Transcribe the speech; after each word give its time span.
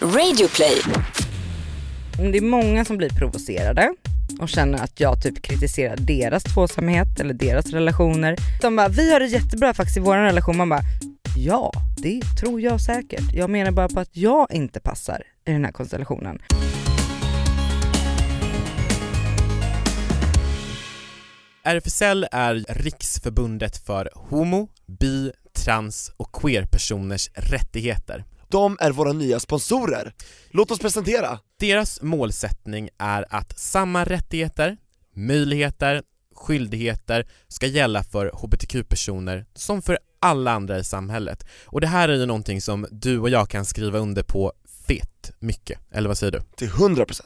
Radioplay. 0.00 0.82
Det 2.32 2.38
är 2.38 2.42
många 2.42 2.84
som 2.84 2.96
blir 2.96 3.08
provocerade 3.08 3.94
och 4.40 4.48
känner 4.48 4.84
att 4.84 5.00
jag 5.00 5.22
typ 5.22 5.42
kritiserar 5.42 5.96
deras 5.96 6.44
tvåsamhet 6.44 7.20
eller 7.20 7.34
deras 7.34 7.66
relationer. 7.66 8.36
De 8.62 8.76
bara, 8.76 8.88
vi 8.88 9.12
har 9.12 9.20
det 9.20 9.26
jättebra 9.26 9.74
faktiskt 9.74 9.96
i 9.96 10.00
vår 10.00 10.16
relation. 10.16 10.56
Man 10.56 10.68
bara, 10.68 10.82
ja 11.36 11.72
det 11.96 12.20
tror 12.40 12.60
jag 12.60 12.80
säkert. 12.80 13.34
Jag 13.34 13.50
menar 13.50 13.70
bara 13.70 13.88
på 13.88 14.00
att 14.00 14.16
jag 14.16 14.52
inte 14.52 14.80
passar 14.80 15.22
i 15.46 15.52
den 15.52 15.64
här 15.64 15.72
konstellationen. 15.72 16.38
RFSL 21.62 22.26
är 22.32 22.64
Riksförbundet 22.68 23.76
för 23.76 24.10
homo, 24.14 24.68
bi, 24.86 25.32
trans 25.64 26.12
och 26.16 26.32
queer-personers 26.32 27.30
rättigheter. 27.34 28.24
De 28.48 28.76
är 28.80 28.90
våra 28.90 29.12
nya 29.12 29.40
sponsorer. 29.40 30.12
Låt 30.50 30.70
oss 30.70 30.78
presentera. 30.78 31.38
Deras 31.58 32.02
målsättning 32.02 32.88
är 32.98 33.26
att 33.30 33.58
samma 33.58 34.04
rättigheter, 34.04 34.76
möjligheter, 35.14 36.02
skyldigheter 36.34 37.28
ska 37.48 37.66
gälla 37.66 38.02
för 38.02 38.30
hbtq-personer 38.34 39.46
som 39.54 39.82
för 39.82 39.98
alla 40.20 40.52
andra 40.52 40.78
i 40.78 40.84
samhället. 40.84 41.46
Och 41.64 41.80
det 41.80 41.86
här 41.86 42.08
är 42.08 42.14
ju 42.14 42.26
någonting 42.26 42.60
som 42.60 42.86
du 42.90 43.18
och 43.18 43.30
jag 43.30 43.48
kan 43.48 43.64
skriva 43.64 43.98
under 43.98 44.22
på 44.22 44.52
fett 44.88 45.32
mycket, 45.38 45.80
eller 45.90 46.08
vad 46.08 46.18
säger 46.18 46.32
du? 46.32 46.40
Till 46.56 46.68
100%. 46.70 47.20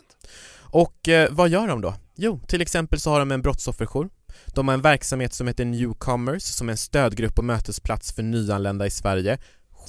Och 0.53 1.09
eh, 1.09 1.29
vad 1.31 1.49
gör 1.49 1.69
de 1.69 1.81
då? 1.81 1.95
Jo, 2.17 2.41
till 2.47 2.63
exempel 2.63 3.01
så 3.01 3.11
har 3.11 3.19
de 3.19 3.33
en 3.33 3.43
brottsofferjour 3.43 4.09
de 4.47 4.69
har 4.69 4.75
en 4.75 4.83
verksamhet 4.83 5.35
som 5.35 5.47
heter 5.47 5.65
Newcomers 5.65 6.43
som 6.43 6.69
är 6.69 6.71
en 6.71 6.77
stödgrupp 6.77 7.39
och 7.39 7.45
mötesplats 7.45 8.13
för 8.13 8.23
nyanlända 8.23 8.87
i 8.87 8.91
Sverige 8.91 9.39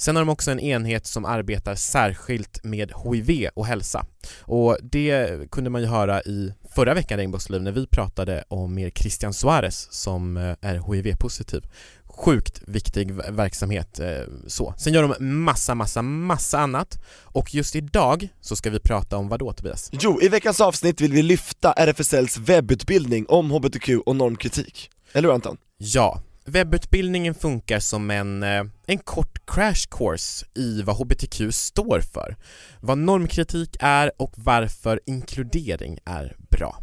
Sen 0.02 0.16
har 0.16 0.22
de 0.22 0.28
också 0.28 0.50
en 0.50 0.60
enhet 0.60 1.06
som 1.06 1.24
arbetar 1.24 1.74
särskilt 1.74 2.64
med 2.64 2.92
HIV 3.04 3.48
och 3.54 3.66
hälsa 3.66 4.06
och 4.40 4.78
det 4.82 5.50
kunde 5.50 5.70
man 5.70 5.80
ju 5.80 5.86
höra 5.86 6.22
i 6.22 6.52
förra 6.74 6.94
veckan 6.94 7.18
Regnbågsliv 7.18 7.62
när 7.62 7.72
vi 7.72 7.86
pratade 7.86 8.44
om 8.48 8.74
mer 8.74 8.90
Christian 8.90 9.34
Suarez 9.34 9.88
som 9.90 10.36
eh, 10.36 10.54
är 10.60 10.92
HIV-positiv 10.92 11.62
sjukt 12.06 12.62
viktig 12.66 13.12
verksamhet 13.12 14.00
eh, 14.00 14.08
så. 14.46 14.74
Sen 14.76 14.92
gör 14.92 15.02
de 15.02 15.34
massa, 15.34 15.74
massa, 15.74 16.02
massa 16.02 16.58
annat 16.58 16.98
och 17.22 17.54
just 17.54 17.76
idag 17.76 18.28
så 18.40 18.56
ska 18.56 18.70
vi 18.70 18.80
prata 18.80 19.16
om 19.16 19.28
vad 19.28 19.38
då 19.38 19.52
Tobias? 19.52 19.90
Jo, 19.92 20.18
i 20.22 20.28
veckans 20.28 20.60
avsnitt 20.60 21.00
vill 21.00 21.12
vi 21.12 21.22
lyfta 21.22 21.72
RFSLs 21.72 22.38
webbutbildning 22.38 23.26
om 23.28 23.50
HBTQ 23.50 23.88
och 24.06 24.16
normkritik. 24.16 24.90
Eller 25.12 25.28
hur 25.28 25.34
Anton? 25.34 25.56
Ja, 25.78 26.20
Webbutbildningen 26.44 27.34
funkar 27.34 27.80
som 27.80 28.10
en, 28.10 28.42
eh, 28.42 28.64
en 28.86 28.98
kort 28.98 29.46
crash 29.46 29.88
course 29.90 30.46
i 30.54 30.82
vad 30.82 30.96
HBTQ 30.96 31.52
står 31.52 32.00
för, 32.00 32.36
vad 32.80 32.98
normkritik 32.98 33.76
är 33.80 34.12
och 34.16 34.32
varför 34.36 35.00
inkludering 35.06 35.98
är 36.04 36.36
bra. 36.50 36.82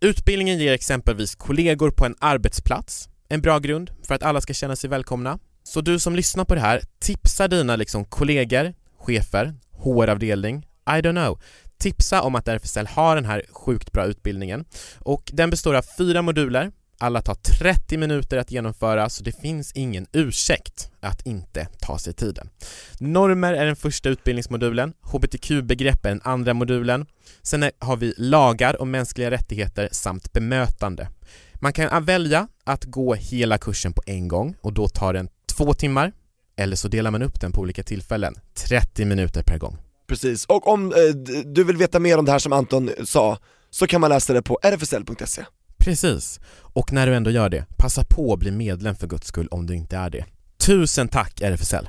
Utbildningen 0.00 0.58
ger 0.58 0.72
exempelvis 0.72 1.34
kollegor 1.34 1.90
på 1.90 2.06
en 2.06 2.14
arbetsplats 2.18 3.08
en 3.28 3.40
bra 3.40 3.58
grund 3.58 3.90
för 4.02 4.14
att 4.14 4.22
alla 4.22 4.40
ska 4.40 4.54
känna 4.54 4.76
sig 4.76 4.90
välkomna. 4.90 5.38
Så 5.62 5.80
du 5.80 5.98
som 5.98 6.16
lyssnar 6.16 6.44
på 6.44 6.54
det 6.54 6.60
här, 6.60 6.82
tipsa 6.98 7.48
dina 7.48 7.76
liksom 7.76 8.04
kollegor, 8.04 8.74
chefer, 8.98 9.54
HR-avdelning, 9.72 10.66
I 10.86 11.00
don't 11.00 11.24
know. 11.24 11.40
Tipsa 11.78 12.22
om 12.22 12.34
att 12.34 12.48
RFSL 12.48 12.86
har 12.86 13.14
den 13.14 13.24
här 13.24 13.42
sjukt 13.50 13.92
bra 13.92 14.06
utbildningen 14.06 14.64
och 14.98 15.30
den 15.32 15.50
består 15.50 15.74
av 15.74 15.84
fyra 15.98 16.22
moduler 16.22 16.72
alla 16.98 17.22
tar 17.22 17.34
30 17.34 17.96
minuter 17.96 18.38
att 18.38 18.50
genomföra 18.50 19.08
så 19.08 19.24
det 19.24 19.40
finns 19.40 19.72
ingen 19.72 20.06
ursäkt 20.12 20.90
att 21.00 21.26
inte 21.26 21.68
ta 21.80 21.98
sig 21.98 22.12
tiden. 22.12 22.50
Normer 22.98 23.52
är 23.52 23.66
den 23.66 23.76
första 23.76 24.08
utbildningsmodulen, 24.08 24.92
hbtq-begrepp 25.02 26.04
är 26.04 26.08
den 26.08 26.20
andra 26.24 26.54
modulen, 26.54 27.06
sen 27.42 27.70
har 27.78 27.96
vi 27.96 28.14
lagar 28.16 28.80
och 28.80 28.86
mänskliga 28.86 29.30
rättigheter 29.30 29.88
samt 29.92 30.32
bemötande. 30.32 31.08
Man 31.54 31.72
kan 31.72 32.04
välja 32.04 32.48
att 32.64 32.84
gå 32.84 33.14
hela 33.14 33.58
kursen 33.58 33.92
på 33.92 34.02
en 34.06 34.28
gång 34.28 34.56
och 34.60 34.72
då 34.72 34.88
tar 34.88 35.12
den 35.12 35.28
två 35.56 35.74
timmar 35.74 36.12
eller 36.56 36.76
så 36.76 36.88
delar 36.88 37.10
man 37.10 37.22
upp 37.22 37.40
den 37.40 37.52
på 37.52 37.60
olika 37.60 37.82
tillfällen, 37.82 38.34
30 38.54 39.04
minuter 39.04 39.42
per 39.42 39.58
gång. 39.58 39.76
Precis, 40.08 40.44
och 40.44 40.68
om 40.68 40.92
eh, 40.92 41.14
du 41.44 41.64
vill 41.64 41.76
veta 41.76 41.98
mer 41.98 42.18
om 42.18 42.24
det 42.24 42.32
här 42.32 42.38
som 42.38 42.52
Anton 42.52 42.90
sa 43.04 43.38
så 43.70 43.86
kan 43.86 44.00
man 44.00 44.10
läsa 44.10 44.32
det 44.32 44.42
på 44.42 44.58
rfsl.se 44.62 45.44
Precis, 45.88 46.40
och 46.60 46.92
när 46.92 47.06
du 47.06 47.14
ändå 47.14 47.30
gör 47.30 47.48
det, 47.48 47.66
passa 47.76 48.04
på 48.04 48.32
att 48.32 48.38
bli 48.38 48.50
medlem 48.50 48.96
för 48.96 49.06
guds 49.06 49.26
skull 49.26 49.48
om 49.50 49.66
du 49.66 49.74
inte 49.74 49.96
är 49.96 50.10
det. 50.10 50.24
Tusen 50.66 51.08
tack 51.08 51.40
RFSL! 51.40 51.88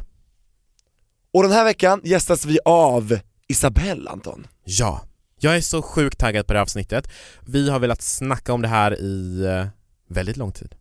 Och 1.33 1.43
den 1.43 1.51
här 1.51 1.63
veckan 1.63 2.01
gästas 2.03 2.45
vi 2.45 2.59
av 2.65 3.19
Isabelle 3.47 4.09
Anton. 4.09 4.47
Ja, 4.63 5.01
jag 5.39 5.57
är 5.57 5.61
så 5.61 5.81
sjukt 5.81 6.19
taggad 6.19 6.47
på 6.47 6.53
det 6.53 6.59
här 6.59 6.63
avsnittet. 6.63 7.11
Vi 7.41 7.69
har 7.69 7.79
velat 7.79 8.01
snacka 8.01 8.53
om 8.53 8.61
det 8.61 8.67
här 8.67 9.01
i 9.01 9.45
eh, 9.45 9.67
väldigt 10.09 10.37
lång 10.37 10.51
tid. 10.51 10.75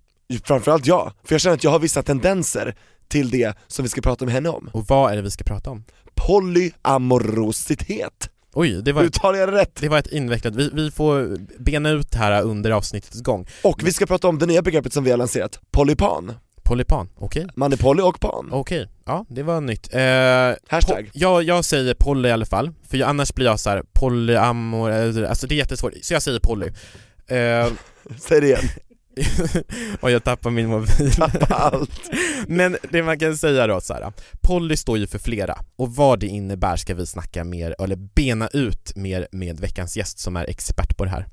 Framförallt 0.45 0.87
jag, 0.87 1.13
för 1.25 1.35
jag 1.35 1.41
känner 1.41 1.57
att 1.57 1.65
jag 1.65 1.71
har 1.71 1.79
vissa 1.79 2.03
tendenser 2.03 2.77
till 3.09 3.31
det 3.31 3.57
som 3.67 3.83
vi 3.83 3.89
ska 3.89 4.01
prata 4.01 4.25
med 4.25 4.35
henne 4.35 4.49
om. 4.49 4.71
Och 4.73 4.87
vad 4.87 5.13
är 5.13 5.17
det 5.17 5.23
vi 5.23 5.31
ska 5.31 5.45
prata 5.45 5.71
om? 5.71 5.85
Polyamorositet. 6.15 8.31
Oj, 8.61 8.83
det 8.83 8.93
var, 8.93 9.05
Uttalar 9.05 9.39
jag 9.39 9.53
rätt? 9.53 9.77
det 9.81 9.89
var 9.89 9.99
ett 9.99 10.07
invecklat, 10.13 10.55
vi, 10.55 10.71
vi 10.73 10.91
får 10.91 11.37
bena 11.59 11.91
ut 11.91 12.11
det 12.11 12.19
här 12.19 12.43
under 12.43 12.71
avsnittets 12.71 13.21
gång. 13.21 13.47
Och 13.63 13.81
vi 13.85 13.93
ska 13.93 14.07
prata 14.07 14.29
om 14.29 14.39
det 14.39 14.47
nya 14.47 14.63
begreppet 14.63 14.93
som 14.93 15.05
vi 15.05 15.11
har 15.11 15.19
lanserat, 15.19 15.61
polypan. 15.71 16.33
Polypan, 16.63 17.09
okej? 17.17 17.47
Man 17.57 17.73
är 17.73 17.77
poly 17.77 18.03
och 18.03 18.21
pan. 18.21 18.49
Okej, 18.53 18.89
ja 19.07 19.27
det 19.29 19.43
var 19.43 19.61
nytt. 19.61 19.95
Eh, 19.95 20.01
Hashtag. 20.69 21.11
po- 21.15 21.43
jag, 21.43 21.65
säger 21.65 21.95
poly 21.95 22.29
i 22.29 22.33
alla 22.33 22.47
fall, 22.47 22.71
för 22.89 22.97
jag, 22.99 23.09
annars 23.09 23.35
blir 23.35 23.47
jag 23.47 23.61
så 23.61 23.71
här 23.71 23.83
polyamor, 23.93 24.91
alltså 24.91 25.47
det 25.47 25.55
är 25.55 25.57
jättesvårt, 25.57 25.93
så 26.03 26.15
jag 26.15 26.23
säger 26.23 26.41
poly. 26.41 26.67
Eh, 27.27 27.67
Säg 28.21 28.41
det 28.41 28.47
igen, 28.47 28.61
och 30.01 30.11
jag 30.11 30.25
tappar 30.25 30.51
min 30.51 30.69
mobil. 30.69 31.13
tappa 31.13 31.55
allt. 31.55 32.11
Men 32.47 32.77
det 32.91 33.03
man 33.03 33.19
kan 33.19 33.37
säga 33.37 33.67
då 33.67 33.81
så 33.81 33.95
här. 33.95 34.13
Poly 34.41 34.77
står 34.77 34.99
ju 34.99 35.07
för 35.07 35.19
flera 35.19 35.59
och 35.77 35.95
vad 35.95 36.21
det 36.21 36.27
innebär 36.27 36.77
ska 36.77 36.95
vi 36.95 37.07
snacka 37.07 37.45
mer, 37.45 37.75
eller 37.79 37.97
bena 37.97 38.49
ut 38.49 38.93
mer 38.97 39.29
med 39.33 39.61
veckans 39.61 39.97
gäst 39.97 40.19
som 40.19 40.37
är 40.37 40.51
expert 40.51 40.97
på 40.97 41.05
det 41.05 41.11
här. 41.11 41.27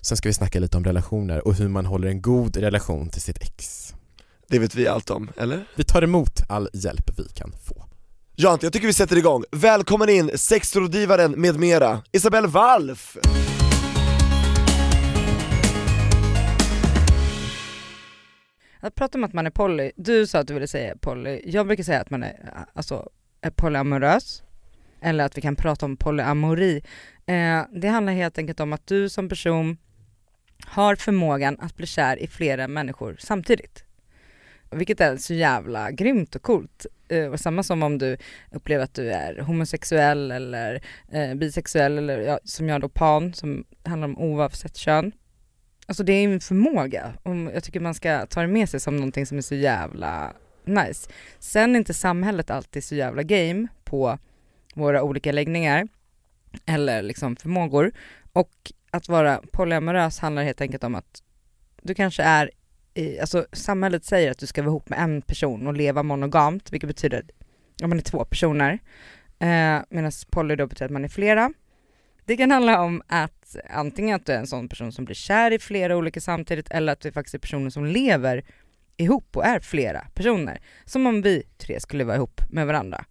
Sen 0.00 0.16
ska 0.16 0.28
vi 0.28 0.32
snacka 0.32 0.60
lite 0.60 0.76
om 0.76 0.84
relationer 0.84 1.46
och 1.46 1.54
hur 1.54 1.68
man 1.68 1.86
håller 1.86 2.08
en 2.08 2.22
god 2.22 2.56
relation 2.56 3.10
till 3.10 3.22
sitt 3.22 3.38
ex. 3.42 3.92
Det 4.48 4.58
vet 4.58 4.74
vi 4.74 4.88
allt 4.88 5.10
om, 5.10 5.30
eller? 5.36 5.64
Vi 5.76 5.84
tar 5.84 6.02
emot 6.02 6.42
all 6.48 6.68
hjälp 6.72 7.10
vi 7.18 7.24
kan 7.34 7.52
få. 7.52 7.84
Ja 8.36 8.50
Ante, 8.50 8.66
jag 8.66 8.72
tycker 8.72 8.86
vi 8.86 8.92
sätter 8.92 9.16
igång. 9.16 9.44
Välkommen 9.50 10.08
in, 10.08 10.30
sexrådgivaren 10.34 11.32
med 11.32 11.58
mera, 11.58 12.02
Isabelle 12.12 12.48
Walf! 12.48 13.16
Att 18.80 18.94
prata 18.94 19.18
om 19.18 19.24
att 19.24 19.32
man 19.32 19.46
är 19.46 19.50
poly, 19.50 19.92
du 19.96 20.26
sa 20.26 20.38
att 20.38 20.46
du 20.46 20.54
ville 20.54 20.66
säga 20.66 20.96
poly, 21.00 21.42
jag 21.44 21.66
brukar 21.66 21.84
säga 21.84 22.00
att 22.00 22.10
man 22.10 22.22
är, 22.22 22.64
alltså, 22.72 23.08
är 23.40 23.50
polyamorös, 23.50 24.42
eller 25.00 25.24
att 25.24 25.36
vi 25.36 25.40
kan 25.40 25.56
prata 25.56 25.86
om 25.86 25.96
polyamori. 25.96 26.82
Eh, 27.26 27.62
det 27.72 27.88
handlar 27.88 28.12
helt 28.12 28.38
enkelt 28.38 28.60
om 28.60 28.72
att 28.72 28.86
du 28.86 29.08
som 29.08 29.28
person 29.28 29.76
har 30.66 30.96
förmågan 30.96 31.56
att 31.60 31.76
bli 31.76 31.86
kär 31.86 32.16
i 32.16 32.26
flera 32.26 32.68
människor 32.68 33.16
samtidigt. 33.18 33.84
Vilket 34.70 35.00
är 35.00 35.16
så 35.16 35.34
jävla 35.34 35.90
grymt 35.90 36.34
och 36.34 36.42
coolt. 36.42 36.86
Eh, 37.08 37.26
och 37.26 37.40
samma 37.40 37.62
som 37.62 37.82
om 37.82 37.98
du 37.98 38.16
upplever 38.50 38.84
att 38.84 38.94
du 38.94 39.10
är 39.10 39.40
homosexuell 39.40 40.30
eller 40.30 40.82
eh, 41.12 41.34
bisexuell 41.34 41.98
eller 41.98 42.18
ja, 42.18 42.38
som 42.44 42.68
jag 42.68 42.80
då 42.80 42.88
pan, 42.88 43.34
som 43.34 43.64
handlar 43.84 44.08
om 44.08 44.18
oavsett 44.18 44.76
kön. 44.76 45.12
Alltså 45.88 46.02
det 46.02 46.12
är 46.12 46.24
en 46.24 46.40
förmåga 46.40 47.12
och 47.22 47.36
jag 47.36 47.64
tycker 47.64 47.80
man 47.80 47.94
ska 47.94 48.26
ta 48.26 48.40
det 48.40 48.46
med 48.46 48.68
sig 48.68 48.80
som 48.80 48.96
någonting 48.96 49.26
som 49.26 49.38
är 49.38 49.42
så 49.42 49.54
jävla 49.54 50.32
nice. 50.64 51.10
Sen 51.38 51.74
är 51.74 51.78
inte 51.78 51.94
samhället 51.94 52.50
alltid 52.50 52.84
så 52.84 52.94
jävla 52.94 53.22
game 53.22 53.68
på 53.84 54.18
våra 54.74 55.02
olika 55.02 55.32
läggningar 55.32 55.88
eller 56.66 57.02
liksom 57.02 57.36
förmågor 57.36 57.92
och 58.32 58.72
att 58.90 59.08
vara 59.08 59.42
polyamorös 59.52 60.18
handlar 60.18 60.42
helt 60.42 60.60
enkelt 60.60 60.84
om 60.84 60.94
att 60.94 61.22
du 61.82 61.94
kanske 61.94 62.22
är 62.22 62.50
i, 62.94 63.20
alltså 63.20 63.46
samhället 63.52 64.04
säger 64.04 64.30
att 64.30 64.38
du 64.38 64.46
ska 64.46 64.62
vara 64.62 64.70
ihop 64.70 64.88
med 64.88 64.98
en 64.98 65.22
person 65.22 65.66
och 65.66 65.74
leva 65.74 66.02
monogamt, 66.02 66.72
vilket 66.72 66.88
betyder 66.88 67.24
att 67.82 67.88
man 67.88 67.98
är 67.98 68.02
två 68.02 68.24
personer. 68.24 68.78
Eh, 69.38 69.78
Medan 69.90 70.12
poly 70.30 70.56
då 70.56 70.66
betyder 70.66 70.84
att 70.84 70.92
man 70.92 71.04
är 71.04 71.08
flera. 71.08 71.52
Det 72.28 72.36
kan 72.36 72.50
handla 72.50 72.80
om 72.80 73.02
att 73.06 73.56
antingen 73.70 74.16
att 74.16 74.26
du 74.26 74.32
är 74.32 74.38
en 74.38 74.46
sån 74.46 74.68
person 74.68 74.92
som 74.92 75.04
blir 75.04 75.14
kär 75.14 75.50
i 75.50 75.58
flera 75.58 75.96
olika 75.96 76.20
samtidigt 76.20 76.70
eller 76.70 76.92
att 76.92 77.00
du 77.00 77.12
faktiskt 77.12 77.34
är 77.34 77.38
personer 77.38 77.70
som 77.70 77.86
lever 77.86 78.44
ihop 78.96 79.36
och 79.36 79.44
är 79.46 79.60
flera 79.60 80.00
personer. 80.14 80.60
Som 80.84 81.06
om 81.06 81.22
vi 81.22 81.42
tre 81.58 81.80
skulle 81.80 82.04
vara 82.04 82.16
ihop 82.16 82.40
med 82.50 82.66
varandra. 82.66 83.04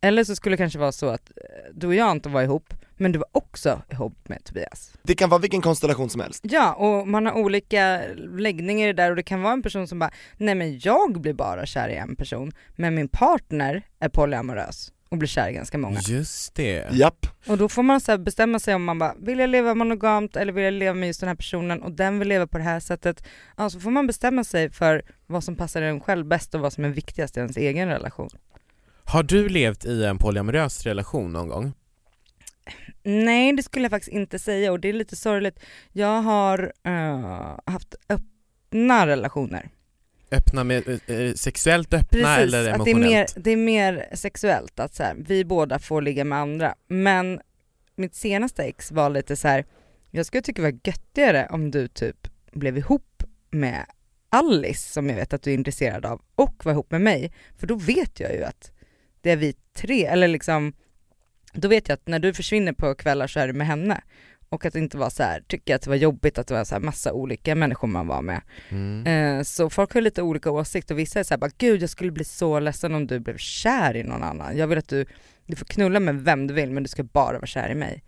Eller 0.00 0.24
så 0.24 0.36
skulle 0.36 0.52
det 0.52 0.56
kanske 0.56 0.78
vara 0.78 0.92
så 0.92 1.08
att 1.08 1.30
eh, 1.30 1.74
du 1.74 1.86
och 1.86 1.94
jag 1.94 2.12
inte 2.12 2.28
var 2.28 2.42
ihop, 2.42 2.74
men 2.96 3.12
du 3.12 3.18
var 3.18 3.28
också 3.32 3.82
ihop 3.92 4.28
med 4.28 4.44
Tobias. 4.44 4.92
Det 5.02 5.14
kan 5.14 5.30
vara 5.30 5.40
vilken 5.40 5.60
konstellation 5.60 6.10
som 6.10 6.20
helst. 6.20 6.44
Ja, 6.44 6.74
och 6.74 7.08
man 7.08 7.26
har 7.26 7.32
olika 7.32 8.02
läggningar 8.38 8.88
i 8.88 8.92
det 8.92 9.02
där 9.02 9.10
och 9.10 9.16
det 9.16 9.22
kan 9.22 9.42
vara 9.42 9.52
en 9.52 9.62
person 9.62 9.88
som 9.88 9.98
bara, 9.98 10.10
nej 10.36 10.54
men 10.54 10.78
jag 10.78 11.20
blir 11.20 11.34
bara 11.34 11.66
kär 11.66 11.88
i 11.88 11.94
en 11.94 12.16
person, 12.16 12.52
men 12.76 12.94
min 12.94 13.08
partner 13.08 13.82
är 14.00 14.08
polyamorös. 14.08 14.92
Och 15.10 15.18
blir 15.18 15.28
kär 15.28 15.48
i 15.48 15.52
ganska 15.52 15.78
många. 15.78 16.00
Just 16.00 16.54
det. 16.54 16.86
Japp, 16.92 17.26
Och 17.46 17.58
då 17.58 17.68
får 17.68 17.82
man 17.82 18.00
så 18.00 18.12
här 18.12 18.18
bestämma 18.18 18.58
sig 18.58 18.74
om 18.74 18.84
man 18.84 18.98
bara, 18.98 19.14
vill 19.18 19.38
jag 19.38 19.50
leva 19.50 19.74
monogamt 19.74 20.36
eller 20.36 20.52
vill 20.52 20.64
jag 20.64 20.74
leva 20.74 20.94
med 20.94 21.06
just 21.06 21.20
den 21.20 21.28
här 21.28 21.36
personen 21.36 21.82
och 21.82 21.92
den 21.92 22.18
vill 22.18 22.28
leva 22.28 22.46
på 22.46 22.58
det 22.58 22.64
här 22.64 22.80
sättet. 22.80 23.24
Ja, 23.56 23.70
så 23.70 23.80
får 23.80 23.90
man 23.90 24.06
bestämma 24.06 24.44
sig 24.44 24.70
för 24.70 25.02
vad 25.26 25.44
som 25.44 25.56
passar 25.56 25.82
en 25.82 26.00
själv 26.00 26.26
bäst 26.26 26.54
och 26.54 26.60
vad 26.60 26.72
som 26.72 26.84
är 26.84 26.88
viktigast 26.88 27.36
i 27.36 27.40
ens 27.40 27.56
egen 27.56 27.88
relation. 27.88 28.28
Har 29.04 29.22
du 29.22 29.48
levt 29.48 29.84
i 29.84 30.04
en 30.04 30.18
polyamorös 30.18 30.82
relation 30.86 31.32
någon 31.32 31.48
gång? 31.48 31.72
Nej 33.02 33.52
det 33.52 33.62
skulle 33.62 33.84
jag 33.84 33.90
faktiskt 33.90 34.12
inte 34.12 34.38
säga 34.38 34.72
och 34.72 34.80
det 34.80 34.88
är 34.88 34.92
lite 34.92 35.16
sorgligt. 35.16 35.60
Jag 35.92 36.22
har 36.22 36.72
eh, 36.84 37.58
haft 37.66 37.94
öppna 38.08 39.06
relationer. 39.06 39.68
Öppna 40.30 40.64
med, 40.64 40.88
eh, 40.88 41.34
sexuellt 41.34 41.94
öppna 41.94 42.36
eller 42.36 42.58
att 42.58 42.84
det 42.84 42.90
är, 42.90 42.94
emotionellt? 42.94 43.36
mer, 43.36 43.42
det 43.42 43.50
är 43.50 43.56
mer 43.56 44.08
sexuellt, 44.12 44.80
att 44.80 44.94
så 44.94 45.02
här, 45.02 45.16
vi 45.18 45.44
båda 45.44 45.78
får 45.78 46.02
ligga 46.02 46.24
med 46.24 46.38
andra. 46.38 46.74
Men 46.88 47.40
mitt 47.96 48.14
senaste 48.14 48.62
ex 48.62 48.92
var 48.92 49.10
lite 49.10 49.36
så 49.36 49.48
här. 49.48 49.64
jag 50.10 50.26
skulle 50.26 50.42
tycka 50.42 50.62
det 50.62 50.70
var 50.70 50.80
göttigare 50.84 51.48
om 51.50 51.70
du 51.70 51.88
typ 51.88 52.28
blev 52.52 52.78
ihop 52.78 53.22
med 53.50 53.86
Alice 54.28 54.92
som 54.92 55.08
jag 55.08 55.16
vet 55.16 55.32
att 55.32 55.42
du 55.42 55.50
är 55.50 55.54
intresserad 55.54 56.06
av 56.06 56.22
och 56.34 56.64
var 56.64 56.72
ihop 56.72 56.90
med 56.90 57.00
mig. 57.00 57.32
För 57.58 57.66
då 57.66 57.74
vet 57.74 58.20
jag 58.20 58.32
ju 58.32 58.44
att 58.44 58.72
det 59.20 59.30
är 59.30 59.36
vi 59.36 59.54
tre, 59.72 60.04
eller 60.04 60.28
liksom, 60.28 60.72
då 61.52 61.68
vet 61.68 61.88
jag 61.88 61.94
att 61.94 62.08
när 62.08 62.18
du 62.18 62.34
försvinner 62.34 62.72
på 62.72 62.94
kvällar 62.94 63.26
så 63.26 63.40
är 63.40 63.46
du 63.46 63.52
med 63.52 63.66
henne. 63.66 64.00
Och 64.52 64.64
att 64.64 64.74
inte 64.74 64.96
var 64.96 65.10
så 65.10 65.22
här, 65.22 65.42
tycker 65.46 65.74
att 65.74 65.82
det 65.82 65.90
var 65.90 65.96
jobbigt 65.96 66.38
att 66.38 66.46
det 66.46 66.54
var 66.54 66.64
så 66.64 66.74
här 66.74 66.82
massa 66.82 67.12
olika 67.12 67.54
människor 67.54 67.88
man 67.88 68.06
var 68.06 68.22
med. 68.22 68.40
Mm. 68.68 69.06
Eh, 69.06 69.42
så 69.42 69.70
folk 69.70 69.94
har 69.94 70.00
lite 70.00 70.22
olika 70.22 70.50
åsikter 70.50 70.94
och 70.94 70.98
vissa 70.98 71.20
är 71.20 71.24
såhär 71.24 71.38
bara 71.38 71.50
gud 71.58 71.82
jag 71.82 71.90
skulle 71.90 72.10
bli 72.10 72.24
så 72.24 72.60
ledsen 72.60 72.94
om 72.94 73.06
du 73.06 73.20
blev 73.20 73.36
kär 73.36 73.96
i 73.96 74.02
någon 74.02 74.22
annan. 74.22 74.56
Jag 74.56 74.66
vill 74.66 74.78
att 74.78 74.88
du, 74.88 75.06
du 75.46 75.56
får 75.56 75.66
knulla 75.66 76.00
med 76.00 76.20
vem 76.20 76.46
du 76.46 76.54
vill 76.54 76.70
men 76.70 76.82
du 76.82 76.88
ska 76.88 77.02
bara 77.02 77.32
vara 77.32 77.46
kär 77.46 77.70
i 77.70 77.74
mig. 77.74 78.02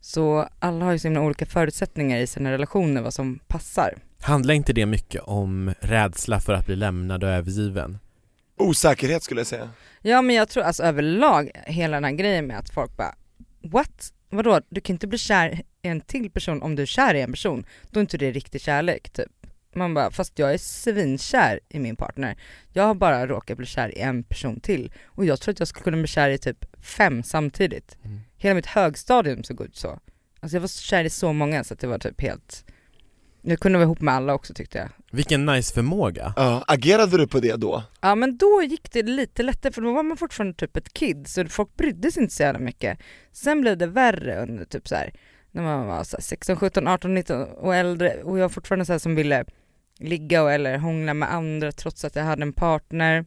Så 0.00 0.48
alla 0.58 0.84
har 0.84 0.92
ju 0.92 0.98
så 0.98 1.08
himla 1.08 1.20
olika 1.20 1.46
förutsättningar 1.46 2.18
i 2.18 2.26
sina 2.26 2.52
relationer 2.52 3.02
vad 3.02 3.14
som 3.14 3.38
passar. 3.46 3.94
Handlar 4.20 4.54
inte 4.54 4.72
det 4.72 4.86
mycket 4.86 5.22
om 5.22 5.74
rädsla 5.80 6.40
för 6.40 6.52
att 6.52 6.66
bli 6.66 6.76
lämnad 6.76 7.24
och 7.24 7.30
övergiven? 7.30 7.98
osäkerhet 8.56 9.22
skulle 9.22 9.40
jag 9.40 9.46
säga. 9.46 9.70
Ja 10.02 10.22
men 10.22 10.36
jag 10.36 10.48
tror 10.48 10.64
alltså 10.64 10.82
överlag 10.82 11.50
hela 11.66 11.96
den 11.96 12.04
här 12.04 12.12
grejen 12.12 12.46
med 12.46 12.58
att 12.58 12.70
folk 12.70 12.96
bara 12.96 13.14
what? 13.62 14.12
Vadå? 14.30 14.60
Du 14.68 14.80
kan 14.80 14.94
inte 14.94 15.06
bli 15.06 15.18
kär 15.18 15.62
en 15.90 16.00
till 16.00 16.30
person 16.30 16.62
om 16.62 16.76
du 16.76 16.82
är 16.82 16.86
kär 16.86 17.14
i 17.14 17.20
en 17.20 17.32
person. 17.32 17.66
Då 17.90 18.00
är 18.00 18.00
inte 18.00 18.18
det 18.18 18.30
riktig 18.30 18.60
kärlek 18.60 19.10
typ. 19.10 19.32
Man 19.74 19.94
bara, 19.94 20.10
fast 20.10 20.38
jag 20.38 20.54
är 20.54 20.58
svinkär 20.58 21.60
i 21.68 21.78
min 21.78 21.96
partner. 21.96 22.36
Jag 22.72 22.82
har 22.82 22.94
bara 22.94 23.26
råkat 23.26 23.56
bli 23.56 23.66
kär 23.66 23.98
i 23.98 24.00
en 24.00 24.24
person 24.24 24.60
till. 24.60 24.92
Och 25.04 25.24
jag 25.24 25.40
tror 25.40 25.52
att 25.52 25.58
jag 25.58 25.68
skulle 25.68 25.84
kunna 25.84 25.96
bli 25.96 26.06
kär 26.06 26.30
i 26.30 26.38
typ 26.38 26.84
fem 26.84 27.22
samtidigt. 27.22 27.96
Mm. 28.04 28.20
Hela 28.36 28.54
mitt 28.54 28.66
högstadium 28.66 29.44
såg 29.44 29.60
ut 29.60 29.76
så. 29.76 29.98
Alltså 30.40 30.56
jag 30.56 30.60
var 30.60 30.68
kär 30.68 31.04
i 31.04 31.10
så 31.10 31.32
många 31.32 31.64
så 31.64 31.74
att 31.74 31.80
det 31.80 31.86
var 31.86 31.98
typ 31.98 32.20
helt 32.20 32.64
jag 33.46 33.60
kunde 33.60 33.78
vara 33.78 33.84
ihop 33.84 34.00
med 34.00 34.14
alla 34.14 34.34
också 34.34 34.54
tyckte 34.54 34.78
jag. 34.78 34.88
Vilken 35.10 35.46
nice 35.46 35.74
förmåga. 35.74 36.32
Ja, 36.36 36.64
agerade 36.66 37.18
du 37.18 37.26
på 37.26 37.40
det 37.40 37.56
då? 37.56 37.82
Ja 38.00 38.14
men 38.14 38.36
då 38.36 38.62
gick 38.62 38.92
det 38.92 39.02
lite 39.02 39.42
lättare 39.42 39.72
för 39.72 39.82
då 39.82 39.92
var 39.92 40.02
man 40.02 40.16
fortfarande 40.16 40.54
typ 40.54 40.76
ett 40.76 40.94
kid 40.94 41.28
så 41.28 41.44
folk 41.44 41.76
brydde 41.76 42.12
sig 42.12 42.22
inte 42.22 42.34
så 42.34 42.42
jävla 42.42 42.60
mycket. 42.60 42.98
Sen 43.32 43.60
blev 43.60 43.78
det 43.78 43.86
värre 43.86 44.42
under 44.42 44.64
typ 44.64 44.88
så 44.88 44.94
här, 44.94 45.12
när 45.54 45.62
man 45.62 45.86
var 45.86 46.04
så 46.04 46.16
16, 46.20 46.56
17, 46.56 46.88
18, 46.88 47.14
19 47.14 47.42
och 47.42 47.74
äldre 47.74 48.22
och 48.22 48.38
jag 48.38 48.42
var 48.42 48.48
fortfarande 48.48 48.84
så 48.84 48.92
här 48.92 48.98
som 48.98 49.14
ville 49.14 49.44
ligga 49.98 50.42
och, 50.42 50.52
eller 50.52 50.78
hångla 50.78 51.14
med 51.14 51.34
andra 51.34 51.72
trots 51.72 52.04
att 52.04 52.16
jag 52.16 52.24
hade 52.24 52.42
en 52.42 52.52
partner. 52.52 53.24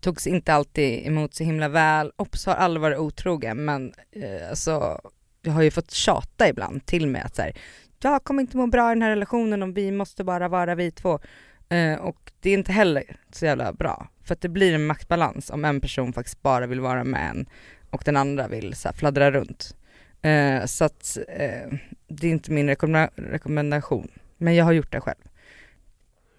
Togs 0.00 0.26
inte 0.26 0.52
alltid 0.52 1.06
emot 1.06 1.34
så 1.34 1.44
himla 1.44 1.68
väl. 1.68 2.12
Ops 2.16 2.46
har 2.46 2.54
aldrig 2.54 2.82
varit 2.82 2.98
otrogen 2.98 3.64
men 3.64 3.92
eh, 4.12 4.50
alltså 4.50 5.00
jag 5.42 5.52
har 5.52 5.62
ju 5.62 5.70
fått 5.70 5.90
tjata 5.90 6.48
ibland 6.48 6.86
till 6.86 7.06
mig 7.06 7.22
att 7.22 7.36
så 7.36 7.42
här, 7.42 7.52
jag 8.00 8.24
kommer 8.24 8.40
inte 8.40 8.56
må 8.56 8.66
bra 8.66 8.90
i 8.90 8.94
den 8.94 9.02
här 9.02 9.10
relationen 9.10 9.62
om 9.62 9.74
vi 9.74 9.92
måste 9.92 10.24
bara 10.24 10.48
vara 10.48 10.74
vi 10.74 10.90
två. 10.90 11.20
Eh, 11.68 11.94
och 11.94 12.32
det 12.40 12.50
är 12.50 12.54
inte 12.54 12.72
heller 12.72 13.16
så 13.32 13.44
jävla 13.44 13.72
bra. 13.72 14.08
För 14.24 14.34
att 14.34 14.40
det 14.40 14.48
blir 14.48 14.74
en 14.74 14.86
maktbalans 14.86 15.50
om 15.50 15.64
en 15.64 15.80
person 15.80 16.12
faktiskt 16.12 16.42
bara 16.42 16.66
vill 16.66 16.80
vara 16.80 17.04
med 17.04 17.30
en 17.30 17.46
och 17.90 18.02
den 18.04 18.16
andra 18.16 18.48
vill 18.48 18.74
så 18.74 18.88
här, 18.88 18.94
fladdra 18.96 19.30
runt. 19.30 19.76
Eh, 20.24 20.64
så 20.66 20.84
att 20.84 21.18
eh, 21.28 21.78
det 22.08 22.26
är 22.26 22.30
inte 22.30 22.50
min 22.52 22.68
rekommenda- 22.68 23.10
rekommendation. 23.16 24.08
Men 24.38 24.54
jag 24.54 24.64
har 24.64 24.72
gjort 24.72 24.92
det 24.92 25.00
själv. 25.00 25.18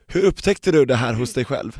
Hur 0.08 0.24
upptäckte 0.26 0.72
du 0.72 0.86
det 0.86 0.96
här 0.96 1.14
hos 1.14 1.34
dig 1.34 1.46
själv? 1.46 1.80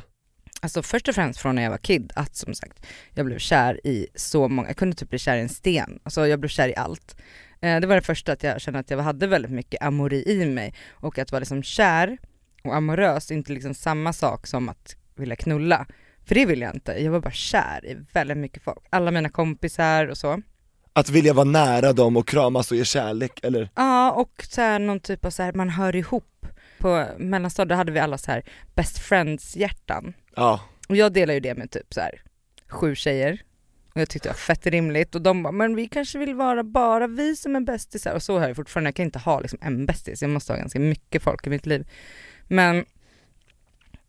Alltså 0.62 0.82
först 0.84 1.08
och 1.08 1.16
främst 1.16 1.40
från 1.40 1.56
när 1.56 1.64
jag 1.64 1.70
var 1.70 1.78
kid, 1.78 2.12
att 2.16 2.36
som 2.36 2.54
sagt, 2.54 2.86
jag 3.14 3.26
blev 3.26 3.38
kär 3.38 3.88
i 3.88 4.08
så 4.16 4.48
många, 4.48 4.68
jag 4.68 4.78
kunde 4.78 4.96
typ 4.96 5.10
bli 5.10 5.20
kär 5.20 5.38
i 5.38 5.42
en 5.42 5.50
sten, 5.50 6.00
alltså 6.04 6.28
jag 6.28 6.40
blev 6.40 6.50
kär 6.50 6.68
i 6.70 6.76
allt. 6.76 7.16
Eh, 7.62 7.80
det 7.80 7.88
var 7.88 7.96
det 7.96 8.02
första 8.02 8.32
att 8.32 8.44
jag 8.44 8.62
kände 8.62 8.80
att 8.80 8.90
jag 8.90 8.98
hade 8.98 9.28
väldigt 9.28 9.52
mycket 9.52 9.82
amori 9.82 10.24
i 10.32 10.46
mig 10.46 10.74
och 10.92 11.18
att 11.20 11.32
vara 11.32 11.40
liksom 11.40 11.64
kär 11.64 12.18
och 12.64 12.76
amorös 12.76 13.32
är 13.32 13.36
inte 13.36 13.54
liksom 13.54 13.74
samma 13.74 14.14
sak 14.14 14.48
som 14.48 14.70
att 14.70 14.96
vilja 15.16 15.36
knulla. 15.36 15.88
För 16.26 16.36
det 16.36 16.46
vill 16.46 16.62
jag 16.62 16.76
inte, 16.76 16.92
jag 17.04 17.12
var 17.12 17.20
bara 17.20 17.32
kär 17.32 17.86
i 17.86 17.98
väldigt 18.14 18.38
mycket 18.38 18.64
folk, 18.64 18.86
alla 18.90 19.12
mina 19.12 19.30
kompisar 19.30 20.08
och 20.08 20.18
så. 20.18 20.42
Att 20.98 21.10
vilja 21.10 21.34
vara 21.34 21.46
nära 21.46 21.94
dem 21.94 22.18
och 22.18 22.28
kramas 22.28 22.72
och 22.72 22.78
ge 22.78 22.86
kärlek, 22.86 23.40
eller? 23.44 23.70
Ja 23.76 24.12
och 24.12 24.46
så 24.50 24.62
här, 24.62 24.80
någon 24.80 25.00
typ 25.00 25.26
av 25.26 25.30
så 25.30 25.44
här, 25.44 25.54
man 25.54 25.70
hör 25.70 25.96
ihop. 25.96 26.48
På 26.80 27.08
mellanstadiet 27.18 27.78
hade 27.78 27.92
vi 27.92 28.00
alla 28.00 28.18
så 28.18 28.32
här 28.32 28.44
best 28.76 29.00
friends 29.00 29.56
hjärtan. 29.56 30.14
Ja, 30.36 30.60
Och 30.90 30.96
jag 30.96 31.14
delar 31.14 31.34
ju 31.34 31.40
det 31.40 31.56
med 31.56 31.72
typ 31.72 31.94
så 31.94 32.02
här 32.02 32.22
sju 32.68 32.96
tjejer. 32.96 33.42
Och 33.94 34.02
jag 34.02 34.10
tyckte 34.10 34.30
det 34.30 34.34
var 34.34 34.38
fett 34.38 34.66
rimligt 34.66 35.16
och 35.16 35.22
de 35.22 35.44
bara, 35.44 35.52
men 35.52 35.76
vi 35.76 35.88
kanske 35.88 36.20
vill 36.20 36.36
vara 36.36 36.64
bara 36.64 37.08
vi 37.08 37.36
som 37.36 37.56
är 37.56 37.60
bästisar 37.60 38.16
och 38.16 38.24
så 38.24 38.40
har 38.40 38.48
jag 38.48 38.56
fortfarande, 38.56 38.88
jag 38.88 38.96
kan 38.96 39.06
inte 39.06 39.20
ha 39.20 39.40
liksom 39.40 39.60
en 39.62 39.86
bästis, 39.86 40.22
jag 40.22 40.32
måste 40.32 40.54
ha 40.54 40.58
ganska 40.58 40.80
mycket 40.80 41.24
folk 41.24 41.48
i 41.48 41.50
mitt 41.50 41.66
liv. 41.66 41.88
Men 42.48 42.86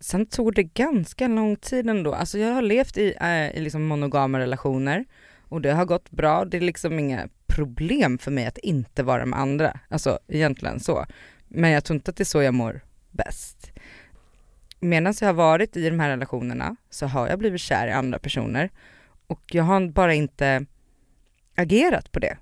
sen 0.01 0.27
tog 0.27 0.55
det 0.55 0.63
ganska 0.63 1.29
lång 1.29 1.57
tid 1.57 1.91
ändå, 1.91 2.15
alltså 2.15 2.39
jag 2.39 2.55
har 2.55 2.63
levt 2.63 2.97
i, 2.97 3.15
äh, 3.21 3.57
i 3.57 3.61
liksom 3.61 3.85
monogama 3.87 4.39
relationer 4.39 5.05
och 5.49 5.61
det 5.61 5.73
har 5.73 5.85
gått 5.85 6.11
bra, 6.11 6.45
det 6.45 6.57
är 6.57 6.61
liksom 6.61 6.99
inga 6.99 7.29
problem 7.47 8.19
för 8.19 8.31
mig 8.31 8.47
att 8.47 8.59
inte 8.59 9.03
vara 9.03 9.27
med 9.27 9.39
andra, 9.39 9.81
alltså 9.89 10.19
egentligen 10.29 10.81
så. 10.81 11.07
Men 11.49 11.71
jag 11.71 11.85
tror 11.85 11.95
inte 11.95 12.11
att 12.11 12.17
det 12.17 12.23
är 12.23 12.25
så 12.25 12.43
jag 12.43 12.55
mår 12.55 12.81
bäst 13.11 13.73
medan 14.81 15.15
jag 15.21 15.29
har 15.29 15.35
varit 15.35 15.77
i 15.77 15.91
de 15.91 16.01
här 16.01 16.09
relationerna 16.09 16.77
så 16.91 17.07
har 17.07 17.29
jag 17.29 17.39
blivit 17.39 17.61
kär 17.61 17.89
i 17.89 17.93
andra 17.93 18.19
personer 18.19 18.71
och 19.27 19.43
jag 19.47 19.65
har 19.65 19.89
bara 19.89 20.15
inte 20.15 20.67
agerat 21.55 22.13
på 22.13 22.19
det. 22.19 22.37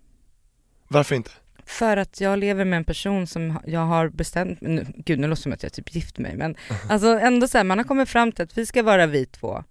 varför 0.88 1.14
inte? 1.14 1.30
För 1.66 1.96
att 1.96 2.20
jag 2.20 2.38
lever 2.38 2.64
med 2.64 2.76
en 2.76 2.84
person 2.84 3.26
som 3.26 3.58
jag 3.66 3.80
har 3.80 4.08
bestämt, 4.08 4.60
nu, 4.60 4.86
gud 4.96 5.18
nu 5.18 5.26
låter 5.26 5.40
det 5.40 5.42
som 5.42 5.52
att 5.52 5.62
jag 5.62 5.72
typ 5.72 5.94
gift 5.94 6.18
mig 6.18 6.36
men 6.36 6.56
alltså 6.88 7.18
ändå 7.18 7.48
så 7.48 7.58
här, 7.58 7.64
man 7.64 7.78
har 7.78 7.84
kommit 7.84 8.08
fram 8.08 8.32
till 8.32 8.44
att 8.44 8.58
vi 8.58 8.66
ska 8.66 8.82
vara 8.82 9.06
vi 9.06 9.26
två. 9.26 9.64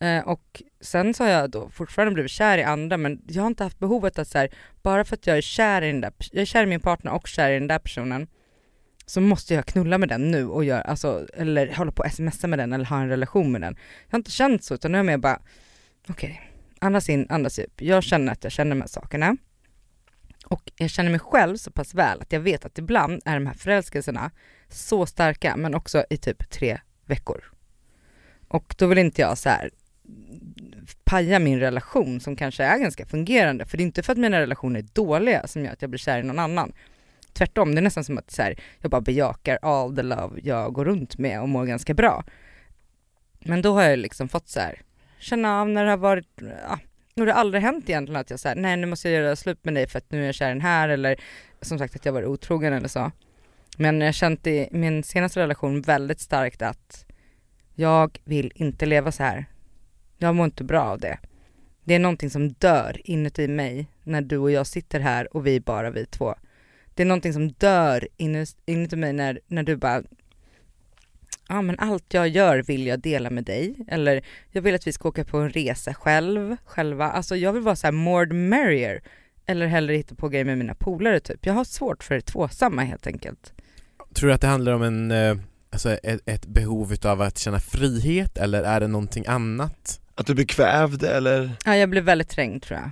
Eh, 0.00 0.28
och 0.28 0.62
sen 0.80 1.14
så 1.14 1.24
har 1.24 1.30
jag 1.30 1.50
då 1.50 1.68
fortfarande 1.68 2.14
blivit 2.14 2.30
kär 2.30 2.58
i 2.58 2.62
andra 2.62 2.96
men 2.96 3.22
jag 3.26 3.42
har 3.42 3.46
inte 3.46 3.64
haft 3.64 3.78
behovet 3.78 4.18
att 4.18 4.28
så 4.28 4.38
här, 4.38 4.50
bara 4.82 5.04
för 5.04 5.14
att 5.14 5.26
jag 5.26 5.36
är 5.36 5.40
kär 5.40 5.82
i 5.82 5.86
den 5.86 6.00
där, 6.00 6.12
jag 6.32 6.42
är 6.42 6.46
kär 6.46 6.62
i 6.62 6.66
min 6.66 6.80
partner 6.80 7.12
och 7.12 7.28
kär 7.28 7.50
i 7.50 7.58
den 7.58 7.68
där 7.68 7.78
personen 7.78 8.26
så 9.06 9.20
måste 9.20 9.54
jag 9.54 9.66
knulla 9.66 9.98
med 9.98 10.08
den 10.08 10.30
nu 10.30 10.48
och 10.48 10.64
göra, 10.64 10.80
alltså, 10.80 11.26
eller 11.34 11.74
hålla 11.74 11.92
på 11.92 12.02
och 12.02 12.12
smsa 12.12 12.46
med 12.46 12.58
den 12.58 12.72
eller 12.72 12.84
ha 12.84 13.00
en 13.00 13.08
relation 13.08 13.52
med 13.52 13.60
den. 13.60 13.76
Jag 14.06 14.12
har 14.12 14.18
inte 14.18 14.30
känt 14.30 14.64
så 14.64 14.74
utan 14.74 14.92
nu 14.92 14.98
är 14.98 15.00
jag 15.00 15.06
mer 15.06 15.16
bara, 15.16 15.40
okej, 16.08 16.50
andas 16.78 17.08
in, 17.08 17.26
andas 17.30 17.58
ut. 17.58 17.72
Jag 17.76 18.02
känner 18.02 18.32
att 18.32 18.44
jag 18.44 18.52
känner 18.52 18.70
de 18.70 18.80
här 18.80 18.88
sakerna. 18.88 19.36
Och 20.46 20.70
jag 20.76 20.90
känner 20.90 21.10
mig 21.10 21.20
själv 21.20 21.56
så 21.56 21.70
pass 21.70 21.94
väl 21.94 22.20
att 22.20 22.32
jag 22.32 22.40
vet 22.40 22.64
att 22.64 22.78
ibland 22.78 23.22
är 23.24 23.34
de 23.34 23.46
här 23.46 23.54
förälskelserna 23.54 24.30
så 24.68 25.06
starka 25.06 25.56
men 25.56 25.74
också 25.74 26.04
i 26.10 26.16
typ 26.16 26.50
tre 26.50 26.80
veckor. 27.06 27.44
Och 28.48 28.74
då 28.78 28.86
vill 28.86 28.98
inte 28.98 29.20
jag 29.20 29.38
så 29.38 29.48
här 29.48 29.70
paja 31.04 31.38
min 31.38 31.60
relation 31.60 32.20
som 32.20 32.36
kanske 32.36 32.64
är 32.64 32.78
ganska 32.78 33.06
fungerande 33.06 33.64
för 33.64 33.76
det 33.76 33.82
är 33.82 33.84
inte 33.84 34.02
för 34.02 34.12
att 34.12 34.18
mina 34.18 34.40
relationer 34.40 34.80
är 34.80 34.86
dåliga 34.92 35.46
som 35.46 35.64
gör 35.64 35.72
att 35.72 35.82
jag 35.82 35.90
blir 35.90 35.98
kär 35.98 36.18
i 36.18 36.22
någon 36.22 36.38
annan. 36.38 36.72
Tvärtom, 37.32 37.74
det 37.74 37.80
är 37.80 37.82
nästan 37.82 38.04
som 38.04 38.18
att 38.18 38.30
så 38.30 38.42
här, 38.42 38.58
jag 38.80 38.90
bara 38.90 39.00
bejakar 39.00 39.58
all 39.62 39.96
the 39.96 40.02
love 40.02 40.40
jag 40.42 40.72
går 40.72 40.84
runt 40.84 41.18
med 41.18 41.40
och 41.40 41.48
mår 41.48 41.64
ganska 41.64 41.94
bra. 41.94 42.24
Men 43.38 43.62
då 43.62 43.72
har 43.72 43.82
jag 43.82 43.98
liksom 43.98 44.28
fått 44.28 44.48
så 44.48 44.60
här, 44.60 44.82
känna 45.18 45.60
av 45.60 45.68
när 45.68 45.84
det 45.84 45.90
har 45.90 45.98
varit, 45.98 46.28
ja, 46.40 46.78
och 47.16 47.26
det 47.26 47.32
har 47.32 47.40
aldrig 47.40 47.62
hänt 47.62 47.88
egentligen 47.88 48.20
att 48.20 48.30
jag 48.30 48.40
säger 48.40 48.56
nej 48.56 48.76
nu 48.76 48.86
måste 48.86 49.10
jag 49.10 49.22
göra 49.22 49.36
slut 49.36 49.64
med 49.64 49.74
dig 49.74 49.86
för 49.86 49.98
att 49.98 50.10
nu 50.10 50.22
är 50.22 50.26
jag 50.26 50.34
kär 50.34 50.46
i 50.46 50.52
den 50.52 50.60
här 50.60 50.88
eller 50.88 51.20
som 51.60 51.78
sagt 51.78 51.96
att 51.96 52.04
jag 52.04 52.12
varit 52.12 52.28
otrogen 52.28 52.72
eller 52.72 52.88
så. 52.88 53.12
Men 53.76 54.00
jag 54.00 54.08
har 54.08 54.12
känt 54.12 54.46
i 54.46 54.68
min 54.72 55.02
senaste 55.02 55.40
relation 55.40 55.80
väldigt 55.80 56.20
starkt 56.20 56.62
att 56.62 57.06
jag 57.74 58.18
vill 58.24 58.52
inte 58.54 58.86
leva 58.86 59.12
så 59.12 59.22
här. 59.22 59.46
Jag 60.18 60.34
mår 60.34 60.44
inte 60.44 60.64
bra 60.64 60.82
av 60.82 60.98
det. 60.98 61.18
Det 61.84 61.94
är 61.94 61.98
någonting 61.98 62.30
som 62.30 62.52
dör 62.52 63.00
inuti 63.04 63.48
mig 63.48 63.86
när 64.02 64.20
du 64.20 64.38
och 64.38 64.50
jag 64.50 64.66
sitter 64.66 65.00
här 65.00 65.36
och 65.36 65.46
vi 65.46 65.56
är 65.56 65.60
bara 65.60 65.90
vi 65.90 66.06
två. 66.06 66.34
Det 66.94 67.02
är 67.02 67.06
någonting 67.06 67.32
som 67.32 67.52
dör 67.52 68.08
inuti, 68.16 68.96
mig 68.96 69.12
när, 69.12 69.40
när 69.46 69.62
du 69.62 69.76
bara 69.76 70.02
ja 71.48 71.62
men 71.62 71.78
allt 71.78 72.14
jag 72.14 72.28
gör 72.28 72.62
vill 72.62 72.86
jag 72.86 73.00
dela 73.00 73.30
med 73.30 73.44
dig, 73.44 73.74
eller 73.88 74.24
jag 74.50 74.62
vill 74.62 74.74
att 74.74 74.86
vi 74.86 74.92
ska 74.92 75.08
åka 75.08 75.24
på 75.24 75.38
en 75.38 75.50
resa 75.50 75.94
själv, 75.94 76.56
själva, 76.64 77.10
alltså 77.10 77.36
jag 77.36 77.52
vill 77.52 77.62
vara 77.62 77.76
så 77.76 77.86
här 77.86 77.92
more 77.92 78.26
the 78.26 78.34
merrier, 78.34 79.02
eller 79.46 79.66
hellre 79.66 79.94
hitta 79.94 80.14
på 80.14 80.28
grejer 80.28 80.44
med 80.44 80.58
mina 80.58 80.74
polare 80.74 81.20
typ. 81.20 81.46
Jag 81.46 81.54
har 81.54 81.64
svårt 81.64 82.04
för 82.04 82.14
det 82.14 82.20
tvåsamma 82.20 82.82
helt 82.82 83.06
enkelt. 83.06 83.52
Tror 84.14 84.28
du 84.28 84.34
att 84.34 84.40
det 84.40 84.46
handlar 84.46 84.72
om 84.72 84.82
en, 84.82 85.10
eh, 85.10 85.36
alltså 85.70 85.90
ett, 85.90 86.20
ett 86.28 86.46
behov 86.46 86.92
utav 86.92 87.22
att 87.22 87.38
känna 87.38 87.60
frihet 87.60 88.38
eller 88.38 88.62
är 88.62 88.80
det 88.80 88.86
någonting 88.86 89.24
annat? 89.26 90.00
Att 90.18 90.26
du 90.26 90.34
blir 90.34 90.44
kvävd 90.44 91.02
eller? 91.02 91.50
Ja 91.64 91.76
jag 91.76 91.90
blir 91.90 92.02
väldigt 92.02 92.28
trängd 92.28 92.62
tror 92.62 92.80
jag. 92.80 92.90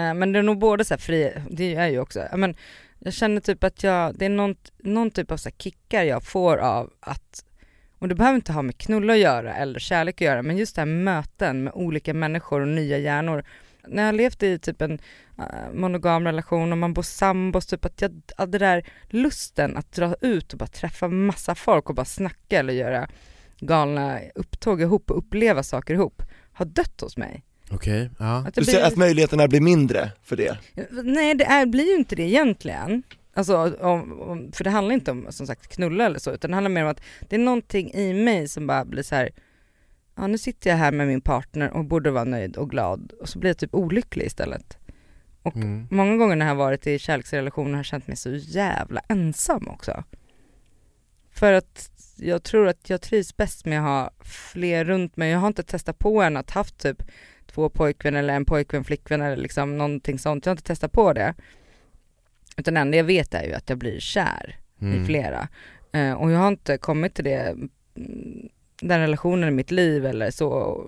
Eh, 0.00 0.14
men 0.14 0.32
det 0.32 0.38
är 0.38 0.42
nog 0.42 0.58
både 0.58 0.84
så 0.84 0.94
här 0.94 0.98
fri, 0.98 1.32
det 1.50 1.74
är 1.74 1.86
ju 1.88 2.00
också, 2.00 2.28
men 2.36 2.54
jag 2.98 3.12
känner 3.12 3.40
typ 3.40 3.64
att 3.64 3.82
jag, 3.82 4.18
det 4.18 4.24
är 4.24 4.28
någon, 4.28 4.56
någon 4.78 5.10
typ 5.10 5.30
av 5.30 5.36
så 5.36 5.48
här 5.48 5.56
kickar 5.58 6.02
jag 6.02 6.22
får 6.22 6.56
av 6.56 6.92
att, 7.00 7.44
och 7.98 8.08
det 8.08 8.14
behöver 8.14 8.36
inte 8.36 8.52
ha 8.52 8.62
med 8.62 8.78
knulla 8.78 9.12
att 9.12 9.18
göra 9.18 9.54
eller 9.54 9.80
kärlek 9.80 10.14
att 10.14 10.20
göra, 10.20 10.42
men 10.42 10.56
just 10.56 10.76
det 10.76 10.80
här 10.80 10.86
möten 10.86 11.64
med 11.64 11.72
olika 11.72 12.14
människor 12.14 12.60
och 12.60 12.68
nya 12.68 12.98
hjärnor. 12.98 13.44
När 13.86 14.06
jag 14.06 14.14
levt 14.14 14.42
i 14.42 14.58
typ 14.58 14.82
en 14.82 14.98
eh, 15.38 15.72
monogam 15.74 16.24
relation 16.24 16.72
och 16.72 16.78
man 16.78 16.94
bor 16.94 17.02
sambos, 17.02 17.66
typ 17.66 17.84
att 17.84 18.00
jag, 18.00 18.22
att 18.36 18.52
det 18.52 18.58
där 18.58 18.86
lusten 19.08 19.76
att 19.76 19.92
dra 19.92 20.14
ut 20.20 20.52
och 20.52 20.58
bara 20.58 20.66
träffa 20.66 21.08
massa 21.08 21.54
folk 21.54 21.88
och 21.88 21.94
bara 21.94 22.04
snacka 22.04 22.58
eller 22.58 22.72
göra 22.72 23.08
galna 23.60 24.20
upptåg 24.34 24.80
ihop 24.80 25.10
och 25.10 25.18
uppleva 25.18 25.62
saker 25.62 25.94
ihop 25.94 26.22
har 26.58 26.66
dött 26.66 27.00
hos 27.00 27.16
mig. 27.16 27.44
Okej, 27.70 28.10
ja. 28.18 28.44
Att 28.48 28.54
Du 28.54 28.64
ser 28.64 28.72
blir- 28.72 28.84
att 28.84 28.96
möjligheterna 28.96 29.48
blir 29.48 29.60
mindre 29.60 30.12
för 30.22 30.36
det? 30.36 30.58
Nej 31.04 31.34
det 31.34 31.44
är, 31.44 31.66
blir 31.66 31.84
ju 31.90 31.94
inte 31.96 32.16
det 32.16 32.22
egentligen. 32.22 33.02
Alltså, 33.34 33.76
om, 33.80 34.20
om, 34.20 34.52
för 34.52 34.64
det 34.64 34.70
handlar 34.70 34.94
inte 34.94 35.10
om 35.10 35.26
som 35.30 35.46
sagt 35.46 35.68
knulla 35.68 36.06
eller 36.06 36.18
så, 36.18 36.30
utan 36.32 36.50
det 36.50 36.54
handlar 36.56 36.70
mer 36.70 36.82
om 36.84 36.90
att 36.90 37.00
det 37.28 37.36
är 37.36 37.40
någonting 37.40 37.90
i 37.94 38.12
mig 38.12 38.48
som 38.48 38.66
bara 38.66 38.84
blir 38.84 39.02
så 39.02 39.14
här. 39.14 39.30
ja 40.16 40.26
nu 40.26 40.38
sitter 40.38 40.70
jag 40.70 40.76
här 40.76 40.92
med 40.92 41.06
min 41.06 41.20
partner 41.20 41.70
och 41.70 41.84
borde 41.84 42.10
vara 42.10 42.24
nöjd 42.24 42.56
och 42.56 42.70
glad 42.70 43.12
och 43.20 43.28
så 43.28 43.38
blir 43.38 43.50
jag 43.50 43.58
typ 43.58 43.74
olycklig 43.74 44.26
istället. 44.26 44.78
Mm. 45.54 45.86
Många 45.90 46.16
gånger 46.16 46.36
när 46.36 46.46
jag 46.46 46.54
har 46.54 46.58
varit 46.64 46.86
i 46.86 46.98
kärleksrelationer 46.98 47.70
har 47.70 47.78
jag 47.78 47.84
känt 47.86 48.06
mig 48.06 48.16
så 48.16 48.30
jävla 48.34 49.00
ensam 49.08 49.68
också. 49.68 50.04
För 51.32 51.52
att 51.52 51.90
jag 52.18 52.42
tror 52.42 52.68
att 52.68 52.90
jag 52.90 53.00
trivs 53.00 53.36
bäst 53.36 53.66
med 53.66 53.78
att 53.78 53.84
ha 53.84 54.10
fler 54.24 54.84
runt 54.84 55.16
mig. 55.16 55.30
Jag 55.30 55.38
har 55.38 55.46
inte 55.48 55.62
testat 55.62 55.98
på 55.98 56.22
än 56.22 56.36
att 56.36 56.50
haft 56.50 56.78
typ 56.78 57.02
två 57.46 57.68
pojkvänner 57.68 58.18
eller 58.18 58.34
en 58.34 58.44
pojkvän, 58.44 58.84
flickvän 58.84 59.22
eller 59.22 59.36
liksom 59.36 59.78
någonting 59.78 60.18
sånt. 60.18 60.46
Jag 60.46 60.50
har 60.50 60.54
inte 60.54 60.66
testat 60.66 60.92
på 60.92 61.12
det. 61.12 61.34
Utan 62.56 62.74
det 62.74 62.80
enda 62.80 62.96
jag 62.96 63.04
vet 63.04 63.34
är 63.34 63.42
ju 63.42 63.52
att 63.54 63.68
jag 63.68 63.78
blir 63.78 64.00
kär 64.00 64.56
i 64.80 64.84
Mm. 64.84 65.06
flera. 65.06 65.48
Eh, 65.92 66.12
och 66.12 66.30
jag 66.30 66.38
har 66.38 66.48
inte 66.48 66.78
kommit 66.78 67.14
till 67.14 67.24
det, 67.24 67.40
mm, 67.96 68.48
den 68.82 69.00
relationen 69.00 69.48
i 69.48 69.52
mitt 69.52 69.70
liv 69.70 70.06
eller 70.06 70.30
så, 70.30 70.82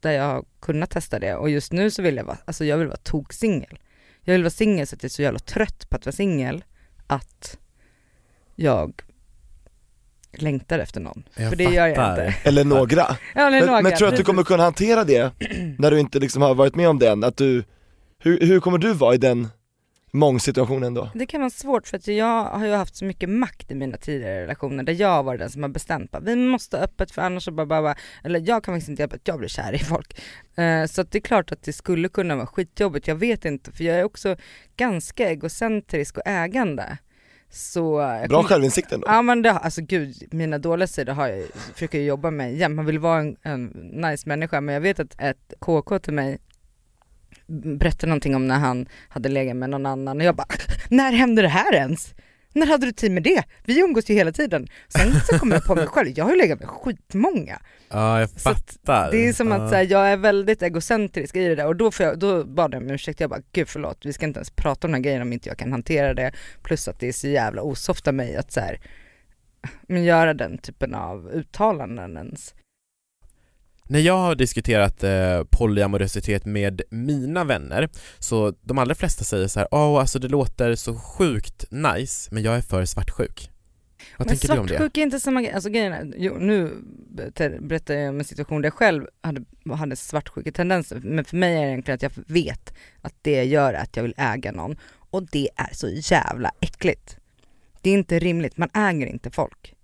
där 0.00 0.10
jag 0.12 0.24
har 0.24 0.44
kunnat 0.60 0.90
testa 0.90 1.18
det. 1.18 1.34
Och 1.34 1.50
just 1.50 1.72
nu 1.72 1.90
så 1.90 2.02
vill 2.02 2.16
jag 2.16 2.24
vara, 2.24 2.38
alltså 2.44 2.64
jag 2.64 2.78
vill 2.78 2.86
vara 2.86 2.96
toksingel. 2.96 3.78
Jag 4.22 4.32
vill 4.32 4.42
vara 4.42 4.50
singel 4.50 4.86
så 4.86 4.96
att 4.96 5.02
jag 5.02 5.08
är 5.08 5.12
så 5.12 5.22
jävla 5.22 5.38
trött 5.38 5.90
på 5.90 5.96
att 5.96 6.06
vara 6.06 6.12
singel, 6.12 6.64
att 7.06 7.58
jag 8.54 9.02
längtar 10.42 10.78
efter 10.78 11.00
någon. 11.00 11.22
Jag 11.36 11.48
För 11.48 11.56
det 11.56 11.64
gör 11.64 11.86
jag 11.86 11.96
fattar. 11.96 12.26
inte. 12.26 12.38
Eller 12.48 12.64
några? 12.64 13.16
Ja, 13.34 13.40
är 13.46 13.50
Men, 13.50 13.66
några, 13.66 13.80
men 13.82 13.92
tror 13.92 14.06
du 14.08 14.12
att 14.12 14.18
du 14.18 14.24
kommer 14.24 14.42
kunna 14.42 14.62
hantera 14.62 15.04
det 15.04 15.32
när 15.78 15.90
du 15.90 16.00
inte 16.00 16.18
liksom 16.18 16.42
har 16.42 16.54
varit 16.54 16.74
med 16.74 16.88
om 16.88 16.98
det 16.98 17.08
än? 17.08 17.24
Att 17.24 17.36
du, 17.36 17.64
hur, 18.18 18.40
hur 18.40 18.60
kommer 18.60 18.78
du 18.78 18.92
vara 18.92 19.14
i 19.14 19.18
den 19.18 19.48
mångsituationen 20.12 20.94
då? 20.94 21.10
Det 21.14 21.26
kan 21.26 21.40
vara 21.40 21.50
svårt 21.50 21.88
för 21.88 21.96
att 21.96 22.06
jag 22.06 22.44
har 22.44 22.66
ju 22.66 22.72
haft 22.72 22.96
så 22.96 23.04
mycket 23.04 23.28
makt 23.28 23.70
i 23.70 23.74
mina 23.74 23.96
tidigare 23.96 24.42
relationer 24.42 24.84
där 24.84 24.92
jag 24.92 25.22
varit 25.22 25.40
den 25.40 25.50
som 25.50 25.62
har 25.62 25.70
bestämt 25.70 26.14
att 26.14 26.24
vi 26.24 26.36
måste 26.36 26.78
öppet 26.78 27.10
för 27.10 27.22
annars 27.22 27.44
så 27.44 27.50
bara, 27.50 27.66
bara, 27.66 27.82
bara 27.82 27.96
eller 28.24 28.42
jag 28.46 28.64
kan 28.64 28.74
faktiskt 28.74 28.88
inte 28.88 29.02
hjälpa 29.02 29.16
att 29.16 29.28
jag 29.28 29.38
blir 29.38 29.48
kär 29.48 29.72
i 29.72 29.78
folk. 29.78 30.20
Eh, 30.56 30.86
så 30.86 31.00
att 31.00 31.10
det 31.10 31.18
är 31.18 31.20
klart 31.20 31.52
att 31.52 31.62
det 31.62 31.72
skulle 31.72 32.08
kunna 32.08 32.36
vara 32.36 32.46
skitjobbigt, 32.46 33.08
jag 33.08 33.16
vet 33.16 33.44
inte 33.44 33.72
för 33.72 33.84
jag 33.84 33.96
är 33.98 34.04
också 34.04 34.36
ganska 34.76 35.30
egocentrisk 35.30 36.16
och 36.16 36.26
ägande. 36.26 36.98
Så 37.50 37.96
Bra 38.28 38.38
kom- 38.40 38.44
självinsikt 38.44 38.92
ändå? 38.92 39.06
Ja 39.10 39.22
men 39.22 39.42
det, 39.42 39.50
alltså 39.52 39.80
gud, 39.82 40.14
mina 40.30 40.58
dåliga 40.58 40.86
sidor 40.86 41.12
har 41.12 41.28
jag, 41.28 41.46
försöker 41.74 41.98
jag 41.98 42.06
jobba 42.06 42.30
med 42.30 42.54
jämt. 42.56 42.76
Man 42.76 42.86
vill 42.86 42.98
vara 42.98 43.20
en, 43.20 43.36
en 43.42 43.64
nice 43.92 44.28
människa 44.28 44.60
men 44.60 44.74
jag 44.74 44.80
vet 44.80 45.00
att 45.00 45.20
ett 45.20 45.54
KK 45.58 45.98
till 45.98 46.12
mig 46.12 46.38
berättade 47.46 48.06
någonting 48.06 48.36
om 48.36 48.46
när 48.48 48.58
han 48.58 48.86
hade 49.08 49.28
legat 49.28 49.56
med 49.56 49.70
någon 49.70 49.86
annan 49.86 50.16
och 50.20 50.24
jag 50.26 50.36
bara, 50.36 50.46
när 50.90 51.12
hände 51.12 51.42
det 51.42 51.48
här 51.48 51.74
ens? 51.74 52.14
När 52.56 52.66
hade 52.66 52.86
du 52.86 52.92
tid 52.92 53.12
med 53.12 53.22
det? 53.22 53.44
Vi 53.64 53.80
umgås 53.80 54.10
ju 54.10 54.14
hela 54.14 54.32
tiden. 54.32 54.66
Sen 54.88 55.20
så 55.20 55.38
kommer 55.38 55.56
jag 55.56 55.64
på 55.64 55.74
mig 55.74 55.86
själv, 55.86 56.08
jag 56.16 56.24
har 56.24 56.32
ju 56.32 56.38
legat 56.38 56.60
med 56.60 56.68
skitmånga. 56.68 57.60
Ja, 57.88 58.20
jag 58.20 58.30
Så 58.30 58.50
att 58.50 58.56
fattar. 58.56 59.10
Det 59.10 59.28
är 59.28 59.32
som 59.32 59.52
att 59.52 59.70
så 59.70 59.74
här, 59.74 59.86
jag 59.90 60.08
är 60.08 60.16
väldigt 60.16 60.62
egocentrisk 60.62 61.36
i 61.36 61.48
det 61.48 61.54
där 61.54 61.66
och 61.66 61.76
då, 61.76 61.90
får 61.90 62.06
jag, 62.06 62.18
då 62.18 62.44
bad 62.44 62.74
jag 62.74 62.82
om 62.82 62.90
ursäkt, 62.90 63.20
jag 63.20 63.30
bara 63.30 63.40
gud 63.52 63.68
förlåt, 63.68 64.06
vi 64.06 64.12
ska 64.12 64.26
inte 64.26 64.38
ens 64.38 64.50
prata 64.50 64.86
om 64.86 64.92
den 64.92 64.94
här 64.94 65.02
grejen 65.02 65.22
om 65.22 65.32
inte 65.32 65.48
jag 65.48 65.58
kan 65.58 65.72
hantera 65.72 66.14
det. 66.14 66.32
Plus 66.62 66.88
att 66.88 67.00
det 67.00 67.08
är 67.08 67.12
så 67.12 67.28
jävla 67.28 67.62
osoft 67.62 68.08
av 68.08 68.14
mig 68.14 68.36
att 68.36 68.52
så 68.52 68.60
här, 68.60 68.80
men 69.88 70.04
göra 70.04 70.34
den 70.34 70.58
typen 70.58 70.94
av 70.94 71.30
uttalanden 71.30 72.16
ens. 72.16 72.54
När 73.88 74.00
jag 74.00 74.18
har 74.18 74.34
diskuterat 74.34 75.04
eh, 75.04 75.44
polyamorositet 75.50 76.44
med 76.44 76.82
mina 76.90 77.44
vänner 77.44 77.88
så 78.18 78.54
de 78.62 78.78
allra 78.78 78.94
flesta 78.94 79.24
säger 79.24 79.48
så 79.48 79.60
här, 79.60 79.68
åh 79.70 80.00
alltså 80.00 80.18
det 80.18 80.28
låter 80.28 80.74
så 80.74 80.94
sjukt 80.94 81.64
nice 81.70 82.28
men 82.34 82.42
jag 82.42 82.56
är 82.56 82.60
för 82.60 82.84
svartsjuk. 82.84 83.50
Vad 84.18 84.26
men 84.26 84.36
tänker 84.36 84.54
du 84.54 84.60
om 84.60 84.66
det? 84.66 84.72
svartsjuk 84.72 84.96
är 84.96 85.02
inte 85.02 85.20
samma 85.20 85.42
grej, 85.42 85.52
alltså 85.52 85.70
grejen 85.70 85.92
är, 85.92 86.14
jo, 86.16 86.36
nu 86.38 86.72
ber- 87.10 87.60
berättar 87.60 87.94
jag 87.94 88.08
om 88.08 88.18
en 88.18 88.24
situation 88.24 88.62
där 88.62 88.66
jag 88.66 88.74
själv 88.74 89.06
hade, 89.20 89.44
hade 89.76 89.96
svartsjuketendenser, 89.96 91.00
men 91.04 91.24
för 91.24 91.36
mig 91.36 91.56
är 91.56 91.62
det 91.62 91.68
egentligen 91.68 91.94
att 91.94 92.02
jag 92.02 92.12
vet 92.26 92.74
att 93.02 93.14
det 93.22 93.44
gör 93.44 93.74
att 93.74 93.96
jag 93.96 94.02
vill 94.02 94.14
äga 94.16 94.52
någon 94.52 94.76
och 95.10 95.22
det 95.30 95.48
är 95.56 95.74
så 95.74 95.88
jävla 95.88 96.52
äckligt. 96.60 97.16
Det 97.80 97.90
är 97.90 97.94
inte 97.94 98.18
rimligt, 98.18 98.56
man 98.56 98.68
äger 98.74 99.06
inte 99.06 99.30
folk. 99.30 99.75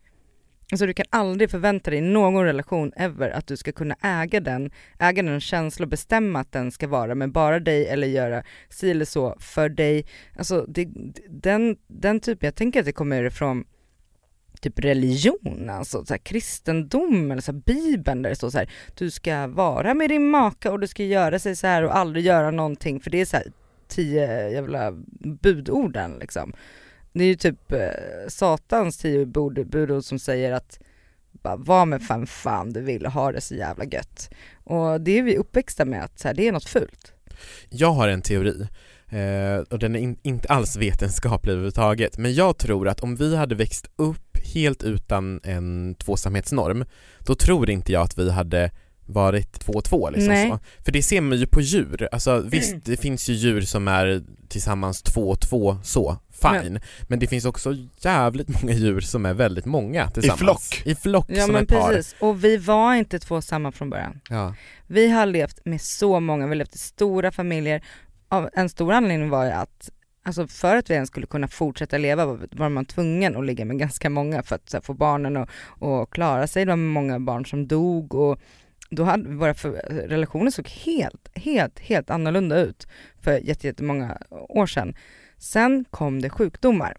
Alltså 0.73 0.87
du 0.87 0.95
kan 0.95 1.07
aldrig 1.11 1.51
förvänta 1.51 1.91
dig 1.91 1.99
i 1.99 2.03
någon 2.03 2.45
relation 2.45 2.93
ever 2.97 3.31
att 3.31 3.47
du 3.47 3.57
ska 3.57 3.73
kunna 3.73 3.97
äga 4.03 4.41
den, 4.41 4.71
äga 4.99 5.23
den 5.23 5.41
känsla 5.41 5.85
och 5.85 5.91
bestämma 5.91 6.41
att 6.41 6.53
den 6.53 6.71
ska 6.73 6.89
vara 6.89 7.15
med 7.15 7.33
bara 7.33 7.61
dig 7.61 7.87
eller 7.87 8.07
göra 8.07 8.43
si 8.69 8.91
eller 8.91 9.05
så 9.05 9.37
för 9.39 9.69
dig. 9.69 10.07
Alltså 10.37 10.67
det, 10.69 10.89
den, 11.29 11.77
den 11.87 12.21
typen, 12.21 12.47
jag 12.47 12.55
tänker 12.55 12.81
att 12.81 12.87
det 12.87 12.93
kommer 12.93 13.25
ifrån 13.25 13.65
typ 14.61 14.79
religion, 14.79 15.71
alltså 15.71 16.05
så 16.05 16.15
här, 16.15 16.19
kristendom 16.19 17.31
eller 17.31 17.43
så 17.43 17.53
här, 17.53 17.59
bibeln 17.59 18.23
där 18.23 18.31
det 18.31 18.37
står 18.37 18.51
så 18.51 18.59
här, 18.59 18.71
du 18.95 19.11
ska 19.11 19.47
vara 19.47 19.95
med 19.95 20.11
din 20.11 20.31
maka 20.31 20.73
och 20.73 20.81
du 20.81 20.87
ska 20.87 21.05
göra 21.05 21.39
sig 21.39 21.57
så 21.57 21.67
här 21.67 21.83
och 21.83 21.97
aldrig 21.97 22.25
göra 22.25 22.51
någonting 22.51 23.01
för 23.01 23.11
det 23.11 23.21
är 23.21 23.25
så 23.25 23.37
här 23.37 23.47
tio 23.89 24.51
jävla 24.51 24.93
budorden 25.43 26.19
liksom. 26.21 26.53
Det 27.13 27.25
är 27.25 27.29
ju 27.29 27.35
typ 27.35 27.73
eh, 27.73 27.89
satans 28.29 28.99
tio 28.99 29.27
budord 29.27 30.05
som 30.05 30.19
säger 30.19 30.53
att 30.53 30.79
bara 31.33 31.57
var 31.57 31.87
med 31.87 32.03
fan 32.03 32.27
fan 32.27 32.73
du 32.73 32.81
vill 32.81 33.07
och 33.07 33.13
ha 33.13 33.33
det 33.33 33.41
så 33.41 33.55
jävla 33.55 33.85
gött. 33.85 34.31
Och 34.65 35.01
det 35.01 35.19
är 35.19 35.23
vi 35.23 35.37
uppväxta 35.37 35.85
med 35.85 36.05
att 36.05 36.19
så 36.19 36.29
här, 36.29 36.35
det 36.35 36.49
är 36.49 36.53
något 36.53 36.69
fult. 36.69 37.13
Jag 37.69 37.93
har 37.93 38.09
en 38.09 38.23
teori 38.23 38.67
eh, 39.09 39.57
och 39.71 39.79
den 39.79 39.97
är 39.97 40.01
in, 40.01 40.17
inte 40.23 40.49
alls 40.49 40.77
vetenskaplig 40.77 41.53
överhuvudtaget 41.53 42.19
men 42.19 42.35
jag 42.35 42.59
tror 42.59 42.89
att 42.89 43.01
om 43.01 43.17
vi 43.17 43.37
hade 43.37 43.55
växt 43.55 43.91
upp 43.97 44.39
helt 44.55 44.83
utan 44.83 45.41
en 45.45 45.95
tvåsamhetsnorm 45.95 46.85
då 47.19 47.35
tror 47.35 47.71
inte 47.71 47.93
jag 47.93 48.03
att 48.03 48.19
vi 48.19 48.31
hade 48.31 48.71
varit 49.13 49.53
två 49.61 49.73
och 49.73 49.85
två 49.85 50.11
liksom 50.11 50.29
Nej. 50.35 50.51
så. 50.51 50.59
För 50.85 50.93
det 50.93 51.03
ser 51.03 51.21
man 51.21 51.39
ju 51.39 51.47
på 51.47 51.61
djur, 51.61 52.09
alltså 52.13 52.39
visst 52.41 52.75
det 52.85 52.97
finns 52.97 53.29
ju 53.29 53.33
djur 53.33 53.61
som 53.61 53.89
är 53.89 54.23
tillsammans 54.49 55.03
två 55.03 55.29
och 55.31 55.41
två 55.41 55.77
så, 55.83 56.17
fine. 56.43 56.81
Men 57.09 57.19
det 57.19 57.27
finns 57.27 57.45
också 57.45 57.75
jävligt 58.01 58.63
många 58.63 58.75
djur 58.75 59.01
som 59.01 59.27
är 59.27 59.35
väldigt 59.35 59.65
många 59.65 60.11
tillsammans. 60.11 60.41
flock. 60.41 60.83
I 60.87 60.95
flock 60.95 61.27
Ja 61.29 61.43
som 61.45 61.53
men 61.53 61.63
ett 61.63 61.69
par. 61.69 61.89
precis, 61.89 62.15
och 62.21 62.45
vi 62.45 62.57
var 62.57 62.95
inte 62.95 63.19
två 63.19 63.41
samma 63.43 63.73
från 63.73 63.91
början. 63.91 64.21
Ja. 64.31 64.55
Vi 64.87 65.11
har 65.11 65.27
levt 65.27 65.65
med 65.65 65.81
så 65.81 66.21
många, 66.21 66.47
vi 66.47 66.51
har 66.51 66.57
levt 66.57 66.75
i 66.75 66.79
stora 66.79 67.31
familjer. 67.33 67.83
En 68.53 68.69
stor 68.69 68.93
anledning 68.93 69.31
var 69.31 69.45
ju 69.45 69.51
att, 69.51 69.91
alltså 70.25 70.47
för 70.47 70.77
att 70.77 70.91
vi 70.91 70.95
ens 70.95 71.09
skulle 71.09 71.27
kunna 71.27 71.49
fortsätta 71.49 71.99
leva 71.99 72.27
var- 72.27 72.49
var 72.51 72.69
man 72.69 72.85
tvungen 72.85 73.37
att 73.37 73.45
ligga 73.47 73.65
med 73.65 73.79
ganska 73.79 74.11
många 74.11 74.43
för 74.43 74.55
att 74.57 74.71
så 74.71 74.77
här, 74.77 74.83
få 74.83 74.95
barnen 74.95 75.37
att 75.37 75.49
och 75.65 76.13
klara 76.13 76.47
sig. 76.47 76.65
Det 76.65 76.71
var 76.73 76.77
många 76.77 77.21
barn 77.21 77.47
som 77.47 77.67
dog 77.69 78.15
och 78.15 78.39
då 78.95 79.05
hade 79.05 79.29
våra 79.29 79.53
relationer 79.89 80.51
såg 80.51 80.69
helt, 80.69 81.29
helt, 81.35 81.79
helt 81.79 82.11
annorlunda 82.11 82.61
ut 82.61 82.87
för 83.21 83.39
jätte- 83.39 83.67
jättemånga 83.67 84.19
år 84.31 84.67
sedan. 84.67 84.95
Sen 85.39 85.85
kom 85.91 86.23
det 86.23 86.31
sjukdomar. 86.31 86.97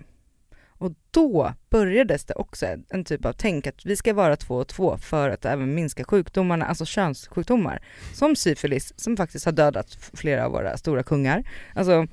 Och 0.84 0.92
då 1.12 1.54
började 1.70 2.18
det 2.28 2.34
också 2.36 2.66
en, 2.90 3.06
typ 3.06 3.26
av 3.26 3.34
tänk 3.34 3.68
att 3.68 3.86
vi 3.86 3.96
ska 3.96 4.14
vara 4.14 4.36
två 4.36 4.56
och 4.56 4.68
två 4.68 4.98
för 4.98 5.30
att 5.30 5.46
även 5.46 5.76
minska 5.76 6.04
sjukdomarna, 6.04 6.66
alltså 6.66 6.86
könssjukdomar. 6.86 7.82
Som 8.14 8.36
syfilis 8.36 8.94
som 9.00 9.18
faktiskt 9.18 9.46
har 9.46 9.52
dödat 9.52 9.98
flera 10.14 10.46
av 10.46 10.52
våra 10.52 10.78
stora 10.78 11.04
kungar. 11.04 11.44
Alltså 11.76 12.08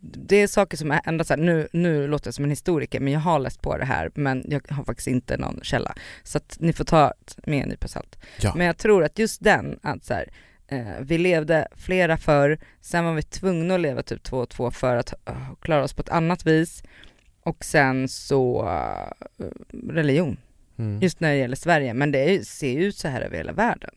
det 0.00 0.36
är 0.36 0.46
saker 0.46 0.76
som 0.76 0.90
är 0.90 1.00
ändå 1.04 1.24
så 1.24 1.32
här, 1.34 1.40
nu, 1.40 1.68
nu 1.72 2.06
låter 2.06 2.26
jag 2.26 2.34
som 2.34 2.44
en 2.44 2.50
historiker 2.50 3.00
men 3.00 3.12
jag 3.12 3.20
har 3.20 3.38
läst 3.38 3.62
på 3.62 3.76
det 3.76 3.84
här 3.84 4.10
men 4.14 4.44
jag 4.48 4.62
har 4.68 4.84
faktiskt 4.84 5.08
inte 5.08 5.36
någon 5.36 5.60
källa. 5.62 5.94
Så 6.22 6.38
att 6.38 6.56
ni 6.60 6.72
får 6.72 6.84
ta 6.84 7.12
med 7.46 7.62
en 7.62 7.68
nypa 7.68 7.88
salt. 7.88 8.18
Ja. 8.40 8.52
Men 8.56 8.66
jag 8.66 8.76
tror 8.76 9.04
att 9.04 9.18
just 9.18 9.44
den, 9.44 9.78
att 9.82 10.04
så 10.04 10.14
här, 10.14 10.28
eh, 10.68 11.00
vi 11.00 11.18
levde 11.18 11.68
flera 11.76 12.16
förr, 12.16 12.58
sen 12.80 13.04
var 13.04 13.14
vi 13.14 13.22
tvungna 13.22 13.74
att 13.74 13.80
leva 13.80 14.02
typ 14.02 14.22
två 14.22 14.38
och 14.38 14.48
två 14.48 14.70
för 14.70 14.96
att 14.96 15.14
uh, 15.30 15.54
klara 15.60 15.84
oss 15.84 15.92
på 15.92 16.02
ett 16.02 16.08
annat 16.08 16.46
vis. 16.46 16.82
Och 17.42 17.64
sen 17.64 18.08
så 18.08 18.62
uh, 18.62 19.44
religion, 19.88 20.36
Mm. 20.78 21.02
just 21.02 21.20
när 21.20 21.30
det 21.30 21.36
gäller 21.36 21.56
Sverige. 21.56 21.94
Men 21.94 22.12
det 22.12 22.18
är, 22.18 22.42
ser 22.42 22.70
ju 22.70 22.84
ut 22.84 22.96
så 22.96 23.08
här 23.08 23.20
över 23.20 23.36
hela 23.36 23.52
världen. 23.52 23.90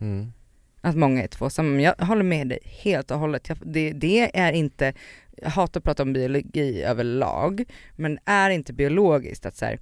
Mm. 0.00 0.32
Att 0.80 0.96
många 0.96 1.22
är 1.22 1.28
tvåsamma. 1.28 1.68
Men 1.68 1.80
jag 1.80 1.94
håller 1.94 2.22
med 2.22 2.48
dig 2.48 2.58
helt 2.64 3.10
och 3.10 3.18
hållet. 3.18 3.48
Jag, 3.48 3.58
det, 3.64 3.92
det 3.92 4.38
är 4.38 4.52
inte, 4.52 4.92
jag 5.36 5.50
hatar 5.50 5.80
att 5.80 5.84
prata 5.84 6.02
om 6.02 6.12
biologi 6.12 6.82
överlag, 6.82 7.64
men 7.96 8.18
är 8.24 8.50
inte 8.50 8.72
biologiskt 8.72 9.46
att 9.46 9.56
så 9.56 9.64
här, 9.64 9.78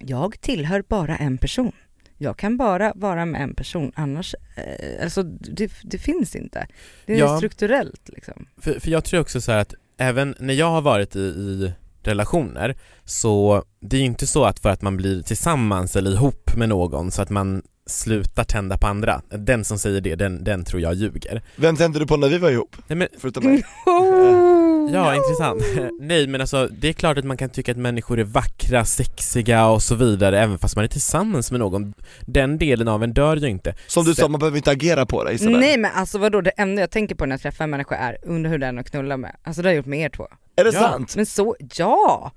jag 0.00 0.40
tillhör 0.40 0.84
bara 0.88 1.16
en 1.16 1.38
person. 1.38 1.72
Jag 2.18 2.36
kan 2.38 2.56
bara 2.56 2.92
vara 2.96 3.26
med 3.26 3.40
en 3.42 3.54
person, 3.54 3.92
annars, 3.94 4.34
eh, 4.56 5.02
alltså 5.04 5.22
det, 5.22 5.72
det 5.82 5.98
finns 5.98 6.36
inte. 6.36 6.66
Det 7.06 7.14
är 7.14 7.18
Ja. 7.18 7.36
strukturellt 7.36 8.08
liksom. 8.08 8.46
För, 8.58 8.80
för 8.80 8.90
jag 8.90 9.04
tror 9.04 9.20
också 9.20 9.40
så 9.40 9.52
här 9.52 9.58
att 9.58 9.74
även 9.98 10.34
när 10.38 10.54
jag 10.54 10.70
har 10.70 10.80
varit 10.82 11.16
i, 11.16 11.20
i 11.20 11.72
relationer 12.02 12.76
så 13.04 13.64
det 13.80 13.96
är 13.96 14.00
ju 14.00 14.06
inte 14.06 14.26
så 14.26 14.44
att 14.44 14.58
för 14.60 14.68
att 14.68 14.82
man 14.82 14.96
blir 14.96 15.22
tillsammans 15.22 15.96
eller 15.96 16.10
ihop 16.10 16.56
med 16.56 16.68
någon 16.68 17.10
så 17.10 17.22
att 17.22 17.30
man 17.30 17.62
slutar 17.86 18.44
tända 18.44 18.76
på 18.78 18.86
andra. 18.86 19.22
Den 19.28 19.64
som 19.64 19.78
säger 19.78 20.00
det, 20.00 20.14
den, 20.14 20.44
den 20.44 20.64
tror 20.64 20.82
jag 20.82 20.94
ljuger. 20.94 21.42
Vem 21.56 21.76
tände 21.76 21.98
du 21.98 22.06
på 22.06 22.16
när 22.16 22.28
vi 22.28 22.38
var 22.38 22.50
ihop? 22.50 22.76
Nej 22.86 22.96
men, 22.96 23.08
Förutom 23.18 23.44
mig? 23.44 23.62
ja 24.92 25.14
intressant. 25.16 25.62
Nej 26.00 26.26
men 26.26 26.40
alltså 26.40 26.68
det 26.72 26.88
är 26.88 26.92
klart 26.92 27.18
att 27.18 27.24
man 27.24 27.36
kan 27.36 27.50
tycka 27.50 27.72
att 27.72 27.78
människor 27.78 28.18
är 28.20 28.24
vackra, 28.24 28.84
sexiga 28.84 29.66
och 29.66 29.82
så 29.82 29.94
vidare 29.94 30.40
även 30.40 30.58
fast 30.58 30.76
man 30.76 30.84
är 30.84 30.88
tillsammans 30.88 31.50
med 31.50 31.60
någon. 31.60 31.94
Den 32.20 32.58
delen 32.58 32.88
av 32.88 33.02
en 33.04 33.12
dör 33.12 33.36
ju 33.36 33.48
inte. 33.48 33.74
Som 33.86 34.04
du 34.04 34.14
Sen- 34.14 34.22
sa, 34.22 34.28
man 34.28 34.38
behöver 34.38 34.56
inte 34.56 34.70
agera 34.70 35.06
på 35.06 35.24
det 35.24 35.32
Isabel. 35.32 35.60
Nej 35.60 35.76
men 35.78 35.90
alltså 35.94 36.18
vadå, 36.18 36.40
det 36.40 36.50
enda 36.50 36.80
jag 36.82 36.90
tänker 36.90 37.14
på 37.14 37.26
när 37.26 37.32
jag 37.34 37.40
träffar 37.42 37.64
en 37.64 37.70
människa 37.70 37.94
är, 37.96 38.16
undrar 38.22 38.50
hur 38.50 38.58
den 38.58 38.76
är 38.78 38.80
att 38.80 38.90
knulla 38.90 39.16
med. 39.16 39.36
Alltså 39.42 39.62
det 39.62 39.68
har 39.68 39.72
jag 39.72 39.76
gjort 39.76 39.86
med 39.86 40.00
er 40.00 40.08
två. 40.08 40.26
Är 40.56 40.64
det 40.64 40.70
Ja. 40.74 40.80
sant? 40.80 41.16
Men 41.16 41.26
så, 41.26 41.56
ja! 41.76 42.32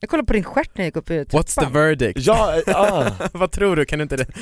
Jag 0.00 0.10
kollade 0.10 0.26
på 0.26 0.32
din 0.32 0.44
stjärt 0.44 0.70
när 0.74 0.84
jag 0.84 0.86
gick 0.88 0.96
upp 0.96 1.10
i 1.10 1.24
trappan. 1.24 1.40
What's 1.40 1.64
the 1.66 1.72
verdict? 1.78 2.18
Ja, 2.26 2.54
eh, 2.66 2.76
ah. 2.80 3.10
Vad 3.32 3.50
tror 3.52 3.76
du? 3.76 3.84
Kan 3.84 3.98
du 3.98 4.02
inte 4.02 4.16
det? 4.16 4.26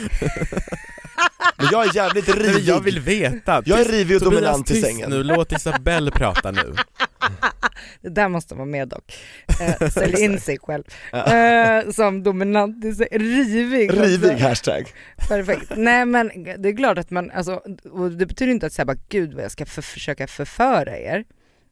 men 1.59 1.67
jag 1.73 1.87
är 1.89 1.97
jävligt 1.97 2.29
rivig 2.37 2.63
jag 2.65 2.81
vill 2.81 3.01
veta. 3.01 3.63
Jag 3.67 3.81
är 3.81 3.85
rivig 3.85 4.17
och 4.17 4.23
Tobias, 4.23 4.41
dominant 4.43 4.71
i 4.71 4.81
sängen. 4.83 5.11
nu, 5.11 5.23
låt 5.23 5.53
Isabelle 5.53 6.11
prata 6.11 6.51
nu. 6.51 6.75
Det 8.03 8.09
där 8.09 8.29
måste 8.29 8.55
vara 8.55 8.65
med 8.65 8.89
dock. 8.89 9.15
Eh, 9.61 9.89
sälj 9.89 10.23
in 10.25 10.41
sig 10.41 10.59
själv. 10.59 10.83
Eh, 11.13 11.91
som 11.91 12.23
dominant, 12.23 12.85
i 12.85 12.93
sig- 12.95 13.09
rivig. 13.13 13.93
Rivig 13.93 14.31
Alltså, 14.31 14.47
hashtag 14.49 14.93
perfekt. 15.29 15.73
Nej 15.77 16.07
men 16.07 16.31
det 16.59 16.69
är 16.69 16.77
klart 16.77 16.99
att 16.99 17.11
man, 17.11 17.31
alltså, 17.31 17.63
och 17.93 18.11
det 18.11 18.27
betyder 18.27 18.53
inte 18.53 18.67
att 18.67 18.73
säga 18.73 18.87
bara 18.87 18.97
gud 19.09 19.35
vad 19.35 19.45
jag 19.45 19.51
ska 19.51 19.67
för, 19.67 19.83
försöka 19.83 20.27
förföra 20.27 20.99
er. 20.99 21.25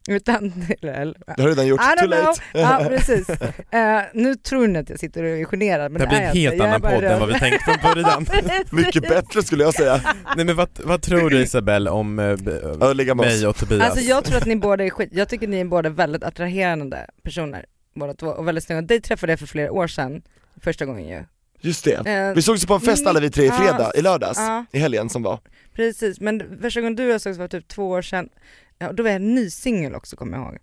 Utan, 0.07 0.53
eller, 0.81 1.05
Det 1.05 1.41
har 1.41 1.43
du 1.43 1.49
redan 1.49 1.67
gjort, 1.67 1.81
too 1.99 2.07
late 2.07 2.41
Ja 2.53 2.85
precis. 2.89 3.29
Eh, 3.29 4.01
nu 4.13 4.35
tror 4.35 4.67
ni 4.67 4.79
att 4.79 4.89
jag 4.89 4.99
sitter 4.99 5.23
och 5.23 5.29
är 5.29 5.45
generad 5.45 5.91
men 5.91 6.01
Det 6.01 6.07
blir 6.07 6.17
är 6.17 6.21
en 6.21 6.27
jag 6.27 6.33
helt 6.33 6.53
inte. 6.53 6.63
Jag 6.63 6.65
är 6.65 6.75
annan 6.75 6.81
bara 6.81 6.91
podd 6.91 7.03
än 7.03 7.19
vad 7.19 7.29
vi 7.29 7.39
tänkt 7.39 7.63
från 7.63 7.93
början. 7.93 8.25
Mycket 8.71 9.03
bättre 9.09 9.43
skulle 9.43 9.63
jag 9.63 9.73
säga, 9.73 10.01
Nej 10.35 10.45
men 10.45 10.55
vad, 10.55 10.69
vad 10.83 11.01
tror 11.01 11.29
du 11.29 11.41
Isabelle 11.41 11.89
om 11.89 12.19
oss 12.19 13.15
mig 13.15 13.47
och 13.47 13.55
Tobias? 13.55 13.81
Alltså 13.89 13.99
jag 13.99 14.23
tror 14.23 14.37
att 14.37 14.45
ni 14.45 14.55
båda 14.55 14.83
är 14.85 14.89
skit, 14.89 15.09
jag 15.13 15.29
tycker 15.29 15.47
ni 15.47 15.59
är 15.59 15.65
båda 15.65 15.89
väldigt 15.89 16.23
attraherande 16.23 17.07
personer 17.23 17.65
båda 17.95 18.13
två 18.13 18.27
och 18.27 18.47
väldigt 18.47 18.63
snygga. 18.63 18.81
Dig 18.81 19.01
träffade 19.01 19.31
jag 19.31 19.39
för 19.39 19.47
flera 19.47 19.71
år 19.71 19.87
sedan, 19.87 20.21
första 20.61 20.85
gången 20.85 21.07
ju. 21.07 21.23
Just 21.61 21.85
det, 21.85 22.07
Eh, 22.07 22.33
vi 22.35 22.41
sågs 22.41 22.63
ju 22.63 22.67
på 22.67 22.73
en 22.73 22.81
fest 22.81 23.07
alla 23.07 23.19
vi 23.19 23.29
tre 23.29 23.45
i 23.45 23.51
fredag, 23.51 23.91
i 23.95 24.01
lördags, 24.01 24.39
i 24.71 24.79
helgen 24.79 25.09
som 25.09 25.23
var 25.23 25.39
Precis, 25.73 26.19
men 26.19 26.59
första 26.61 26.81
gången 26.81 26.95
du 26.95 27.05
och 27.05 27.13
jag 27.13 27.21
sågs 27.21 27.37
var 27.37 27.47
typ 27.47 27.67
två 27.67 27.89
år 27.89 28.01
sedan, 28.01 28.29
ja, 28.79 28.91
då 28.91 29.03
var 29.03 29.09
jag 29.09 29.21
ny 29.21 29.49
singel 29.49 29.95
också 29.95 30.15
kommer 30.15 30.37
jag 30.37 30.45
ihåg. 30.45 30.57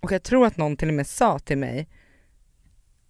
Och 0.00 0.12
jag 0.12 0.22
tror 0.22 0.46
att 0.46 0.56
någon 0.56 0.76
till 0.76 0.88
och 0.88 0.94
med 0.94 1.06
sa 1.06 1.38
till 1.38 1.58
mig, 1.58 1.88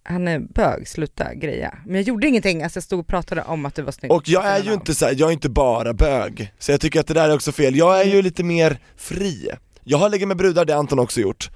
han 0.03 0.27
är 0.27 0.39
bög, 0.39 0.87
sluta 0.87 1.33
greja. 1.33 1.77
Men 1.85 1.95
jag 1.95 2.03
gjorde 2.03 2.27
ingenting, 2.27 2.63
alltså 2.63 2.77
jag 2.77 2.83
stod 2.83 2.99
och 2.99 3.07
pratade 3.07 3.43
om 3.43 3.65
att 3.65 3.75
du 3.75 3.81
var 3.81 3.91
snygg. 3.91 4.11
Och 4.11 4.29
jag 4.29 4.45
är 4.45 4.63
ju 4.63 4.73
inte 4.73 4.95
så 4.95 5.05
här, 5.05 5.15
jag 5.17 5.29
är 5.29 5.33
inte 5.33 5.49
bara 5.49 5.93
bög, 5.93 6.53
så 6.59 6.71
jag 6.71 6.81
tycker 6.81 6.99
att 6.99 7.07
det 7.07 7.13
där 7.13 7.29
är 7.29 7.35
också 7.35 7.51
fel, 7.51 7.75
jag 7.75 8.01
är 8.01 8.05
ju 8.05 8.21
lite 8.21 8.43
mer 8.43 8.79
fri. 8.95 9.49
Jag 9.83 9.97
har 9.97 10.09
legat 10.09 10.27
med 10.27 10.37
brudar, 10.37 10.65
det 10.65 10.73
har 10.73 10.79
Anton 10.79 10.99
också 10.99 11.21
gjort, 11.21 11.49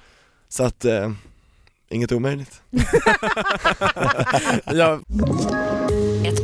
så 0.49 0.63
att, 0.63 0.85
eh, 0.85 1.11
inget 1.89 2.11
omöjligt. 2.11 2.61
Ja, 4.65 4.99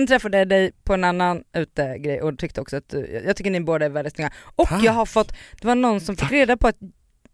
sen 0.00 0.06
träffade 0.06 0.38
jag 0.38 0.48
dig 0.48 0.72
på 0.84 0.94
en 0.94 1.04
annan 1.04 1.42
utegrej 1.52 2.22
och 2.22 2.38
tyckte 2.38 2.60
också 2.60 2.76
att 2.76 2.88
du, 2.88 3.22
jag 3.26 3.36
tycker 3.36 3.50
ni 3.50 3.60
båda 3.60 3.84
är 3.86 3.90
väldigt 3.90 4.14
snygga. 4.14 4.32
Och 4.56 4.68
Tack. 4.68 4.84
jag 4.84 4.92
har 4.92 5.06
fått, 5.06 5.32
det 5.60 5.66
var 5.66 5.74
någon 5.74 6.00
som 6.00 6.16
fick 6.16 6.30
reda 6.30 6.56
på 6.56 6.68
att, 6.68 6.76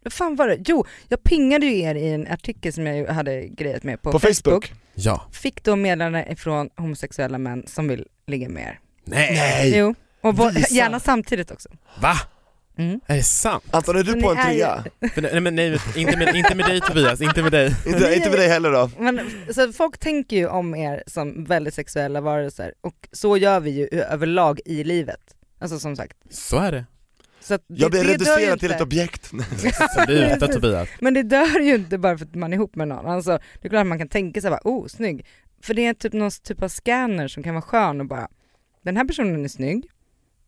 vad 0.05 0.13
fan 0.13 0.37
var 0.37 0.49
det? 0.49 0.59
Jo, 0.67 0.85
jag 1.09 1.23
pingade 1.23 1.67
ju 1.67 1.81
er 1.81 1.95
i 1.95 2.09
en 2.09 2.27
artikel 2.27 2.73
som 2.73 2.87
jag 2.87 3.07
hade 3.07 3.47
grejat 3.49 3.83
med 3.83 4.03
på, 4.03 4.13
På 4.13 4.19
Facebook? 4.19 4.73
Ja. 4.95 5.29
Fick 5.33 5.65
då 5.65 5.77
meddelanden 5.77 6.33
ifrån 6.33 6.71
homosexuella 6.77 7.39
män 7.39 7.65
som 7.67 7.89
vill 7.89 8.07
ligga 8.27 8.49
med 8.49 8.63
er. 8.63 8.81
Nej! 9.05 9.79
Jo, 9.79 9.95
och 10.21 10.35
gärna 10.71 11.01
samtidigt 11.01 11.51
också. 11.51 11.69
Va? 12.03 12.15
Mm. 12.79 13.01
Är 13.07 13.17
det 13.17 13.23
sant? 13.23 13.65
Anton 13.71 13.97
är 13.97 14.03
du 14.03 14.13
Så 14.13 14.21
på 14.21 14.31
en 14.31 14.37
ju- 14.37 14.43
trea? 14.43 14.85
För, 15.15 15.23
nej 15.23 15.41
men 15.41 15.55
nej, 15.55 15.79
inte 15.97 16.17
med, 16.17 16.37
inte 16.37 16.55
med 16.55 16.67
dig 16.67 16.81
Tobias, 16.81 17.21
inte 17.21 17.43
med 17.43 17.53
dig. 17.53 17.75
Inte, 17.87 18.15
inte 18.15 18.31
med 18.31 18.39
dig 18.39 18.49
heller 18.49 18.73
då? 18.73 18.91
Men, 18.99 19.21
så 19.55 19.73
folk 19.73 19.99
tänker 19.99 20.37
ju 20.37 20.49
om 20.49 20.75
er 20.75 21.03
som 21.07 21.45
väldigt 21.45 21.75
sexuella 21.75 22.21
varelser 22.21 22.73
och 22.81 23.09
så 23.13 23.37
gör 23.37 23.61
vi 23.61 23.71
ju 23.71 24.01
överlag 24.01 24.61
i 24.65 24.85
livet. 24.85 25.21
Alltså 25.59 25.79
som 25.79 25.97
sagt. 25.97 26.17
Så 26.31 26.57
är 26.59 26.73
det. 26.73 26.85
Så 27.41 27.55
att 27.55 27.65
det, 27.69 27.75
Jag 27.75 27.91
blir 27.91 28.03
ju 28.05 28.09
reducerad 28.09 28.61
till 28.61 28.71
ett 28.71 28.81
objekt 28.81 29.27
Sluta 30.07 30.47
Tobias. 30.49 30.89
Men 31.01 31.15
det 31.15 31.23
dör 31.23 31.61
ju 31.61 31.75
inte 31.75 31.99
bara 31.99 32.19
för 32.19 32.25
att 32.25 32.35
man 32.35 32.53
är 32.53 32.57
ihop 32.57 32.77
med 32.77 32.89
någon. 32.89 33.07
Alltså, 33.07 33.39
det 33.63 33.69
är 33.69 33.69
klart 33.69 33.81
att 33.81 33.87
man 33.87 33.99
kan 33.99 34.09
tänka 34.09 34.41
sig 34.41 34.51
bara, 34.51 34.61
oh 34.65 34.87
snygg. 34.87 35.27
För 35.63 35.75
det 35.75 35.87
är 35.87 35.95
typ 35.95 36.13
någon 36.13 36.31
typ 36.31 36.63
av 36.63 36.69
scanner 36.69 37.29
som 37.29 37.43
kan 37.43 37.55
vara 37.55 37.63
skön 37.63 38.01
och 38.01 38.07
bara, 38.07 38.29
den 38.83 38.97
här 38.97 39.05
personen 39.05 39.45
är 39.45 39.49
snygg. 39.49 39.91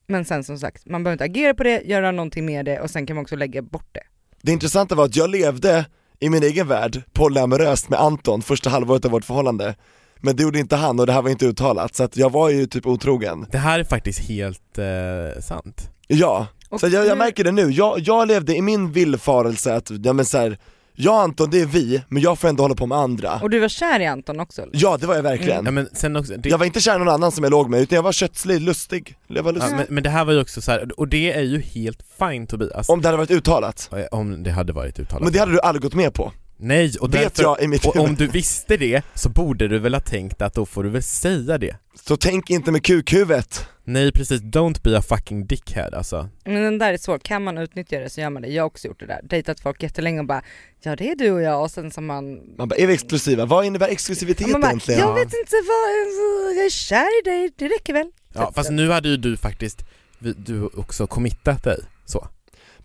Men 0.09 0.25
sen 0.25 0.45
som 0.45 0.59
sagt, 0.59 0.87
man 0.87 1.05
behöver 1.05 1.15
inte 1.15 1.25
agera 1.25 1.55
på 1.55 1.63
det, 1.63 1.83
göra 1.85 2.11
någonting 2.11 2.47
med 2.47 2.65
det 2.65 2.81
och 2.81 2.91
sen 2.91 3.07
kan 3.07 3.17
man 3.17 3.23
också 3.23 3.37
lägga 3.37 3.63
bort 3.63 3.89
det. 3.93 4.01
Det 4.43 4.53
intressanta 4.53 4.95
var 4.95 5.05
att 5.05 5.17
jag 5.17 5.31
levde 5.31 5.87
i 6.21 6.31
min 6.31 6.43
egen 6.43 6.69
värld 6.69 7.03
polyamoröst 7.13 7.89
med 7.89 8.01
Anton 8.01 8.43
första 8.43 8.71
halvåret 8.71 9.05
av 9.05 9.11
vårt 9.11 9.25
förhållande 9.25 9.75
Men 10.21 10.37
det 10.37 10.43
gjorde 10.43 10.59
inte 10.59 10.77
han 10.77 11.01
och 11.01 11.07
det 11.07 11.13
här 11.13 11.23
var 11.23 11.31
inte 11.31 11.47
uttalat, 11.47 11.95
så 11.95 12.05
att 12.05 12.17
jag 12.17 12.33
var 12.33 12.51
ju 12.51 12.67
typ 12.67 12.87
otrogen 12.87 13.47
Det 13.51 13.59
här 13.59 13.79
är 13.79 13.85
faktiskt 13.85 14.19
helt 14.19 14.79
eh, 14.79 15.41
sant. 15.43 15.91
Ja, 16.07 16.47
Och 16.69 16.81
så 16.81 16.89
jag, 16.89 17.07
jag 17.07 17.19
märker 17.19 17.45
det 17.45 17.53
nu, 17.53 17.71
jag, 17.71 17.99
jag 17.99 18.29
levde 18.29 18.57
i 18.57 18.63
min 18.63 18.93
villfarelse 18.93 19.75
att, 19.75 19.91
ja 20.05 20.13
men 20.13 20.25
så 20.25 20.39
här, 20.39 20.59
jag 21.01 21.15
och 21.15 21.21
Anton 21.21 21.51
det 21.51 21.61
är 21.61 21.67
vi, 21.67 22.03
men 22.09 22.23
jag 22.23 22.39
får 22.39 22.49
ändå 22.49 22.65
hålla 22.65 22.75
på 22.75 22.87
med 22.87 22.99
andra 22.99 23.41
Och 23.43 23.51
du 23.51 23.59
var 23.59 23.69
kär 23.69 24.01
i 24.01 24.07
Anton 24.07 24.41
också? 24.41 24.63
eller? 24.63 24.73
Ja 24.75 24.97
det 24.97 25.07
var 25.07 25.15
jag 25.15 25.23
verkligen, 25.23 25.65
Ja 25.65 25.71
men 25.71 25.89
sen 25.93 26.17
också, 26.17 26.35
det, 26.37 26.49
jag 26.49 26.59
var 26.59 26.67
inte 26.67 26.81
kär 26.81 26.97
i 26.97 26.99
någon 26.99 27.09
annan 27.09 27.33
som 27.33 27.45
jag 27.45 27.51
låg 27.51 27.71
med 27.71 27.81
utan 27.81 27.97
jag 27.97 28.03
var 28.03 28.13
kötslig, 28.13 28.61
lustig, 28.61 29.17
jag 29.27 29.43
var 29.43 29.53
ja, 29.53 29.55
lustig 29.59 29.77
men, 29.77 29.87
men 29.89 30.03
det 30.03 30.11
här 30.11 30.25
var 30.25 30.33
ju 30.33 30.41
också 30.41 30.61
så 30.61 30.71
här, 30.71 31.01
och 31.01 31.09
det 31.09 31.33
är 31.33 31.43
ju 31.43 31.61
helt 31.61 32.03
fine 32.19 32.47
Tobias. 32.47 32.89
Om 32.89 33.03
det 33.03 33.09
hade 33.09 33.19
varit 33.19 33.31
uttalat, 33.31 33.91
Om 34.11 34.43
det 34.43 34.51
hade 34.51 34.73
varit 34.73 34.99
uttalat. 34.99 35.23
men 35.25 35.33
det 35.33 35.39
hade 35.39 35.53
du 35.53 35.61
aldrig 35.61 35.83
gått 35.83 35.95
med 35.95 36.15
på, 36.15 36.33
Nej, 36.61 36.93
och 37.01 37.15
vet 37.15 37.23
därför, 37.23 37.43
jag 37.43 37.63
i 37.63 37.69
mitt 37.69 37.85
och 37.85 37.97
om 37.97 38.15
du 38.15 38.27
visste 38.27 38.77
det 38.77 39.03
så 39.15 39.29
borde 39.29 39.69
du 39.69 39.79
väl 39.79 39.95
ha 39.95 40.01
tänkt 40.01 40.43
att 40.43 40.55
då 40.55 40.67
får 40.67 40.85
du 40.85 40.91
väl 40.91 41.03
säga 41.03 41.59
det. 41.59 41.77
Så 41.95 42.17
tänk 42.17 42.51
inte 42.51 42.73
med 42.73 42.85
kukhuvudet 42.85 43.69
Nej 43.89 44.13
precis, 44.13 44.41
don't 44.41 44.83
be 44.83 44.99
a 44.99 45.03
fucking 45.03 45.47
dickhead 45.47 45.91
alltså. 45.97 46.29
Men 46.45 46.63
den 46.63 46.79
där 46.79 46.93
är 46.93 46.97
svår, 46.97 47.19
kan 47.19 47.45
man 47.45 47.59
utnyttja 47.59 47.99
det 47.99 48.11
så 48.11 48.21
gör 48.21 48.31
man 48.31 48.43
det. 48.43 48.49
Jag 48.49 48.63
har 48.63 48.67
också 48.67 48.89
gjort 48.89 49.01
det 49.01 49.07
där, 49.07 49.21
dejtat 49.23 49.61
folk 49.61 49.83
jättelänge 49.83 50.21
och 50.21 50.27
bara 50.27 50.43
ja 50.81 50.97
det 50.97 51.11
är 51.11 51.17
du 51.17 51.31
och 51.31 51.43
jag 51.43 51.63
och 51.63 51.71
sen 51.71 51.91
som 51.91 52.07
man 52.07 52.41
Man 52.57 52.69
bara, 52.69 52.77
är 52.77 52.87
vi 52.87 52.95
exklusiva? 52.95 53.47
Vad 53.47 53.65
innebär 53.65 53.89
exklusivitet 53.89 54.49
man 54.49 54.61
bara, 54.61 54.69
egentligen? 54.69 55.01
jag 55.01 55.15
vet 55.15 55.23
inte 55.25 55.57
vad, 55.67 56.57
jag 56.57 56.65
är 56.65 56.71
kär 56.71 57.21
i 57.21 57.23
dig, 57.25 57.53
det 57.57 57.69
räcker 57.69 57.93
väl? 57.93 58.11
Ja 58.35 58.53
fast 58.55 58.71
nu 58.71 58.91
hade 58.91 59.09
ju 59.09 59.17
du 59.17 59.37
faktiskt, 59.37 59.85
du 60.19 60.67
också 60.67 61.07
committat 61.07 61.65
dig 61.65 61.79
så. 62.05 62.29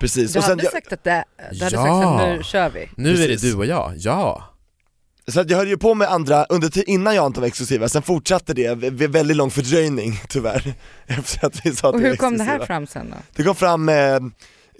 Precis, 0.03 0.33
Du 0.33 0.39
och 0.39 0.43
sen 0.45 0.51
hade 0.51 0.63
jag, 0.63 0.71
sagt 0.71 0.93
att 0.93 1.03
det, 1.03 1.23
du 1.51 1.63
hade 1.63 1.75
Ja. 1.75 1.81
sagt 2.01 2.21
att 2.21 2.37
nu 2.37 2.43
kör 2.43 2.69
vi. 2.69 2.89
Nu 2.97 3.09
är 3.09 3.17
det 3.17 3.27
Precis. 3.27 3.51
du 3.51 3.57
och 3.57 3.65
jag, 3.65 3.93
ja. 3.97 4.43
så 5.27 5.39
att 5.39 5.49
jag 5.49 5.57
höll 5.57 5.67
ju 5.67 5.77
på 5.77 5.93
med 5.93 6.07
andra 6.07 6.45
under 6.45 6.89
innan 6.89 7.15
jag 7.15 7.21
och 7.21 7.25
Anton 7.25 7.41
var 7.41 7.47
exklusiva, 7.47 7.89
sen 7.89 8.01
fortsatte 8.01 8.53
det 8.53 8.75
vid 8.75 9.11
väldigt 9.11 9.37
lång 9.37 9.51
fördröjning 9.51 10.19
tyvärr 10.29 10.73
Efter 11.07 11.45
att 11.47 11.65
vi 11.65 11.75
sa 11.75 11.89
att 11.89 11.93
Och 11.95 11.99
vi 11.99 12.03
var 12.03 12.09
hur 12.09 12.17
kom 12.17 12.37
det 12.37 12.43
här 12.43 12.59
fram 12.65 12.87
sen 12.87 13.09
då? 13.09 13.15
Det 13.35 13.43
kom 13.43 13.55
fram 13.55 13.89
eh, 13.89 14.19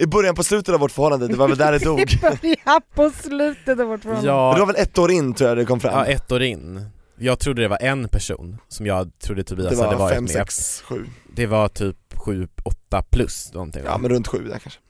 i 0.00 0.06
början 0.06 0.34
på 0.34 0.42
slutet 0.44 0.74
av 0.74 0.80
vårt 0.80 0.92
förhållande, 0.92 1.28
det 1.28 1.36
var 1.36 1.48
väl 1.48 1.58
där 1.58 1.72
det 1.72 1.78
dog 1.84 2.00
I 2.00 2.18
början 2.20 2.80
på 2.94 3.10
slutet 3.10 3.80
av 3.80 3.86
vårt 3.86 4.02
förhållande. 4.02 4.28
Det 4.30 4.32
var 4.34 4.58
Ja, 4.58 4.64
väl 4.64 4.76
ett 4.76 4.98
år 4.98 5.10
in 5.10 5.34
tror 5.34 5.48
jag 5.48 5.58
det 5.58 5.64
kom 5.64 5.80
fram 5.80 5.92
ja, 5.94 6.06
ett 6.06 6.32
år 6.32 6.42
in. 6.42 6.86
Jag 7.18 7.38
trodde 7.38 7.62
det 7.62 7.68
var 7.68 7.78
en 7.82 8.08
person 8.08 8.58
som 8.68 8.86
jag 8.86 9.18
trodde 9.18 9.44
Tobias 9.44 9.70
Det 9.70 9.76
hade 9.84 9.96
var 9.96 9.98
varit 10.04 10.14
fem, 10.14 10.24
med. 10.24 10.32
sex, 10.32 10.80
sju, 10.80 11.06
Det 11.36 11.46
var 11.46 11.68
typ 11.68 11.96
7, 12.14 12.48
8 12.98 13.02
plus 13.10 13.50
någonting 13.52 13.82
ja 13.86 13.98
men 13.98 14.10
runt 14.10 14.28
sju 14.28 14.38
där 14.38 14.58
kanske 14.58 14.80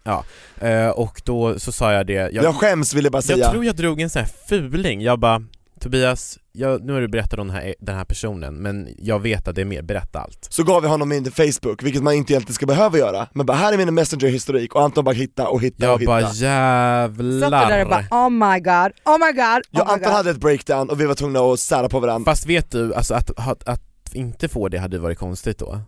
Eh, 0.61 0.88
och 0.88 1.23
då 1.25 1.59
så 1.59 1.73
sa 1.73 1.93
jag 1.93 2.07
det, 2.07 2.12
jag, 2.12 2.33
Jag, 2.33 2.55
skäms 2.55 2.95
vill 2.95 3.05
jag 3.05 3.12
bara 3.12 3.23
säga 3.23 3.38
jag 3.38 3.51
tror 3.53 3.64
jag 3.64 3.77
drog 3.77 4.01
en 4.01 4.11
sån 4.11 4.23
här 4.23 4.31
fuling, 4.49 5.01
jag 5.01 5.19
bara 5.19 5.43
Tobias, 5.81 6.38
jag, 6.53 6.85
nu 6.85 6.93
har 6.93 7.01
du 7.01 7.09
berättat 7.09 7.38
om 7.38 7.47
den 7.49 7.57
här, 7.57 7.75
den 7.81 7.97
här 7.97 8.05
personen 8.05 8.55
men 8.55 8.88
jag 8.99 9.19
vet 9.21 9.49
att 9.49 9.55
det 9.55 9.61
är 9.61 9.64
mer, 9.64 9.83
berätta 9.83 10.21
allt. 10.21 10.47
Så 10.51 10.62
gav 10.64 10.83
vi 10.83 10.88
honom 10.88 11.09
min 11.09 11.31
Facebook, 11.31 11.83
vilket 11.83 12.03
man 12.03 12.14
inte 12.14 12.33
egentligen 12.33 12.55
ska 12.55 12.67
behöva 12.67 12.99
göra 12.99 13.27
Men 13.33 13.47
bara 13.47 13.57
här 13.57 13.73
är 13.73 13.77
min 13.77 13.95
messenger-historik 13.95 14.75
och 14.75 14.83
Anton 14.83 15.05
bara 15.05 15.14
hitta 15.14 15.49
och 15.49 15.62
hitta 15.62 15.87
och 15.87 15.93
Jag 15.93 15.99
hitta 15.99 16.12
bara 16.12 16.27
Satt 16.27 16.38
du 16.38 16.45
där 16.45 17.83
och 17.83 17.88
bara 17.88 18.01
jävlar. 18.01 18.07
oh 18.11 18.31
my 18.31 18.61
god, 18.61 18.93
oh 19.05 19.27
my 19.27 19.33
god, 19.33 19.62
Jag 19.71 19.81
oh 19.81 19.81
och 19.81 19.87
my 19.87 19.93
Anton 19.93 19.99
god. 20.09 20.12
hade 20.12 20.31
ett 20.31 20.40
breakdown 20.40 20.90
och 20.90 21.01
vi 21.01 21.07
var 21.07 21.14
tvungna 21.14 21.40
att 21.40 21.61
sära 21.61 21.88
på 21.88 22.01
varandra 22.01 22.31
Fast 22.33 22.47
vet 22.47 22.71
du, 22.71 22.95
alltså 22.95 23.14
att, 23.14 23.31
att, 23.37 23.69
att 23.69 23.81
inte 24.12 24.49
få 24.49 24.69
det 24.69 24.79
hade 24.79 24.99
varit 24.99 25.19
konstigt 25.19 25.59
då. 25.59 25.81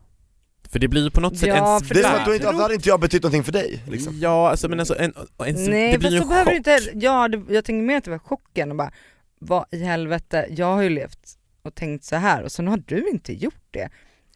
För 0.70 0.78
det 0.78 0.88
blir 0.88 1.04
ju 1.04 1.10
på 1.10 1.20
något 1.20 1.38
sätt 1.38 1.48
Ja, 1.48 1.76
en 1.76 1.84
för 1.84 1.94
Det 1.94 2.00
är 2.00 2.04
som 2.04 2.14
att 2.14 2.26
då 2.26 2.34
inte, 2.34 2.48
hade 2.48 2.74
inte 2.74 2.88
jag 2.88 3.00
betytt 3.00 3.22
någonting 3.22 3.44
för 3.44 3.52
dig 3.52 3.82
liksom. 3.88 4.18
Ja, 4.20 4.50
alltså 4.50 4.68
men 4.68 4.80
alltså 4.80 4.98
en, 4.98 5.14
en, 5.46 5.54
Nej 5.70 5.92
det 5.92 5.98
blir 5.98 6.10
ju 6.10 6.16
så 6.16 6.22
en 6.22 6.28
behöver 6.28 6.54
chock. 6.54 6.64
du 6.64 6.72
inte, 6.72 7.06
ja 7.06 7.28
det, 7.28 7.42
jag 7.54 7.64
tänker 7.64 7.82
mer 7.86 7.96
att 7.98 8.04
det 8.04 8.10
var 8.10 8.18
chocken 8.18 8.70
och 8.70 8.76
bara 8.76 8.90
vad 9.38 9.64
i 9.70 9.84
helvete, 9.84 10.46
jag 10.50 10.66
har 10.66 10.82
ju 10.82 10.90
levt 10.90 11.38
och 11.62 11.74
tänkt 11.74 12.04
så 12.04 12.16
här 12.16 12.42
och 12.42 12.52
så 12.52 12.62
nu 12.62 12.70
har 12.70 12.82
du 12.86 13.08
inte 13.08 13.32
gjort 13.32 13.64
det. 13.70 13.88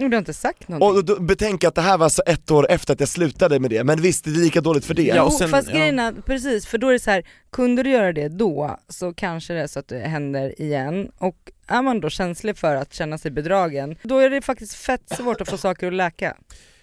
Du 0.09 0.17
har 0.17 0.19
inte 0.19 0.33
sagt 0.35 0.69
någonting. 0.69 0.99
Och 0.99 1.05
då, 1.05 1.21
betänk 1.23 1.65
att 1.65 1.75
det 1.75 1.81
här 1.83 1.99
var 1.99 2.05
alltså 2.05 2.23
ett 2.23 2.51
år 2.51 2.67
efter 2.71 2.93
att 2.95 3.01
jag 3.01 3.09
slutade 3.09 3.61
med 3.61 3.71
det, 3.71 3.85
men 3.85 4.03
visst 4.03 4.25
det 4.25 4.31
är 4.31 4.35
lika 4.35 4.61
dåligt 4.61 4.85
för 4.85 4.95
det 4.95 5.03
Ja, 5.03 5.15
jo, 5.17 5.25
och 5.25 5.33
sen- 5.33 5.49
fast 5.49 5.69
ja. 5.69 5.75
grejen 5.79 5.99
är, 5.99 6.13
precis, 6.13 6.67
för 6.67 6.79
då 6.79 6.89
är 6.89 6.93
det 6.93 6.99
så 6.99 7.11
här, 7.11 7.23
kunde 7.53 7.83
du 7.83 7.91
göra 7.91 8.13
det 8.13 8.29
då 8.29 8.79
så 8.89 9.15
kanske 9.15 9.55
det 9.55 9.61
är 9.61 9.67
så 9.67 9.79
att 9.79 9.89
det 9.89 9.99
händer 9.99 10.61
igen 10.63 11.11
och 11.19 11.37
är 11.67 11.83
man 11.83 12.01
då 12.01 12.11
känslig 12.11 12.57
för 12.57 12.75
att 12.77 12.95
känna 12.95 13.19
sig 13.19 13.31
bedragen, 13.31 13.97
då 14.03 14.19
är 14.19 14.31
det 14.31 14.43
faktiskt 14.43 14.75
fett 14.75 15.03
svårt 15.17 15.41
att 15.41 15.49
få 15.51 15.57
saker 15.59 15.87
att 15.87 15.93
läka. 15.95 16.37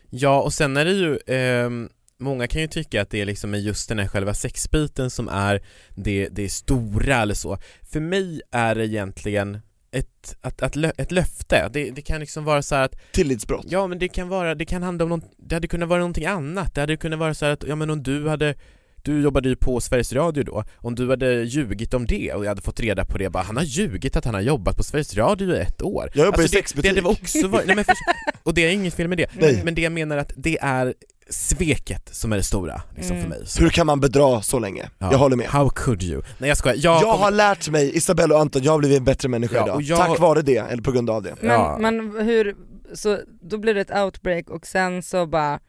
Ja, 0.10 0.42
och 0.42 0.54
sen 0.54 0.78
är 0.78 0.86
det 0.86 0.92
ju, 0.92 1.20
ehm, 1.28 1.90
många 2.20 2.48
kan 2.48 2.62
ju 2.62 2.68
tycka 2.68 3.02
att 3.02 3.10
det 3.10 3.22
är 3.22 3.26
liksom 3.26 3.54
just 3.54 3.90
den 3.90 4.00
här 4.00 4.08
själva 4.08 4.34
sexbiten 4.34 5.10
som 5.10 5.28
är 5.28 5.62
det, 5.96 6.28
det 6.32 6.50
stora 6.50 7.16
eller 7.16 7.34
så. 7.34 7.58
För 7.92 8.00
mig 8.00 8.42
är 8.52 8.76
det 8.76 8.86
egentligen 8.88 9.60
ett, 9.98 10.36
att, 10.42 10.62
att, 10.62 10.76
lö- 10.76 10.92
ett 10.98 11.12
löfte, 11.12 11.70
det, 11.74 11.92
det 11.92 12.02
kan 12.02 12.20
liksom 12.20 12.44
vara 12.44 12.62
så 12.62 12.76
att 12.76 12.96
Tillitsbrott. 13.12 13.66
Ja 13.70 13.88
men 13.88 14.00
det 14.00 14.08
kan 14.08 14.28
vara, 14.30 14.56
det 14.56 14.66
kan 14.66 14.84
handla 14.84 15.04
om 15.04 15.10
något, 15.10 15.32
det 15.38 15.56
hade 15.56 15.68
kunnat 15.68 15.90
vara 15.90 16.00
någonting 16.00 16.26
annat, 16.26 16.76
det 16.76 16.82
hade 16.82 16.98
kunnat 16.98 17.20
vara 17.20 17.34
så 17.34 17.46
att, 17.46 17.64
ja 17.68 17.76
men 17.76 17.90
om 17.90 18.04
du 18.04 18.28
hade 18.30 18.56
du 19.02 19.22
jobbade 19.22 19.50
ju 19.50 19.56
på 19.56 19.80
Sveriges 19.82 20.14
Radio 20.14 20.44
då, 20.44 20.64
om 20.78 20.96
du 20.96 21.10
hade 21.10 21.44
ljugit 21.44 21.94
om 21.94 22.06
det 22.06 22.34
och 22.34 22.44
jag 22.46 22.50
hade 22.50 22.62
fått 22.62 22.80
reda 22.80 23.06
på 23.06 23.18
det, 23.18 23.30
bara 23.30 23.44
han 23.44 23.58
har 23.58 23.64
ljugit 23.64 24.16
att 24.16 24.26
han 24.26 24.34
har 24.34 24.42
jobbat 24.42 24.78
på 24.78 24.84
Sveriges 24.84 25.16
Radio 25.18 25.56
i 25.56 25.60
ett 25.60 25.82
år. 25.82 26.12
Jag 26.14 26.26
jobbar 26.26 26.40
i 26.40 26.44
det, 26.44 26.50
sexbutik. 26.50 26.92
det, 26.92 26.96
det 26.96 27.02
var 27.02 27.12
också 27.12 27.48
var, 27.48 27.64
nej, 27.66 27.76
men 27.76 27.86
för, 27.86 27.96
Och 28.44 28.54
det 28.54 28.62
är 28.66 28.72
inget 28.72 28.94
fel 28.94 29.08
med 29.08 29.18
det, 29.18 29.30
Nej. 29.40 29.54
men, 29.56 29.66
men 29.66 29.76
det 29.76 29.82
jag 29.82 29.92
menar 29.92 30.18
att 30.18 30.32
det 30.36 30.58
är 30.62 30.94
sveket 31.30 32.10
som 32.16 32.34
är 32.34 32.38
det 32.38 32.44
stora 32.44 32.82
liksom, 32.96 33.16
Mm. 33.18 33.30
för 33.30 33.38
mig 33.38 33.48
så, 33.48 33.62
Hur 33.63 33.70
kan 33.70 33.86
man 33.88 34.00
bedra 34.00 34.42
så 34.42 34.60
länge? 34.60 34.90
ja. 34.98 35.12
Jag 35.12 35.18
håller 35.20 35.36
med 35.36 35.48
How 35.48 35.70
could 35.70 36.04
you? 36.04 36.22
Nej 36.38 36.48
jag 36.48 36.58
skojar, 36.58 36.76
jag, 36.76 36.94
Jag 36.96 37.02
kommer- 37.02 37.18
har 37.24 37.32
lärt 37.32 37.70
mig, 37.70 37.98
Isabella 37.98 38.36
och 38.36 38.42
Anton, 38.42 38.63
jag 38.63 38.72
har 38.72 38.80
blivit 38.80 38.98
en 38.98 39.04
bättre 39.04 39.30
människa 39.30 39.56
Ja, 39.58 39.63
idag, 39.63 39.82
jag- 39.82 39.98
tack 40.00 40.20
vare 40.20 40.42
det, 40.42 40.58
eller 40.58 40.84
på 40.84 40.92
grund 40.92 41.10
av 41.10 41.24
det 41.24 41.36
Men, 41.42 41.52
Ja. 41.52 41.78
men 41.80 42.00
hur, 42.26 42.56
så 42.94 43.20
då 43.42 43.58
blir 43.58 43.74
det 43.74 43.82
ett 43.82 43.96
outbreak 43.96 44.50
och 44.50 44.68
sen 44.68 45.04
så 45.04 45.26
bara, 45.26 45.60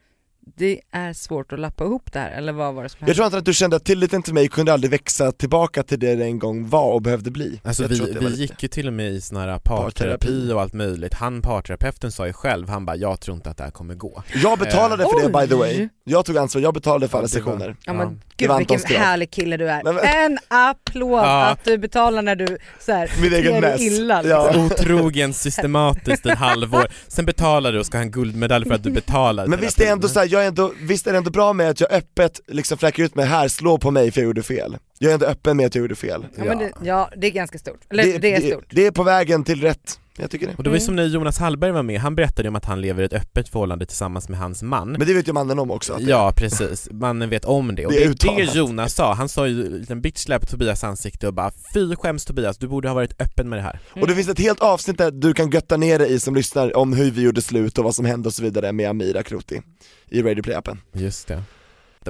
det 0.57 0.79
är 0.91 1.13
svårt 1.13 1.53
att 1.53 1.59
lappa 1.59 1.83
ihop 1.83 2.13
det 2.13 2.19
här 2.19 2.31
eller 2.31 2.53
vad 2.53 2.73
var 2.73 2.83
det 2.83 2.89
som 2.89 2.97
Jag 2.99 3.05
hände? 3.05 3.15
tror 3.15 3.25
inte 3.25 3.37
att 3.37 3.45
du 3.45 3.53
kände 3.53 3.75
att 3.75 3.85
tilliten 3.85 4.23
till 4.23 4.33
mig 4.33 4.47
kunde 4.47 4.73
aldrig 4.73 4.91
växa 4.91 5.31
tillbaka 5.31 5.83
till 5.83 5.99
det 5.99 6.15
det 6.15 6.23
en 6.25 6.39
gång 6.39 6.69
var 6.69 6.91
och 6.93 7.01
behövde 7.01 7.31
bli 7.31 7.61
Alltså 7.63 7.83
jag 7.83 7.89
vi, 7.89 7.97
tror 7.97 8.07
vi 8.07 8.13
lite- 8.13 8.41
gick 8.41 8.63
ju 8.63 8.69
till 8.69 8.87
och 8.87 8.93
med 8.93 9.11
i 9.11 9.21
sån 9.21 9.37
här 9.37 9.59
parterapi 9.59 9.91
Parterapi. 9.91 10.51
och 10.53 10.61
allt 10.61 10.73
möjligt, 10.73 11.13
han 11.13 11.41
parterapeuten 11.41 12.11
sa 12.11 12.27
ju 12.27 12.33
själv, 12.33 12.69
han 12.69 12.85
bara 12.85 12.95
'jag 12.95 13.19
tror 13.19 13.35
inte 13.37 13.49
att 13.49 13.57
det 13.57 13.63
här 13.63 13.71
kommer 13.71 13.95
gå' 13.95 14.21
Jag 14.43 14.59
betalade 14.59 15.03
för 15.03 15.21
det 15.27 15.39
by 15.41 15.47
the 15.47 15.55
way, 15.55 15.89
jag 16.03 16.25
tog 16.25 16.37
ansvar, 16.37 16.61
jag 16.61 16.73
betalade 16.73 17.07
för 17.07 17.17
Ja, 17.17 17.19
alla 17.19 17.27
sessioner 17.27 17.67
Ja 17.69 17.75
Ja. 17.85 17.93
men 17.93 18.21
gud 18.37 18.51
vilken 18.57 19.01
härlig 19.01 19.31
kille 19.31 19.57
du 19.57 19.69
är. 19.69 19.83
Men- 19.83 19.97
En 19.99 20.37
applåd 20.47 21.19
Ja. 21.23 21.45
att 21.45 21.63
du 21.65 21.77
betalar 21.77 22.21
när 22.21 22.35
du 22.35 22.57
så 22.79 22.91
här, 22.91 23.11
Min 23.21 23.33
egen 23.33 23.61
mess. 23.61 23.81
illa. 23.81 24.23
Ja. 24.25 24.45
liksom. 24.45 24.65
Otrogen 24.65 25.33
systematiskt 25.33 26.25
i 26.25 26.29
ett 26.29 26.37
halvår, 26.37 26.87
sen 27.07 27.25
betalar 27.25 27.71
du 27.71 27.79
och 27.79 27.85
ska 27.85 27.97
ha 27.97 28.03
en 28.03 28.11
guldmedalj 28.11 28.65
för 28.67 28.75
att 28.75 28.83
du 28.83 28.91
betalar 28.91 29.47
Men 29.47 29.59
visst 29.59 29.79
är, 29.79 29.83
det 29.83 29.89
ändå 29.89 30.07
tiden. 30.07 30.13
Jag 30.39 30.45
är 30.45 30.47
ändå, 30.47 30.73
visst 30.81 31.07
är 31.07 31.11
det 31.11 31.17
ändå 31.17 31.31
bra 31.31 31.53
med 31.53 31.69
att 31.69 31.79
jag 31.81 31.91
öppet 31.91 32.41
liksom 32.47 32.77
fläcker 32.77 33.03
ut 33.03 33.15
mig 33.15 33.25
här, 33.25 33.47
slå 33.47 33.77
på 33.77 33.91
mig 33.91 34.11
för 34.11 34.21
jag 34.21 34.25
gjorde 34.25 34.43
fel 34.43 34.77
Jag 34.97 35.09
är 35.09 35.13
ändå 35.13 35.25
öppen 35.25 35.57
med 35.57 35.65
att 35.65 35.75
jag 35.75 35.81
gjorde 35.81 35.95
fel 35.95 36.25
Ja, 36.35 36.43
men 36.43 36.57
det, 36.57 36.71
ja 36.83 37.09
det 37.17 37.27
är 37.27 37.31
ganska 37.31 37.57
stort. 37.57 37.79
Eller 37.89 38.19
det, 38.19 38.33
är 38.33 38.51
stort. 38.51 38.65
det 38.69 38.85
är 38.85 38.91
på 38.91 39.03
vägen 39.03 39.43
till 39.43 39.61
rätt, 39.61 39.99
jag 40.21 40.31
tycker 40.31 40.47
det. 40.47 40.53
Och 40.57 40.63
det 40.63 40.69
var 40.69 40.75
ju 40.77 40.79
Mm. 40.79 40.85
som 40.85 40.95
när 40.95 41.05
Jonas 41.05 41.37
Hallberg 41.37 41.71
var 41.71 41.83
med, 41.83 41.99
han 42.01 42.15
berättade 42.15 42.49
om 42.49 42.55
att 42.55 42.65
han 42.65 42.81
lever 42.81 43.03
ett 43.03 43.13
öppet 43.13 43.49
förhållande 43.49 43.85
tillsammans 43.85 44.29
med 44.29 44.39
hans 44.39 44.63
man. 44.63 44.91
Men 44.91 45.07
det 45.07 45.13
vet 45.13 45.27
ju 45.27 45.33
mannen 45.33 45.59
om 45.59 45.71
också 45.71 45.95
det- 45.97 46.03
Ja 46.03 46.33
precis, 46.35 46.89
mannen 46.91 47.29
vet 47.29 47.45
om 47.45 47.75
det. 47.75 47.85
Och 47.85 47.91
Det 47.91 47.97
det 47.97 48.03
är 48.03 48.07
det 48.07 48.11
uttalat. 48.13 48.55
Jonas 48.55 48.93
sa, 48.95 49.13
han 49.13 49.29
sa 49.29 49.47
ju 49.47 49.65
en 49.65 49.71
liten 49.77 50.01
bitch 50.01 50.17
slap 50.19 50.41
på 50.41 50.47
Tobias 50.47 50.83
ansikte 50.83 51.27
och 51.27 51.33
bara 51.33 51.51
Fy 51.73 51.95
skäms 51.95 52.25
Tobias, 52.25 52.57
du 52.57 52.67
borde 52.67 52.87
ha 52.87 52.95
varit 52.95 53.21
öppen 53.21 53.49
med 53.49 53.59
det 53.59 53.63
här. 53.63 53.79
Och 54.01 54.07
det 54.07 54.15
finns 54.15 54.29
ett 54.29 54.39
helt 54.39 54.59
avsnitt 54.61 54.97
där 54.97 55.11
du 55.11 55.33
kan 55.33 55.49
götta 55.49 55.77
ner 55.77 55.99
dig 55.99 56.13
i 56.13 56.19
som 56.19 56.35
lyssnar 56.35 56.77
om 56.77 56.93
hur 56.93 57.11
vi 57.11 57.21
gjorde 57.21 57.41
slut 57.41 57.77
och 57.77 57.83
vad 57.83 57.95
som 57.95 58.05
hände 58.05 58.27
och 58.29 58.33
så 58.33 58.43
vidare 58.43 58.71
med 58.71 58.89
Amira 58.89 59.23
Kroti 59.23 59.61
i 60.09 60.21
Radio 60.21 60.43
Play-appen 60.43 60.77
Just 60.93 61.27
det. 61.27 61.43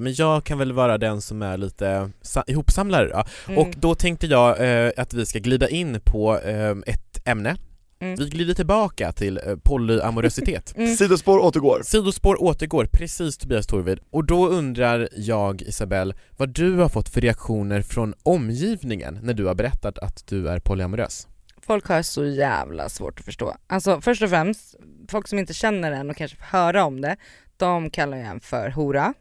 Men 0.01 0.13
jag 0.13 0.43
kan 0.43 0.57
väl 0.57 0.71
vara 0.73 0.97
den 0.97 1.21
som 1.21 1.41
är 1.41 1.57
lite 1.57 2.11
sa- 2.21 2.43
ihopsamlare 2.47 3.07
då. 3.09 3.23
Mm. 3.47 3.57
Och 3.59 3.73
då 3.77 3.95
tänkte 3.95 4.27
jag 4.27 4.85
eh, 4.85 4.91
att 4.97 5.13
vi 5.13 5.25
ska 5.25 5.39
glida 5.39 5.69
in 5.69 5.99
på 6.05 6.39
eh, 6.39 6.75
ett 6.85 7.27
ämne 7.27 7.55
Mm. 8.01 8.15
Vi 8.15 8.29
glider 8.29 8.53
tillbaka 8.53 9.11
till 9.11 9.37
eh, 9.37 9.55
polyamorositet 9.55 10.73
Mm. 10.77 10.95
Sidospår 10.95 11.39
återgår 11.39 11.81
Sidospår 11.83 12.43
återgår, 12.43 12.85
precis 12.85 13.37
Tobias 13.37 13.67
Torvid. 13.67 13.99
Och 14.09 14.25
då 14.25 14.47
undrar 14.47 15.09
jag, 15.15 15.61
Isabelle, 15.61 16.13
vad 16.37 16.49
du 16.49 16.75
har 16.75 16.89
fått 16.89 17.09
för 17.09 17.21
reaktioner 17.21 17.81
från 17.81 18.13
omgivningen 18.23 19.19
när 19.21 19.33
du 19.33 19.45
har 19.45 19.55
berättat 19.55 19.97
att 19.97 20.27
du 20.27 20.49
är 20.49 20.59
polyamorös? 20.59 21.27
Folk 21.61 21.87
har 21.87 22.01
så 22.01 22.25
jävla 22.25 22.89
svårt 22.89 23.19
att 23.19 23.25
förstå. 23.25 23.55
Alltså 23.67 24.01
först 24.01 24.21
och 24.23 24.29
främst, 24.29 24.75
folk 25.09 25.27
som 25.27 25.39
inte 25.39 25.53
känner 25.53 25.91
en 25.91 26.09
och 26.09 26.15
kanske 26.15 26.37
får 26.37 26.45
höra 26.45 26.85
om 26.85 27.01
det, 27.01 27.17
de 27.57 27.89
kallar 27.89 28.17
ju 28.17 28.23
en 28.23 28.39
för 28.39 28.69
hora. 28.69 29.13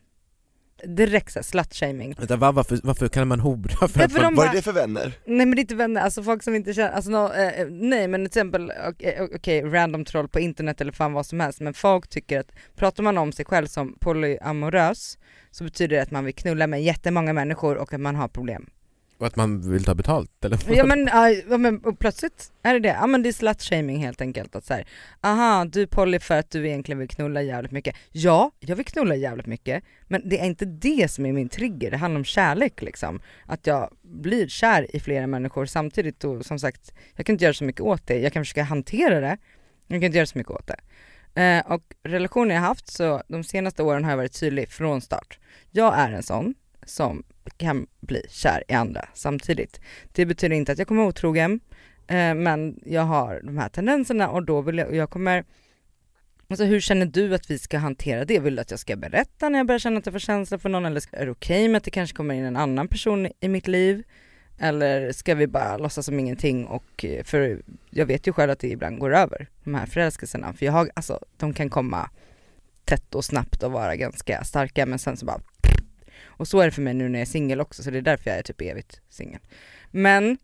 Direkt 0.85 1.33
såhär 1.33 1.45
slutshaming. 1.45 2.15
Vänta, 2.19 2.37
va, 2.37 2.53
varför, 2.53 2.81
varför 2.83 3.09
kallar 3.09 3.25
man 3.25 3.41
hora? 3.41 3.89
För 3.89 4.01
Ja, 4.01 4.09
för 4.09 4.23
de 4.23 4.35
Vad 4.35 4.49
är 4.49 4.53
det 4.53 4.63
för 4.63 4.73
vänner? 4.73 5.13
Nej 5.27 5.47
men 5.47 5.51
det 5.51 5.59
är 5.59 5.61
inte 5.61 5.75
vänner, 5.75 6.01
alltså 6.01 6.23
folk 6.23 6.43
som 6.43 6.55
inte 6.55 6.75
känner, 6.75 6.91
alltså 6.91 7.11
no, 7.11 7.33
eh, 7.35 7.67
nej 7.71 8.09
men 8.09 8.21
till 8.21 8.27
exempel, 8.27 8.73
okej 8.89 9.29
okej, 9.35 9.63
random 9.63 10.05
troll 10.05 10.29
på 10.29 10.41
internet 10.41 10.81
eller 10.81 10.93
fan 10.93 11.13
vad 11.13 11.27
som 11.27 11.41
helst, 11.41 11.61
men 11.61 11.75
folk 11.75 12.09
tycker 12.09 12.41
att, 12.41 12.51
pratar 12.77 13.03
man 13.03 13.19
om 13.19 13.33
sig 13.33 13.45
själv 13.45 13.67
som 13.67 13.97
polyamorös 14.01 15.19
så 15.51 15.65
betyder 15.65 15.97
det 15.97 16.03
att 16.03 16.11
man 16.11 16.25
vill 16.25 16.35
knulla 16.35 16.67
med 16.67 16.83
jättemånga 16.83 17.33
människor 17.33 17.77
och 17.77 17.93
att 17.93 18.01
man 18.01 18.17
har 18.17 18.29
problem 18.29 18.67
och 19.19 19.27
att 19.27 19.37
man 19.37 19.71
vill 19.71 19.85
ta 19.85 19.95
betalt 19.95 20.45
eller? 20.45 20.59
Ja 20.69 20.85
men, 20.85 21.07
ja, 21.49 21.59
men 21.59 21.79
och 21.79 21.99
plötsligt 21.99 22.53
är 22.63 22.75
det 22.75 22.81
det, 22.81 22.89
ja 22.89 23.07
men 23.07 23.23
det 23.23 23.29
är 23.29 23.33
slutshaming 23.33 24.05
helt 24.05 24.21
enkelt 24.21 24.57
att 24.57 24.65
så 24.65 24.75
här, 24.75 24.87
aha 25.21 25.65
du 25.65 25.83
är 25.83 25.87
poly 25.87 26.19
för 26.19 26.39
att 26.39 26.51
du 26.51 26.69
egentligen 26.69 26.99
vill 26.99 27.09
knulla 27.09 27.43
jävligt 27.43 27.73
mycket. 27.73 27.97
Ja, 28.13 28.51
jag 28.61 28.77
vill 28.77 28.85
knulla 28.87 29.15
jävligt 29.15 29.47
mycket, 29.47 29.85
men 30.07 30.29
det 30.29 30.41
är 30.41 30.47
inte 30.47 30.65
det 30.65 31.11
som 31.11 31.27
är 31.27 31.33
min 31.33 31.49
trigger, 31.49 31.91
det 31.91 31.97
handlar 31.97 32.19
om 32.19 32.25
kärlek 32.25 32.83
liksom. 32.83 33.21
Att 33.47 33.67
jag 33.67 33.97
blir 34.03 34.49
kär 34.49 34.97
i 34.97 35.01
flera 35.01 35.27
människor 35.27 35.67
samtidigt 35.67 36.25
och 36.25 36.47
som 36.47 36.59
sagt, 36.59 36.93
jag 37.17 37.27
kan 37.27 37.35
inte 37.35 37.45
göra 37.45 37.55
så 37.55 37.65
mycket 37.65 37.81
åt 37.81 38.07
det, 38.07 38.19
jag 38.19 38.33
kan 38.33 38.45
försöka 38.45 38.63
hantera 38.63 39.21
det, 39.21 39.39
men 39.87 39.95
jag 39.95 40.01
kan 40.01 40.07
inte 40.07 40.19
göra 40.19 40.27
så 40.27 40.39
mycket 40.39 40.53
åt 40.53 40.67
det. 40.67 40.81
Eh, 41.35 41.73
och 41.73 41.83
relationer 42.03 42.55
jag 42.55 42.63
haft 42.63 42.89
så 42.89 43.23
de 43.29 43.45
senaste 43.45 43.83
åren 43.83 44.05
har 44.05 44.11
jag 44.11 44.17
varit 44.17 44.41
tydlig 44.41 44.69
från 44.69 45.01
start. 45.01 45.39
Jag 45.71 45.99
är 45.99 46.13
en 46.13 46.23
sån 46.23 46.55
som 46.89 47.23
kan 47.57 47.87
bli 48.01 48.23
kär 48.29 48.65
i 48.69 48.73
andra 48.73 49.09
samtidigt. 49.15 49.81
Det 50.13 50.27
betyder 50.27 50.57
inte 50.57 50.73
att 50.73 50.79
jag 50.79 50.89
kommer 50.89 51.01
vara 51.01 51.09
otrogen, 51.09 51.61
eh, 52.07 52.35
men 52.35 52.81
jag 52.85 53.03
har 53.03 53.41
de 53.45 53.59
här 53.59 53.69
tendenserna 53.69 54.29
och 54.29 54.43
då 54.45 54.61
vill 54.61 54.79
jag, 54.79 54.89
och 54.89 54.97
jag 54.97 55.11
kommer 55.11 55.45
Alltså 56.51 56.65
hur 56.65 56.81
känner 56.81 57.07
du 57.07 57.35
att 57.35 57.51
vi 57.51 57.59
ska 57.59 57.79
hantera 57.79 58.25
det? 58.25 58.39
Vill 58.39 58.57
du 58.57 58.63
att 58.63 58.71
jag 58.71 58.81
ska 58.81 58.97
berätta 58.97 59.49
när 59.49 59.59
jag 59.59 59.67
börjar 59.67 59.79
känna 59.79 59.99
att 59.99 60.07
jag 60.07 60.13
får 60.13 60.19
känslor 60.19 60.59
för 60.59 60.69
någon 60.69 60.87
eller 60.87 61.03
är 61.13 61.25
det 61.27 61.33
okej 61.33 61.69
med 61.69 61.77
att 61.79 61.85
det 61.85 61.91
kanske 61.91 62.17
kommer 62.17 62.35
in 62.35 62.45
en 62.45 62.57
annan 62.57 62.89
person 62.89 63.29
i 63.41 63.49
mitt 63.49 63.69
liv? 63.69 64.03
Eller 64.59 65.13
ska 65.13 65.35
vi 65.35 65.47
bara 65.47 65.77
låtsas 65.77 66.07
som 66.07 66.19
ingenting 66.19 66.67
och, 66.67 67.05
eh, 67.05 67.25
för 67.25 67.63
jag 67.91 68.07
vet 68.07 68.27
ju 68.27 68.33
själv 68.33 68.51
att 68.51 68.59
det 68.59 68.69
ibland 68.69 68.99
går 68.99 69.15
över, 69.15 69.49
de 69.65 69.75
här 69.75 69.87
förälskelserna. 69.87 70.53
För 70.53 70.67
jag 70.67 70.73
har, 70.73 70.91
alltså 70.95 71.19
de 71.37 71.53
kan 71.55 71.71
komma 71.71 72.11
tätt 72.85 73.15
och 73.15 73.25
snabbt 73.25 73.63
och 73.63 73.73
vara 73.73 73.97
ganska 73.97 74.45
starka 74.45 74.87
men 74.87 74.99
sen 74.99 75.17
så 75.17 75.27
bara 75.27 75.41
och 76.39 76.49
så 76.49 76.61
är 76.61 76.65
det 76.65 76.71
för 76.71 76.83
mig 76.83 76.95
nu 76.95 77.09
när 77.09 77.19
jag 77.19 77.27
är 77.27 77.31
singel 77.31 77.61
också, 77.61 77.83
så 77.83 77.91
det 77.91 77.99
är 77.99 78.03
därför 78.03 78.31
jag 78.31 78.39
är 78.39 78.43
typ 78.43 78.61
evigt 78.61 79.01
singel. 79.09 79.41
Men 79.91 80.39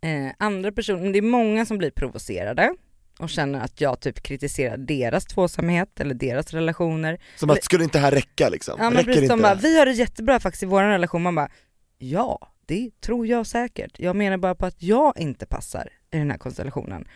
eh, 0.00 0.32
andra 0.38 0.72
personer, 0.72 1.12
det 1.12 1.18
är 1.18 1.22
många 1.22 1.66
som 1.66 1.78
blir 1.78 1.90
provocerade 1.90 2.74
och 3.18 3.30
känner 3.30 3.60
att 3.60 3.80
jag 3.80 4.00
typ 4.00 4.22
kritiserar 4.22 4.76
deras 4.76 5.24
tvåsamhet 5.24 6.00
eller 6.00 6.14
deras 6.14 6.52
relationer. 6.52 7.20
Som 7.36 7.50
att, 7.50 7.64
skulle 7.64 7.84
inte 7.84 7.98
det 7.98 8.02
här 8.02 8.10
räcka 8.10 8.48
liksom? 8.48 8.74
Ja 8.78 8.84
men 8.84 8.92
Räcker 8.92 9.04
precis, 9.06 9.22
inte 9.22 9.34
de 9.34 9.42
bara, 9.42 9.54
vi 9.54 9.78
har 9.78 9.86
det 9.86 9.92
jättebra 9.92 10.40
faktiskt 10.40 10.62
i 10.62 10.66
vår 10.66 10.82
relation, 10.82 11.22
man 11.22 11.34
bara, 11.34 11.50
ja 11.98 12.48
det 12.66 13.00
tror 13.00 13.26
jag 13.26 13.46
säkert. 13.46 13.98
Jag 13.98 14.16
menar 14.16 14.36
bara 14.36 14.54
på 14.54 14.66
att 14.66 14.82
jag 14.82 15.18
inte 15.18 15.46
passar 15.46 15.88
i 16.10 16.18
den 16.18 16.30
här 16.30 16.38
konstellationen. 16.38 17.08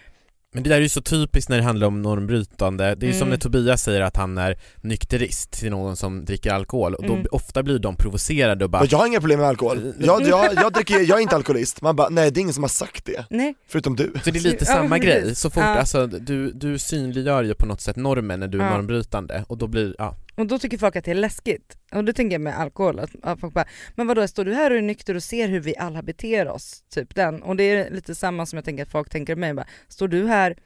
Men 0.57 0.62
det 0.62 0.71
där 0.71 0.77
är 0.77 0.81
ju 0.81 0.88
så 0.88 1.01
typiskt 1.03 1.49
när 1.51 1.57
det 1.57 1.62
handlar 1.62 1.87
om 1.87 2.03
normbrytande, 2.03 2.95
det 2.95 3.07
är 3.07 3.09
ju 3.09 3.12
som 3.12 3.23
Mm. 3.23 3.31
när 3.31 3.37
Tobias 3.37 3.83
säger 3.83 4.01
att 4.01 4.16
han 4.16 4.38
är 4.38 4.59
nykterist 4.81 5.51
till 5.51 5.71
någon 5.71 5.97
som 5.97 6.25
dricker 6.25 6.53
alkohol. 6.53 6.95
Och 6.95 7.07
då 7.07 7.12
Mm. 7.14 7.27
ofta 7.31 7.62
blir 7.62 7.79
de 7.79 7.97
provocerade 7.97 8.64
och 8.64 8.71
bara 8.71 8.85
jag 8.90 8.99
har 8.99 9.07
inga 9.07 9.21
problem 9.21 9.40
med 9.40 9.49
alkohol, 9.49 9.92
jag, 10.01 10.23
jag, 10.29 10.55
jag, 10.55 10.73
dricker, 10.73 11.01
jag 11.01 11.19
är 11.19 11.23
inte 11.23 11.37
alkoholist, 11.37 11.83
man 11.83 11.97
bara 11.97 12.09
nej 12.09 12.31
det 12.31 12.40
är 12.40 12.42
ingen 12.42 12.55
som 12.55 12.62
har 12.62 12.69
sagt 12.69 13.05
det, 13.05 13.25
Nej, 13.31 13.55
förutom 13.69 13.97
du. 13.97 14.12
Så 14.25 14.31
det 14.31 14.38
är 14.38 14.42
lite 14.42 14.64
Ja, 14.69 14.75
samma 14.75 14.99
grej, 14.99 15.35
så 15.37 15.51
fort, 15.51 15.62
Ja. 15.62 15.69
alltså 15.79 16.07
du, 16.07 16.51
du 16.53 16.79
synliggör 16.79 17.42
ju 17.42 17.55
på 17.55 17.66
något 17.66 17.81
sätt 17.81 17.97
normen 17.97 18.40
när 18.40 18.49
du 18.49 18.61
är 18.61 18.64
Ja. 18.64 18.71
normbrytande. 18.77 19.45
Och 19.49 19.59
då 19.59 19.66
blir, 19.66 19.95
ja 19.99 20.14
och 20.37 20.46
då 20.46 20.59
tycker 20.59 20.79
folk 20.79 20.96
att 20.96 21.05
det 21.05 21.11
är 21.11 21.14
läskigt. 21.14 21.79
Och 21.92 22.05
då 22.05 22.12
tänker 22.12 22.35
jag 22.35 22.40
med 22.40 22.59
alkohol, 22.59 22.99
att, 22.99 23.11
att 23.22 23.40
folk 23.40 23.55
bara, 23.55 23.66
men 23.94 24.07
vadå 24.07 24.29
står 24.29 24.44
du 24.44 24.55
här 24.55 24.70
och 24.70 24.77
är 24.77 24.83
nykter 24.83 25.14
och 25.14 25.22
ser 25.22 25.49
hur 25.49 25.61
vi 25.61 25.77
alla 25.77 26.03
beter 26.03 26.49
oss? 26.49 26.85
Typ 26.88 27.14
den. 27.14 27.42
Och 27.42 27.57
det 27.57 27.64
är 27.64 27.90
lite 27.90 28.14
samma 28.14 28.46
som 28.46 28.57
jag 28.57 28.64
tänker 28.64 28.83
att 28.83 28.90
folk 28.90 29.11
tänker 29.11 29.33
om 29.33 29.40
mig, 29.40 29.55
bara, 29.55 29.66
står 29.88 30.09
du 30.09 30.27
här 30.27 30.57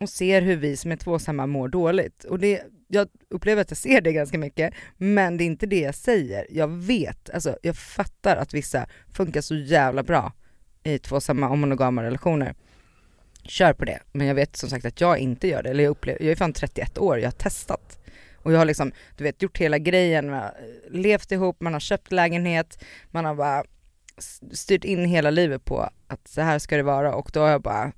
och 0.00 0.08
ser 0.08 0.42
hur 0.42 0.56
vi 0.56 0.76
som 0.76 0.92
är 0.92 0.96
tvåsamma 0.96 1.46
mår 1.46 1.68
dåligt? 1.68 2.24
Och 2.24 2.38
det, 2.38 2.62
jag 2.88 3.08
upplever 3.30 3.62
att 3.62 3.70
jag 3.70 3.78
ser 3.78 4.00
det 4.00 4.12
ganska 4.12 4.38
mycket, 4.38 4.74
men 4.96 5.36
det 5.36 5.44
är 5.44 5.46
inte 5.46 5.66
det 5.66 5.80
jag 5.80 5.94
säger. 5.94 6.46
Jag 6.50 6.68
vet, 6.68 7.30
alltså 7.30 7.58
jag 7.62 7.76
fattar 7.76 8.36
att 8.36 8.54
vissa 8.54 8.86
funkar 9.12 9.40
så 9.40 9.54
jävla 9.54 10.02
bra 10.02 10.32
i 10.82 10.98
tvåsamma 10.98 11.48
och 11.48 11.58
monogama 11.58 12.02
relationer. 12.02 12.54
Kör 13.42 13.72
på 13.72 13.84
det, 13.84 13.98
men 14.12 14.26
jag 14.26 14.34
vet 14.34 14.56
som 14.56 14.70
sagt 14.70 14.84
att 14.84 15.00
jag 15.00 15.18
inte 15.18 15.48
gör 15.48 15.62
det. 15.62 15.70
Eller 15.70 15.84
jag, 15.84 15.90
upplever, 15.90 16.22
jag 16.22 16.30
är 16.30 16.36
fan 16.36 16.52
31 16.52 16.98
år, 16.98 17.18
jag 17.18 17.26
har 17.26 17.32
testat. 17.32 18.05
Och 18.46 18.52
jag 18.52 18.58
har 18.58 18.64
liksom, 18.64 18.92
du 19.16 19.24
vet, 19.24 19.42
gjort 19.42 19.58
hela 19.58 19.78
grejen, 19.78 20.30
man 20.30 20.38
har 20.38 20.54
levt 20.90 21.32
ihop, 21.32 21.60
man 21.60 21.72
har 21.72 21.80
köpt 21.80 22.12
lägenhet, 22.12 22.84
man 23.10 23.24
har 23.24 23.34
bara 23.34 23.64
styrt 24.52 24.84
in 24.84 25.04
hela 25.04 25.30
livet 25.30 25.64
på 25.64 25.90
att 26.06 26.28
så 26.28 26.40
här 26.40 26.58
ska 26.58 26.76
det 26.76 26.82
vara 26.82 27.14
och 27.14 27.30
då 27.32 27.40
har 27.40 27.48
jag 27.48 27.62
bara 27.62 27.92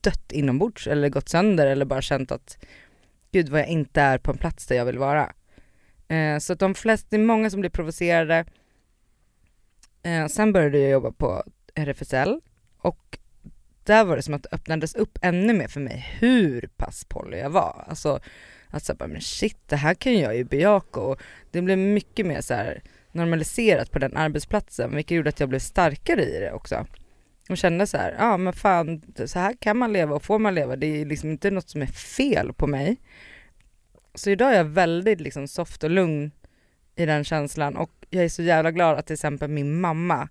dött 0.00 0.32
inombords 0.32 0.86
eller 0.86 1.08
gått 1.08 1.28
sönder 1.28 1.66
eller 1.66 1.84
bara 1.84 2.02
känt 2.02 2.32
att 2.32 2.58
gud 3.32 3.48
vad 3.48 3.60
jag 3.60 3.68
inte 3.68 4.00
är 4.00 4.18
på 4.18 4.30
en 4.30 4.38
plats 4.38 4.66
där 4.66 4.76
jag 4.76 4.84
vill 4.84 4.98
vara. 4.98 5.32
Eh, 6.08 6.38
så 6.38 6.52
att 6.52 6.58
de 6.58 6.74
flesta, 6.74 7.06
det 7.10 7.16
är 7.16 7.20
många 7.20 7.50
som 7.50 7.60
blir 7.60 7.70
provocerade. 7.70 8.44
Eh, 10.02 10.26
sen 10.26 10.52
började 10.52 10.78
jag 10.78 10.90
jobba 10.90 11.12
på 11.12 11.42
RFSL 11.74 12.40
och 12.78 13.18
där 13.84 14.04
var 14.04 14.16
det 14.16 14.22
som 14.22 14.34
att 14.34 14.42
det 14.42 14.52
öppnades 14.52 14.94
upp 14.94 15.18
ännu 15.22 15.52
mer 15.52 15.68
för 15.68 15.80
mig 15.80 16.16
hur 16.20 16.68
pass 16.76 17.04
poly 17.04 17.36
jag 17.36 17.50
var. 17.50 17.84
Alltså 17.88 18.20
att 18.76 18.84
så 18.84 18.94
bara, 18.94 19.08
men 19.08 19.20
shit 19.20 19.58
det 19.66 19.76
här 19.76 19.94
kan 19.94 20.18
jag 20.18 20.36
ju 20.36 20.44
bejaka 20.44 21.00
och 21.00 21.22
det 21.50 21.62
blev 21.62 21.78
mycket 21.78 22.26
mer 22.26 22.40
så 22.40 22.54
här 22.54 22.82
normaliserat 23.12 23.90
på 23.90 23.98
den 23.98 24.16
arbetsplatsen 24.16 24.96
vilket 24.96 25.16
gjorde 25.16 25.28
att 25.28 25.40
jag 25.40 25.48
blev 25.48 25.58
starkare 25.58 26.24
i 26.24 26.40
det 26.40 26.52
också. 26.52 26.86
Och 27.48 27.58
kände 27.58 27.86
så 27.86 27.96
här, 27.96 28.14
ja 28.18 28.36
men 28.36 28.52
fan 28.52 29.02
så 29.26 29.38
här 29.38 29.54
kan 29.60 29.76
man 29.76 29.92
leva 29.92 30.14
och 30.14 30.22
får 30.22 30.38
man 30.38 30.54
leva, 30.54 30.76
det 30.76 30.86
är 30.86 31.06
liksom 31.06 31.30
inte 31.30 31.50
något 31.50 31.68
som 31.68 31.82
är 31.82 31.86
fel 31.86 32.52
på 32.52 32.66
mig. 32.66 32.96
Så 34.14 34.30
idag 34.30 34.52
är 34.52 34.56
jag 34.56 34.64
väldigt 34.64 35.20
liksom 35.20 35.48
soft 35.48 35.84
och 35.84 35.90
lugn 35.90 36.30
i 36.96 37.06
den 37.06 37.24
känslan 37.24 37.76
och 37.76 37.90
jag 38.10 38.24
är 38.24 38.28
så 38.28 38.42
jävla 38.42 38.70
glad 38.70 38.98
att 38.98 39.06
till 39.06 39.14
exempel 39.14 39.50
min 39.50 39.80
mamma 39.80 40.28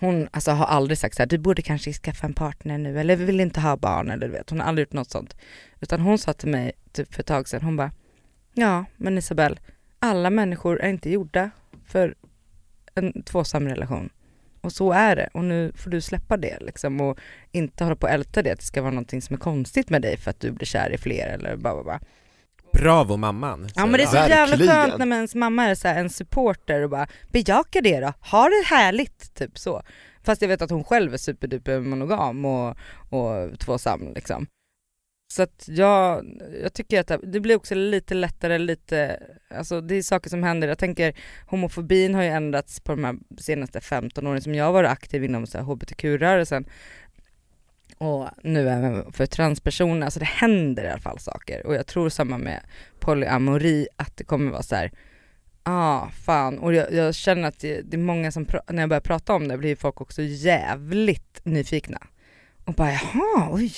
hon 0.00 0.28
alltså, 0.30 0.50
har 0.50 0.66
aldrig 0.66 0.98
sagt 0.98 1.16
så 1.16 1.22
här, 1.22 1.26
du 1.26 1.38
borde 1.38 1.62
kanske 1.62 1.92
skaffa 1.92 2.26
en 2.26 2.34
partner 2.34 2.78
nu 2.78 3.00
eller 3.00 3.16
vill 3.16 3.40
inte 3.40 3.60
ha 3.60 3.76
barn 3.76 4.10
eller 4.10 4.26
du 4.26 4.32
vet, 4.32 4.50
hon 4.50 4.60
har 4.60 4.66
aldrig 4.66 4.86
gjort 4.86 4.92
något 4.92 5.10
sånt. 5.10 5.36
Utan 5.80 6.00
hon 6.00 6.18
sa 6.18 6.32
till 6.32 6.48
mig 6.48 6.72
typ 6.92 7.14
för 7.14 7.20
ett 7.20 7.26
tag 7.26 7.48
sedan, 7.48 7.62
hon 7.62 7.76
bara, 7.76 7.90
ja 8.54 8.84
men 8.96 9.18
Isabelle, 9.18 9.56
alla 9.98 10.30
människor 10.30 10.80
är 10.80 10.88
inte 10.88 11.10
gjorda 11.10 11.50
för 11.86 12.14
en 12.94 13.22
tvåsam 13.22 13.68
relation. 13.68 14.10
Och 14.60 14.72
så 14.72 14.92
är 14.92 15.16
det 15.16 15.28
och 15.32 15.44
nu 15.44 15.72
får 15.76 15.90
du 15.90 16.00
släppa 16.00 16.36
det 16.36 16.58
liksom 16.60 17.00
och 17.00 17.18
inte 17.52 17.84
hålla 17.84 17.96
på 17.96 18.06
och 18.06 18.12
älta 18.12 18.42
det 18.42 18.50
att 18.50 18.58
det 18.58 18.64
ska 18.64 18.82
vara 18.82 18.92
någonting 18.92 19.22
som 19.22 19.34
är 19.34 19.40
konstigt 19.40 19.90
med 19.90 20.02
dig 20.02 20.16
för 20.16 20.30
att 20.30 20.40
du 20.40 20.50
blir 20.50 20.66
kär 20.66 20.90
i 20.90 20.98
fler 20.98 21.26
eller 21.26 21.56
bara, 21.56 21.74
bara, 21.74 21.84
bara. 21.84 22.00
Bravo 22.76 23.16
mamman! 23.16 23.68
Ja 23.74 23.86
men 23.86 23.92
det 23.92 24.02
är 24.02 24.06
så 24.06 24.16
jävla 24.16 24.46
Verkligen. 24.56 24.74
skönt 24.74 24.98
när 24.98 25.16
ens 25.16 25.34
mamma 25.34 25.64
är 25.64 25.74
så 25.74 25.88
här 25.88 26.00
en 26.00 26.10
supporter 26.10 26.82
och 26.82 26.90
bara 26.90 27.06
bejaka 27.32 27.80
det 27.80 28.00
då, 28.00 28.12
ha 28.30 28.48
det 28.48 28.64
härligt, 28.66 29.34
typ 29.34 29.58
så. 29.58 29.82
Fast 30.24 30.42
jag 30.42 30.48
vet 30.48 30.62
att 30.62 30.70
hon 30.70 30.84
själv 30.84 31.12
är 31.14 31.18
superduper 31.18 31.80
monogam 31.80 32.44
och, 32.44 32.76
och 33.10 33.58
tvåsam 33.58 34.12
liksom. 34.14 34.46
Så 35.32 35.42
att 35.42 35.64
jag, 35.68 36.24
jag 36.62 36.72
tycker 36.72 37.00
att 37.00 37.20
det- 37.32 37.40
blir 37.40 37.56
också 37.56 37.74
lite 37.74 38.14
lättare, 38.14 38.58
lite, 38.58 39.20
alltså 39.54 39.80
det 39.80 39.94
är 39.94 40.02
saker 40.02 40.30
som 40.30 40.42
händer. 40.42 40.68
Jag 40.68 40.78
tänker 40.78 41.14
homofobin 41.46 42.14
har 42.14 42.22
ju 42.22 42.28
ändrats 42.28 42.80
på 42.80 42.92
de 42.92 43.04
här 43.04 43.16
senaste 43.38 43.80
15 43.80 44.26
åren 44.26 44.40
som 44.42 44.54
jag 44.54 44.64
har 44.64 44.72
varit 44.72 44.90
aktiv 44.90 45.24
inom 45.24 45.46
så 45.46 45.58
här 45.58 45.64
hbtq-rörelsen. 45.64 46.64
Och 47.98 48.28
nu 48.42 48.68
även 48.68 49.12
för 49.12 49.26
transpersoner, 49.26 50.04
alltså 50.04 50.20
det 50.20 50.26
händer 50.26 50.84
i 50.84 50.88
alla 50.88 51.00
fall 51.00 51.18
saker. 51.18 51.66
Och 51.66 51.74
jag 51.74 51.86
tror 51.86 52.08
samma 52.08 52.38
med 52.38 52.60
polyamori, 53.00 53.88
att 53.96 54.16
det 54.16 54.24
kommer 54.24 54.50
vara 54.50 54.62
så 54.62 54.74
här. 54.74 54.92
ah 55.62 56.08
fan, 56.24 56.58
och 56.58 56.74
jag, 56.74 56.92
jag 56.92 57.14
känner 57.14 57.48
att 57.48 57.58
det, 57.58 57.80
det 57.80 57.96
är 57.96 57.98
många 57.98 58.32
som, 58.32 58.46
när 58.68 58.82
jag 58.82 58.88
börjar 58.88 59.00
prata 59.00 59.34
om 59.34 59.48
det 59.48 59.58
blir 59.58 59.76
folk 59.76 60.00
också 60.00 60.22
jävligt 60.22 61.40
nyfikna. 61.44 61.98
Och 62.64 62.74
bara 62.74 62.92
jaha, 62.92 63.48
oj, 63.50 63.72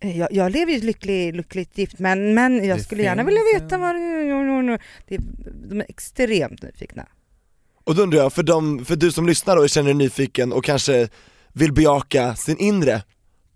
jag, 0.00 0.32
jag 0.32 0.52
lever 0.52 0.72
ju 0.72 0.80
lycklig, 0.80 1.36
lyckligt 1.36 1.78
gift 1.78 1.98
men, 1.98 2.34
men 2.34 2.64
jag 2.64 2.78
Det 2.78 2.82
skulle 2.82 3.02
gärna 3.02 3.22
vilja 3.24 3.40
veta 3.54 3.78
vad 3.78 3.94
det 3.94 4.00
det 5.06 5.14
är. 5.14 5.20
De 5.68 5.80
är 5.80 5.86
extremt 5.88 6.62
nyfikna. 6.62 7.06
Och 7.84 7.94
då 7.94 8.02
undrar 8.02 8.18
jag, 8.18 8.32
för, 8.32 8.42
de, 8.42 8.84
för 8.84 8.96
du 8.96 9.12
som 9.12 9.26
lyssnar 9.26 9.56
och 9.56 9.68
känner 9.68 9.86
dig 9.86 9.94
nyfiken 9.94 10.52
och 10.52 10.64
kanske 10.64 11.08
vill 11.52 11.72
bejaka 11.72 12.34
sin 12.36 12.58
inre 12.58 13.02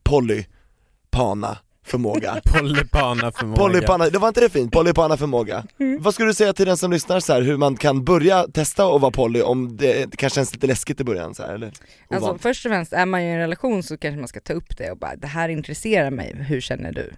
polypana 0.09 1.59
förmåga 1.85 2.41
Polypana 2.45 3.33
förmåga. 3.33 3.57
Polypana, 3.63 4.09
det 4.09 4.19
var 4.19 4.29
inte 4.29 4.41
det 4.41 4.51
fint? 4.51 4.73
Polypana 4.73 5.17
förmåga. 5.17 5.65
Mm. 5.81 6.03
Vad 6.03 6.15
skulle 6.15 6.29
du 6.29 6.35
säga 6.35 6.53
till 6.53 6.67
den 6.67 6.77
som 6.77 6.91
lyssnar 6.93 7.21
så 7.21 7.33
här, 7.33 7.43
hur 7.43 7.57
man 7.57 7.77
kan 7.77 8.05
börja 8.05 8.47
testa 8.47 8.85
att 8.95 9.01
vara 9.01 9.11
poly 9.13 9.43
om 9.43 9.77
det, 9.77 10.11
det 10.11 10.17
kanske 10.17 10.35
känns 10.35 10.55
lite 10.55 10.67
läskigt 10.67 11.01
i 11.01 11.05
början 11.05 11.35
så 11.35 11.43
här, 11.43 11.55
eller? 11.55 11.73
Alltså 12.11 12.39
först 12.39 12.67
och 12.67 12.71
främst, 12.73 12.93
är 12.93 13.07
man 13.07 13.21
i 13.21 13.25
en 13.25 13.39
relation 13.39 13.83
så 13.83 13.99
kanske 13.99 14.19
man 14.19 14.29
ska 14.29 14.41
ta 14.41 14.53
upp 14.53 14.77
det 14.77 14.91
och 14.91 14.99
bara 14.99 15.17
det 15.17 15.27
här 15.27 15.49
intresserar 15.49 16.11
mig, 16.11 16.37
hur 16.49 16.61
känner 16.61 16.93
du? 16.93 17.11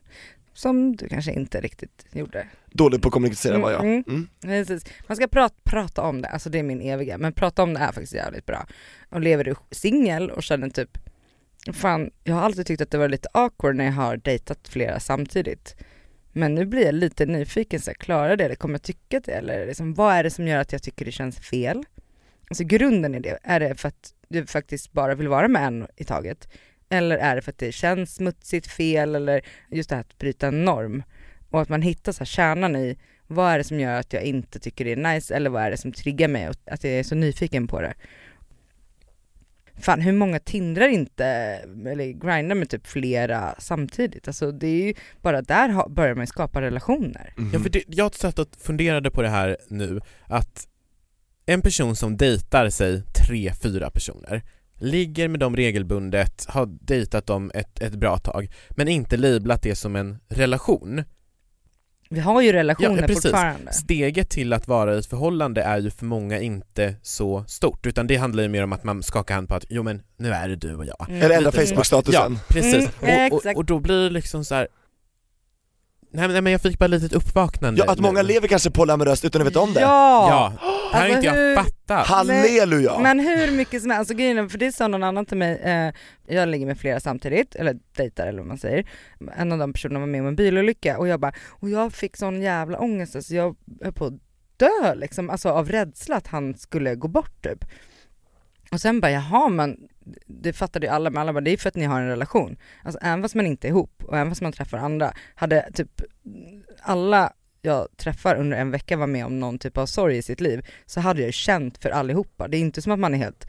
Som 0.55 0.97
du 0.97 1.09
kanske 1.09 1.33
inte 1.33 1.61
riktigt 1.61 2.07
gjorde. 2.13 2.47
Dålig 2.73 3.03
på 3.03 3.09
att 3.09 3.13
kommunicera 3.13 3.59
var 3.59 3.71
jag. 3.71 3.85
Mm, 3.85 4.05
Mm. 4.09 4.29
Precis. 4.43 4.85
Man 5.07 5.17
ska 5.17 5.27
prata, 5.29 5.55
prata 5.65 6.03
om 6.03 6.23
det, 6.23 6.29
alltså 6.29 6.51
det 6.51 6.59
är 6.59 6.63
min 6.63 6.81
eviga, 6.81 7.19
men 7.19 7.33
prata 7.33 7.63
om 7.63 7.75
det 7.75 7.81
är 7.81 7.93
faktiskt 7.93 8.15
jävligt 8.15 8.47
bra. 8.47 8.67
Och 9.11 9.21
lever 9.21 9.45
du 9.45 9.55
singel 9.71 10.31
och 10.31 10.43
känner 10.43 10.71
typ, 10.71 10.99
fan 11.73 12.11
jag 12.25 12.35
har 12.35 12.43
alltid 12.43 12.67
tyckt 12.67 12.83
att 12.83 12.91
det 12.91 12.99
var 12.99 13.09
lite 13.09 13.29
awkward 13.33 13.77
när 13.77 13.85
jag 13.85 13.93
har 13.93 14.17
dejtat 14.17 14.69
flera 14.69 15.01
samtidigt. 15.01 15.77
Men 16.33 16.55
nu 16.55 16.67
blir 16.67 16.85
jag 16.85 16.95
lite 16.95 17.27
nyfiken, 17.27 17.81
så 17.81 17.91
här, 17.91 17.95
klarar 17.95 18.37
det 18.37 18.45
eller 18.45 18.55
kommer 18.55 18.75
jag 18.75 18.83
tycka 18.83 19.21
det? 19.21 19.33
Eller 19.33 19.67
liksom, 19.67 19.95
vad 19.95 20.15
är 20.15 20.23
det 20.23 20.31
som 20.31 20.49
gör 20.49 20.59
att 20.59 20.73
jag 20.73 20.83
tycker 20.83 21.05
det 21.05 21.13
känns 21.13 21.39
fel? 21.39 21.85
Alltså 22.49 22.65
grunden 22.65 23.15
i 23.15 23.21
det, 23.21 23.39
är 23.43 23.61
det 23.61 23.75
för 23.75 23.89
att 23.89 24.15
du 24.29 24.47
faktiskt 24.47 24.93
bara 24.93 25.15
vill 25.15 25.29
vara 25.29 25.49
med 25.49 25.67
en 25.67 25.87
i 25.97 26.05
taget? 26.05 26.49
Eller 26.89 27.19
är 27.19 27.37
det 27.37 27.43
för 27.43 27.53
att 27.53 27.59
det 27.59 27.73
känns 27.73 28.15
smutsigt, 28.15 28.67
fel 28.67 29.15
eller 29.15 29.43
just 29.71 29.89
det 29.89 29.95
här 29.95 30.01
att 30.01 30.19
bryta 30.19 30.49
en 30.49 30.65
norm? 30.65 31.03
Och 31.51 31.61
att 31.61 31.69
man 31.69 31.83
hittar 31.83 32.13
så 32.13 32.19
här 32.19 32.27
kärnan 32.27 32.77
i 32.77 32.99
vad 33.27 33.53
är 33.53 33.59
det 33.59 33.65
som 33.65 33.81
gör 33.81 34.01
att 34.01 34.13
jag 34.13 34.23
inte 34.23 34.59
tycker 34.59 34.85
det 34.85 34.93
är 34.93 35.15
nice 35.15 35.35
eller 35.35 35.51
vad 35.51 35.63
är 35.63 35.71
det 35.71 35.77
som 35.77 35.93
triggar 35.93 36.29
mig 36.29 36.49
och 36.49 36.57
att 36.67 36.85
jag 36.85 36.93
är 36.93 37.03
så 37.03 37.15
nyfiken 37.15 37.67
på 37.67 37.81
det. 37.81 37.95
Fan 39.81 40.01
hur 40.01 40.13
många 40.13 40.39
tindrar 40.39 40.89
inte, 40.89 41.25
eller 41.87 42.13
grindar 42.13 42.55
med 42.55 42.71
typ 42.71 42.87
flera 42.87 43.55
samtidigt? 43.59 44.29
Alltså 44.29 44.53
det 44.53 44.67
är 44.67 44.87
ju, 44.87 44.95
bara 45.23 45.43
där 45.43 45.89
börjar 45.89 46.15
man 46.15 46.27
skapa 46.27 46.61
relationer. 46.61 47.35
Mm. 47.39 47.51
Ja, 47.53 47.61
för 47.61 47.71
det, 47.71 47.85
jag 47.87 48.15
satt 48.15 48.39
och 48.39 48.49
funderade 48.59 49.11
på 49.11 49.23
det 49.23 49.29
här 49.29 49.57
nu, 49.69 50.01
att 50.27 50.69
en 51.47 51.63
person 51.63 51.97
som 51.97 52.17
dejtar 52.17 52.71
sig 52.71 53.03
tre, 53.27 53.53
fyra 53.63 53.91
personer, 53.91 54.43
ligger 54.81 55.29
med 55.29 55.41
dem 55.41 55.57
regelbundet, 55.57 56.47
har 56.49 56.67
dejtat 56.67 57.27
dem 57.27 57.51
ett, 57.55 57.81
ett 57.81 57.95
bra 57.95 58.19
tag, 58.19 58.51
men 58.71 58.89
inte 58.89 59.17
lablat 59.17 59.63
det 59.63 59.75
som 59.75 59.97
en 59.97 60.19
relation. 60.29 61.05
Vi 62.13 62.21
har 62.21 62.41
ju 62.41 62.53
relationer 62.53 63.01
Ja, 63.01 63.07
precis. 63.07 63.23
fortfarande. 63.23 63.73
Steget 63.73 64.29
till 64.31 64.53
att 64.53 64.69
vara 64.69 64.95
i 64.95 64.99
ett 64.99 65.07
förhållande 65.07 65.63
är 65.63 65.79
ju 65.79 65.91
för 65.91 66.05
många 66.05 66.41
inte 66.41 66.95
så 67.03 67.45
stort, 67.49 67.87
utan 67.87 68.07
det 68.07 68.17
handlar 68.17 68.43
ju 68.43 68.49
mer 68.49 68.65
om 68.65 68.73
att 68.73 68.85
man 68.85 69.03
skakar 69.03 69.35
hand 69.35 69.49
på 69.49 69.55
att 69.55 69.65
jo 69.69 69.83
men 69.83 70.03
nu 70.17 70.31
är 70.33 70.49
det 70.49 70.57
du 70.57 70.75
och 70.75 70.87
jag. 70.87 71.07
Mm. 71.09 71.23
Eller 71.23 71.37
ändra. 71.37 71.53
Facebook-statusen. 71.53 72.33
Ja, 72.33 72.41
precis. 72.49 72.89
Mm, 73.03 73.33
och, 73.33 73.47
och, 73.47 73.57
och 73.57 73.65
då 73.65 73.79
blir 73.79 74.05
det 74.05 74.11
liksom 74.11 74.45
så 74.45 74.55
här. 74.55 74.69
Nej, 76.13 76.23
men- 76.23 76.33
nej 76.33 76.43
men 76.43 76.53
jag 76.53 76.61
fick 76.63 76.79
bara 76.79 76.85
ett 76.85 76.91
litet 76.91 77.13
uppvaknande 77.13 77.83
Ja, 77.87 77.93
att 77.93 77.99
många 77.99 78.23
lever 78.23 78.49
kanske 78.49 78.71
polyamoröst 78.71 79.25
utan 79.25 79.41
att 79.43 79.47
veta 79.49 79.61
om 79.61 79.73
det. 79.73 79.81
Ja! 79.81 80.29
Ja, 80.29 80.53
det 80.93 80.97
här 80.97 81.01
har 81.01 81.15
Alltså, 81.15 81.17
inte 81.29 81.31
hur- 81.41 81.49
jag 81.55 81.65
fattat 81.65 82.07
Halleluja! 82.07 82.99
Men 82.99 83.21
hur 83.21 83.51
mycket 83.51 83.83
som 83.83 83.91
helst, 83.91 83.99
alltså 83.99 84.15
grejen 84.15 84.39
är, 84.39 84.49
för 84.49 84.59
det 84.59 84.73
sa 84.73 84.89
någon 84.89 85.03
annan 85.03 85.27
till 85.27 85.37
mig, 85.37 85.61
eh, 85.65 85.93
jag 86.37 86.49
ligger 86.49 86.67
med 86.67 86.79
flera 86.79 87.01
samtidigt, 87.01 87.55
eller 87.55 87.77
dejtar 87.97 88.27
eller 88.27 88.39
vad 88.39 88.49
man 88.49 88.59
säger. 88.59 88.87
En 89.37 89.53
av 89.53 89.59
de 89.59 89.73
personerna 89.73 90.01
var 90.01 90.07
med 90.07 90.21
om 90.21 90.27
en 90.27 90.37
bilolycka 90.37 90.99
och 90.99 91.09
jag 91.09 91.21
bara, 91.21 91.33
och 91.49 91.71
jag 91.71 91.93
fick 91.93 92.17
sån 92.17 92.43
jävla 92.43 92.79
ångest, 92.79 93.17
alltså 93.17 93.35
jag 93.35 93.57
höll 93.83 93.93
på 93.93 94.05
att 94.07 94.13
dö 94.57 94.95
liksom, 94.95 95.31
alltså 95.31 95.49
av 95.49 95.69
rädsla 95.69 96.17
att 96.17 96.27
han 96.27 96.55
skulle 96.55 96.95
gå 96.95 97.09
bort 97.09 97.43
typ. 97.43 97.65
Och 98.71 98.81
sen 98.81 99.01
bara, 99.01 99.13
jaha 99.13 99.49
men 99.49 99.89
det 100.27 100.53
fattade 100.53 100.87
ju 100.87 100.93
alla, 100.93 101.11
men 101.11 101.21
alla 101.21 101.33
bara, 101.33 101.41
det 101.41 101.51
är 101.51 101.57
för 101.57 101.69
att 101.69 101.75
ni 101.75 101.85
har 101.85 102.01
en 102.01 102.09
relation. 102.09 102.57
Alltså 102.83 102.99
även 103.03 103.23
fast 103.23 103.35
man 103.35 103.47
inte 103.47 103.67
är 103.67 103.69
ihop 103.69 104.03
och 104.05 104.17
även 104.17 104.31
fast 104.31 104.43
man 104.43 104.53
träffar 104.53 104.79
andra, 104.79 105.13
hade 105.35 105.71
typ 105.75 106.03
alla 106.81 107.33
jag 107.63 107.89
träffar 107.97 108.37
under 108.37 108.57
en 108.57 108.71
vecka 108.71 108.97
var 108.97 109.07
med 109.07 109.27
om 109.27 109.41
någon 109.41 109.59
typ 109.59 109.79
av 109.79 109.87
sorg 109.87 110.17
i 110.17 110.23
sitt 110.23 110.41
liv 110.41 110.67
så 110.87 111.01
hade 111.01 111.21
jag 111.21 111.27
ju 111.27 111.33
känt 111.33 111.79
för 111.79 111.91
allihopa. 111.91 112.49
Det 112.49 112.57
är 112.57 112.61
inte 112.61 112.83
som 112.83 112.93
att 112.93 112.99
man 112.99 113.15
är 113.15 113.19
helt 113.19 113.47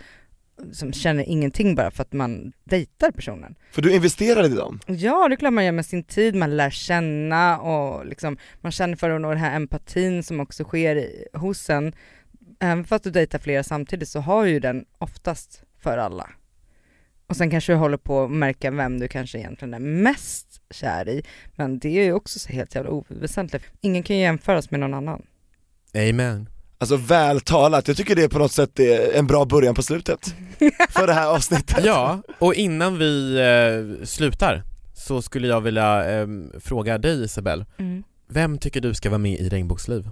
som 0.71 0.93
känner 0.93 1.23
ingenting 1.23 1.75
bara 1.75 1.91
för 1.91 2.01
att 2.01 2.13
man 2.13 2.53
dejtar 2.63 3.11
personen. 3.11 3.55
För 3.71 3.81
du 3.81 3.93
investerade 3.93 4.47
i 4.47 4.55
dem? 4.55 4.79
Ja 4.87 5.27
det 5.27 5.35
är 5.35 5.37
klart 5.37 5.53
man 5.53 5.65
gör 5.65 5.71
med 5.71 5.85
sin 5.85 6.03
tid, 6.03 6.35
man 6.35 6.57
lär 6.57 6.69
känna 6.69 7.59
och 7.59 8.05
liksom 8.05 8.37
man 8.61 8.71
känner 8.71 8.95
för 8.95 9.09
den 9.09 9.25
och 9.25 9.31
den 9.31 9.39
här 9.39 9.55
empatin 9.55 10.23
som 10.23 10.39
också 10.39 10.63
sker 10.63 10.95
i, 10.95 11.27
hos 11.33 11.69
en. 11.69 11.93
Även 12.63 12.85
fast 12.85 13.03
du 13.03 13.11
dejtar 13.11 13.39
flera 13.39 13.63
samtidigt 13.63 14.09
så 14.09 14.19
har 14.19 14.45
ju 14.45 14.59
den 14.59 14.85
oftast 14.97 15.63
för 15.79 15.97
alla. 15.97 16.29
Och 17.27 17.35
sen 17.37 17.49
kanske 17.49 17.73
du 17.73 17.77
håller 17.77 17.97
på 17.97 18.23
att 18.23 18.31
märka 18.31 18.71
vem 18.71 18.99
du 18.99 19.07
kanske 19.07 19.37
egentligen 19.37 19.73
är 19.73 19.79
mest 19.79 20.61
kär 20.69 21.09
i. 21.09 21.23
Men 21.55 21.79
det 21.79 21.99
är 21.99 22.03
ju 22.03 22.13
också 22.13 22.39
så 22.39 22.49
helt 22.49 22.75
jävla 22.75 22.89
oväsentligt. 22.89 23.65
Ingen 23.81 24.03
kan 24.03 24.15
ju 24.15 24.21
jämföras 24.21 24.71
med 24.71 24.79
någon 24.79 24.93
annan. 24.93 25.21
Amen 25.93 26.49
Alltså 26.77 26.95
väl 26.95 27.41
talat, 27.41 27.87
jag 27.87 27.97
tycker 27.97 28.15
det 28.15 28.23
är 28.23 28.27
på 28.27 28.39
något 28.39 28.51
sätt 28.51 28.79
är 28.79 29.13
en 29.13 29.27
bra 29.27 29.45
början 29.45 29.75
på 29.75 29.83
slutet 29.83 30.35
för 30.89 31.07
det 31.07 31.13
här 31.13 31.27
avsnittet. 31.27 31.85
Ja, 31.85 32.21
och 32.39 32.53
innan 32.53 32.97
vi 32.97 33.35
eh, 33.39 34.05
slutar 34.05 34.63
så 34.93 35.21
skulle 35.21 35.47
jag 35.47 35.61
vilja 35.61 36.11
eh, 36.11 36.27
fråga 36.59 36.97
dig 36.97 37.23
Isabel, 37.23 37.65
vem 38.29 38.57
tycker 38.57 38.81
du 38.81 38.93
ska 38.93 39.09
vara 39.09 39.17
med 39.17 39.39
i 39.39 39.49
Regnbågsliv? 39.49 40.09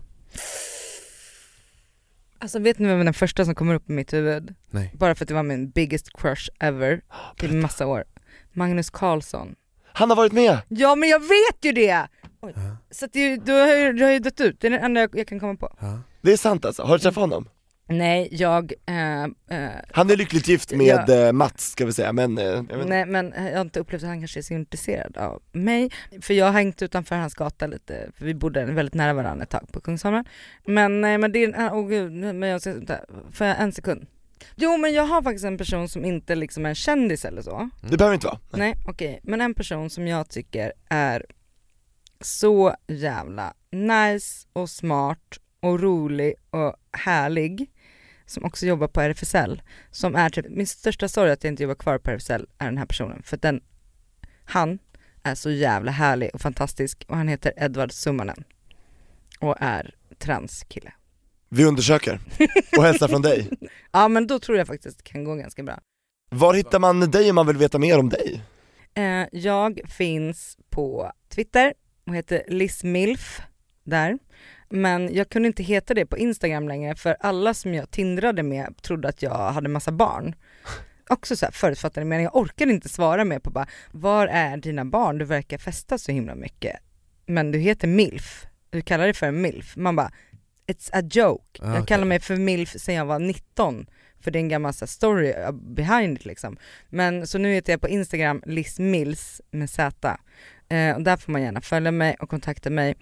Alltså 2.39 2.59
vet 2.59 2.79
ni 2.79 2.87
vem 2.87 3.05
den 3.05 3.13
första 3.13 3.45
som 3.45 3.55
kommer 3.55 3.75
upp 3.75 3.89
i 3.89 3.93
mitt 3.93 4.13
huvud? 4.13 4.55
Nej. 4.69 4.93
Bara 4.97 5.15
för 5.15 5.25
att 5.25 5.27
det 5.27 5.33
var 5.33 5.43
min 5.43 5.69
biggest 5.69 6.09
crush 6.17 6.49
ever 6.59 7.01
i 7.41 7.47
massa 7.47 7.87
år. 7.87 8.03
Magnus 8.53 8.89
Carlsson. 8.89 9.55
Han 9.93 10.09
har 10.09 10.17
varit 10.17 10.31
med! 10.31 10.61
Ja 10.67 10.95
men 10.95 11.09
jag 11.09 11.19
vet 11.19 11.57
ju 11.61 11.71
det! 11.71 12.07
Oj. 12.41 12.53
Ja. 12.55 12.77
Så 12.91 13.05
att 13.05 13.13
det, 13.13 13.37
du, 13.37 13.51
har 13.51 13.75
ju, 13.75 13.93
du 13.93 14.03
har 14.03 14.11
ju 14.11 14.19
dött 14.19 14.41
ut, 14.41 14.61
det 14.61 14.67
är 14.67 14.71
det 14.71 14.77
enda 14.77 15.01
jag, 15.01 15.09
jag 15.13 15.27
kan 15.27 15.39
komma 15.39 15.55
på. 15.55 15.75
Ja. 15.79 15.99
Det 16.21 16.31
är 16.31 16.37
sant 16.37 16.65
alltså, 16.65 16.83
har 16.83 16.93
du 16.93 16.99
träffat 16.99 17.21
honom? 17.21 17.49
Nej 17.91 18.27
jag, 18.31 18.73
eh, 18.85 19.23
eh, 19.23 19.71
Han 19.91 20.09
är 20.09 20.15
lyckligt 20.15 20.47
gift 20.47 20.71
med 20.71 21.09
eh, 21.09 21.31
Mats 21.31 21.71
ska 21.71 21.85
vi 21.85 21.93
säga, 21.93 22.13
men 22.13 22.37
eh, 22.37 22.45
jag 22.45 22.85
nej 22.85 23.05
men 23.05 23.33
jag 23.37 23.53
har 23.53 23.61
inte 23.61 23.79
upplevt 23.79 24.03
att 24.03 24.09
han 24.09 24.19
kanske 24.19 24.39
är 24.39 24.41
så 24.41 24.53
intresserad 24.53 25.17
av 25.17 25.41
mig. 25.51 25.91
För 26.21 26.33
jag 26.33 26.45
har 26.45 26.51
hängt 26.51 26.81
utanför 26.81 27.15
hans 27.15 27.33
gata 27.33 27.67
lite, 27.67 28.11
för 28.15 28.25
vi 28.25 28.33
bodde 28.33 28.65
väldigt 28.65 28.93
nära 28.93 29.13
varandra 29.13 29.43
ett 29.43 29.49
tag 29.49 29.71
på 29.71 29.81
Kungsholmen. 29.81 30.25
Men 30.65 31.01
nej 31.01 31.17
men 31.17 31.31
det 31.31 31.43
är, 31.43 31.73
åh 31.73 31.87
gud, 31.87 32.11
men 32.11 32.49
jag 32.49 32.61
ska, 32.61 32.73
får 33.31 33.47
jag 33.47 33.59
en 33.59 33.71
sekund? 33.71 34.07
Jo 34.55 34.77
men 34.77 34.93
jag 34.93 35.03
har 35.03 35.21
faktiskt 35.21 35.45
en 35.45 35.57
person 35.57 35.89
som 35.89 36.05
inte 36.05 36.35
liksom 36.35 36.65
är 36.65 36.69
en 36.69 36.75
kändis 36.75 37.25
eller 37.25 37.41
så. 37.41 37.69
Det 37.81 37.97
behöver 37.97 38.13
inte 38.13 38.27
vara. 38.27 38.39
Nej 38.51 38.75
okej, 38.87 39.19
men 39.23 39.41
en 39.41 39.53
person 39.53 39.89
som 39.89 40.07
jag 40.07 40.29
tycker 40.29 40.73
är 40.89 41.25
så 42.21 42.75
jävla 42.87 43.53
nice 43.71 44.47
och 44.53 44.69
smart 44.69 45.39
och 45.59 45.79
rolig 45.79 46.33
och 46.49 46.75
härlig 46.91 47.71
som 48.25 48.45
också 48.45 48.65
jobbar 48.65 48.87
på 48.87 49.01
RFSL 49.01 49.61
som 49.91 50.15
är 50.15 50.29
typ, 50.29 50.45
min 50.49 50.67
största 50.67 51.07
sorg 51.07 51.31
att 51.31 51.43
jag 51.43 51.51
inte 51.51 51.63
jobbar 51.63 51.75
kvar 51.75 51.97
på 51.97 52.11
RFSL 52.11 52.47
är 52.57 52.65
den 52.65 52.77
här 52.77 52.85
personen 52.85 53.23
för 53.23 53.37
den, 53.37 53.61
han 54.45 54.79
är 55.23 55.35
så 55.35 55.51
jävla 55.51 55.91
härlig 55.91 56.29
och 56.33 56.41
fantastisk 56.41 57.05
och 57.07 57.17
han 57.17 57.27
heter 57.27 57.53
Edvard 57.57 57.91
Summanen 57.91 58.43
och 59.39 59.55
är 59.59 59.95
transkille. 60.17 60.93
Vi 61.49 61.65
undersöker, 61.65 62.19
och 62.77 62.83
hälsar 62.83 63.07
från 63.07 63.21
dig. 63.21 63.49
Ja 63.91 64.07
men 64.07 64.27
då 64.27 64.39
tror 64.39 64.57
jag 64.57 64.67
faktiskt 64.67 64.97
det 64.97 65.03
kan 65.03 65.23
gå 65.23 65.35
ganska 65.35 65.63
bra. 65.63 65.79
Var 66.29 66.53
hittar 66.53 66.79
man 66.79 66.99
dig 66.99 67.29
om 67.29 67.35
man 67.35 67.47
vill 67.47 67.57
veta 67.57 67.79
mer 67.79 67.99
om 67.99 68.09
dig? 68.09 68.41
Eh, 68.93 69.27
jag 69.31 69.81
finns 69.87 70.57
på 70.69 71.11
Twitter 71.29 71.73
och 72.07 72.15
heter 72.15 72.43
Liz 72.47 72.83
Milf 72.83 73.41
där. 73.83 74.19
Men 74.69 75.13
jag 75.13 75.29
kunde 75.29 75.47
inte 75.47 75.63
heta 75.63 75.93
det 75.93 76.05
på 76.05 76.17
Instagram 76.17 76.67
längre 76.67 76.95
för 76.95 77.17
alla 77.19 77.53
som 77.53 77.73
jag 77.73 77.91
tindrade 77.91 78.43
med 78.43 78.81
trodde 78.81 79.07
att 79.07 79.21
jag 79.21 79.51
hade 79.51 79.69
massa 79.69 79.91
barn. 79.91 80.35
Också 81.09 81.35
så 81.35 81.45
här 81.45 81.51
förutfattade 81.51 82.05
meningar, 82.05 82.31
jag 82.33 82.41
orkade 82.41 82.71
inte 82.71 82.89
svara 82.89 83.25
mer 83.25 83.39
på 83.39 83.49
bara 83.49 83.67
var 83.91 84.27
är 84.27 84.57
dina 84.57 84.85
barn? 84.85 85.17
Du 85.17 85.25
verkar 85.25 85.57
festa 85.57 85.97
så 85.97 86.11
himla 86.11 86.35
mycket. 86.35 86.75
Men 87.25 87.51
du 87.51 87.59
heter 87.59 87.87
Milf, 87.87 88.45
du 88.69 88.81
kallar 88.81 89.03
dig 89.03 89.13
för 89.13 89.27
en 89.27 89.41
Milf. 89.41 89.75
Man 89.75 89.95
bara 89.95 90.11
it's 90.67 90.89
a 90.93 91.01
joke. 91.11 91.59
Ah, 91.61 91.75
jag 91.75 91.87
kallar 91.87 92.05
mig 92.05 92.19
för 92.19 92.35
Milf 92.35 92.69
sedan 92.69 92.95
jag 92.95 93.05
var 93.05 93.19
19 93.19 93.85
för 94.19 94.31
det 94.31 94.39
är 94.39 94.41
en 94.41 94.49
gammal 94.49 94.73
så 94.73 94.85
här, 94.85 94.87
story 94.87 95.33
behind 95.53 96.17
it 96.17 96.25
liksom. 96.25 96.57
Men 96.89 97.27
så 97.27 97.37
nu 97.37 97.53
heter 97.53 97.73
jag 97.73 97.81
på 97.81 97.89
Instagram 97.89 98.41
Liz 98.45 98.79
Mills 98.79 99.41
med 99.51 99.69
Z. 99.69 100.17
Eh, 100.69 100.95
och 100.95 101.01
där 101.01 101.17
får 101.17 101.31
man 101.31 101.41
gärna 101.41 101.61
följa 101.61 101.91
mig 101.91 102.15
och 102.19 102.29
kontakta 102.29 102.69
mig. 102.69 102.95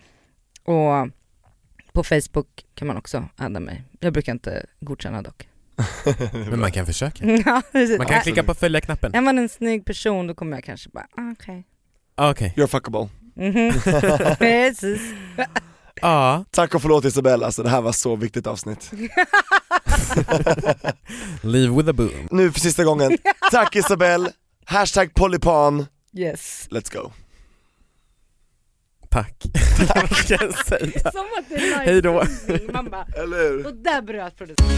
Och 0.63 1.09
på 1.97 2.03
Facebook 2.03 2.47
kan 2.75 2.87
man 2.87 2.97
också 2.97 3.29
adda 3.35 3.59
mig. 3.59 3.83
Jag 3.99 4.13
brukar 4.13 4.31
inte 4.31 4.65
godkänna 4.79 5.21
dock. 5.21 5.47
Men 6.33 6.59
man 6.59 6.71
kan 6.71 6.85
försöka. 6.85 7.25
Ja, 7.45 7.61
precis. 7.71 7.97
Man 7.97 8.07
kan 8.07 8.21
klicka 8.21 8.43
på 8.43 8.53
följa-knappen. 8.53 9.15
Är 9.15 9.21
man 9.21 9.37
en 9.37 9.49
snygg 9.49 9.85
person 9.85 10.27
då 10.27 10.33
kommer 10.35 10.57
jag 10.57 10.63
kanske 10.63 10.89
bara, 10.89 11.07
ah, 11.17 11.31
okej. 11.31 11.63
Okej. 12.15 12.53
You're 12.57 12.67
fuckable. 12.67 13.09
Mhm. 13.35 13.71
Precis. 14.37 15.01
Ja, 16.01 16.45
Tack 16.51 16.75
och 16.75 16.81
förlåt 16.81 17.05
Isabella, 17.05 17.45
alltså 17.45 17.63
det 17.63 17.69
här 17.69 17.81
var 17.81 17.91
så 17.91 18.15
viktigt 18.15 18.47
avsnitt. 18.47 18.91
leave 21.41 21.75
with 21.77 21.89
a 21.89 21.93
boom. 21.93 22.27
Nu 22.31 22.51
för 22.51 22.59
sista 22.59 22.83
gången, 22.83 23.17
tack 23.51 23.75
Isabel, 23.75 24.29
hashtag 24.65 25.13
polypan, 25.13 25.85
Yes. 26.13 26.67
let's 26.71 26.93
go. 26.93 27.11
Tack. 29.17 29.43
Ska 30.23 30.33
jag 30.33 30.53
säga? 30.65 31.11
Som 31.11 31.25
att 31.39 31.49
det 31.49 31.55
är. 31.55 31.85
Hej 31.85 32.01
då. 32.01 32.23
Man 32.73 32.85
bara, 32.89 33.05
Eller 33.23 33.37
hur? 33.49 33.65
och 33.67 33.75
där 33.75 34.01
bröt 34.01 34.35
producenten. 34.37 34.77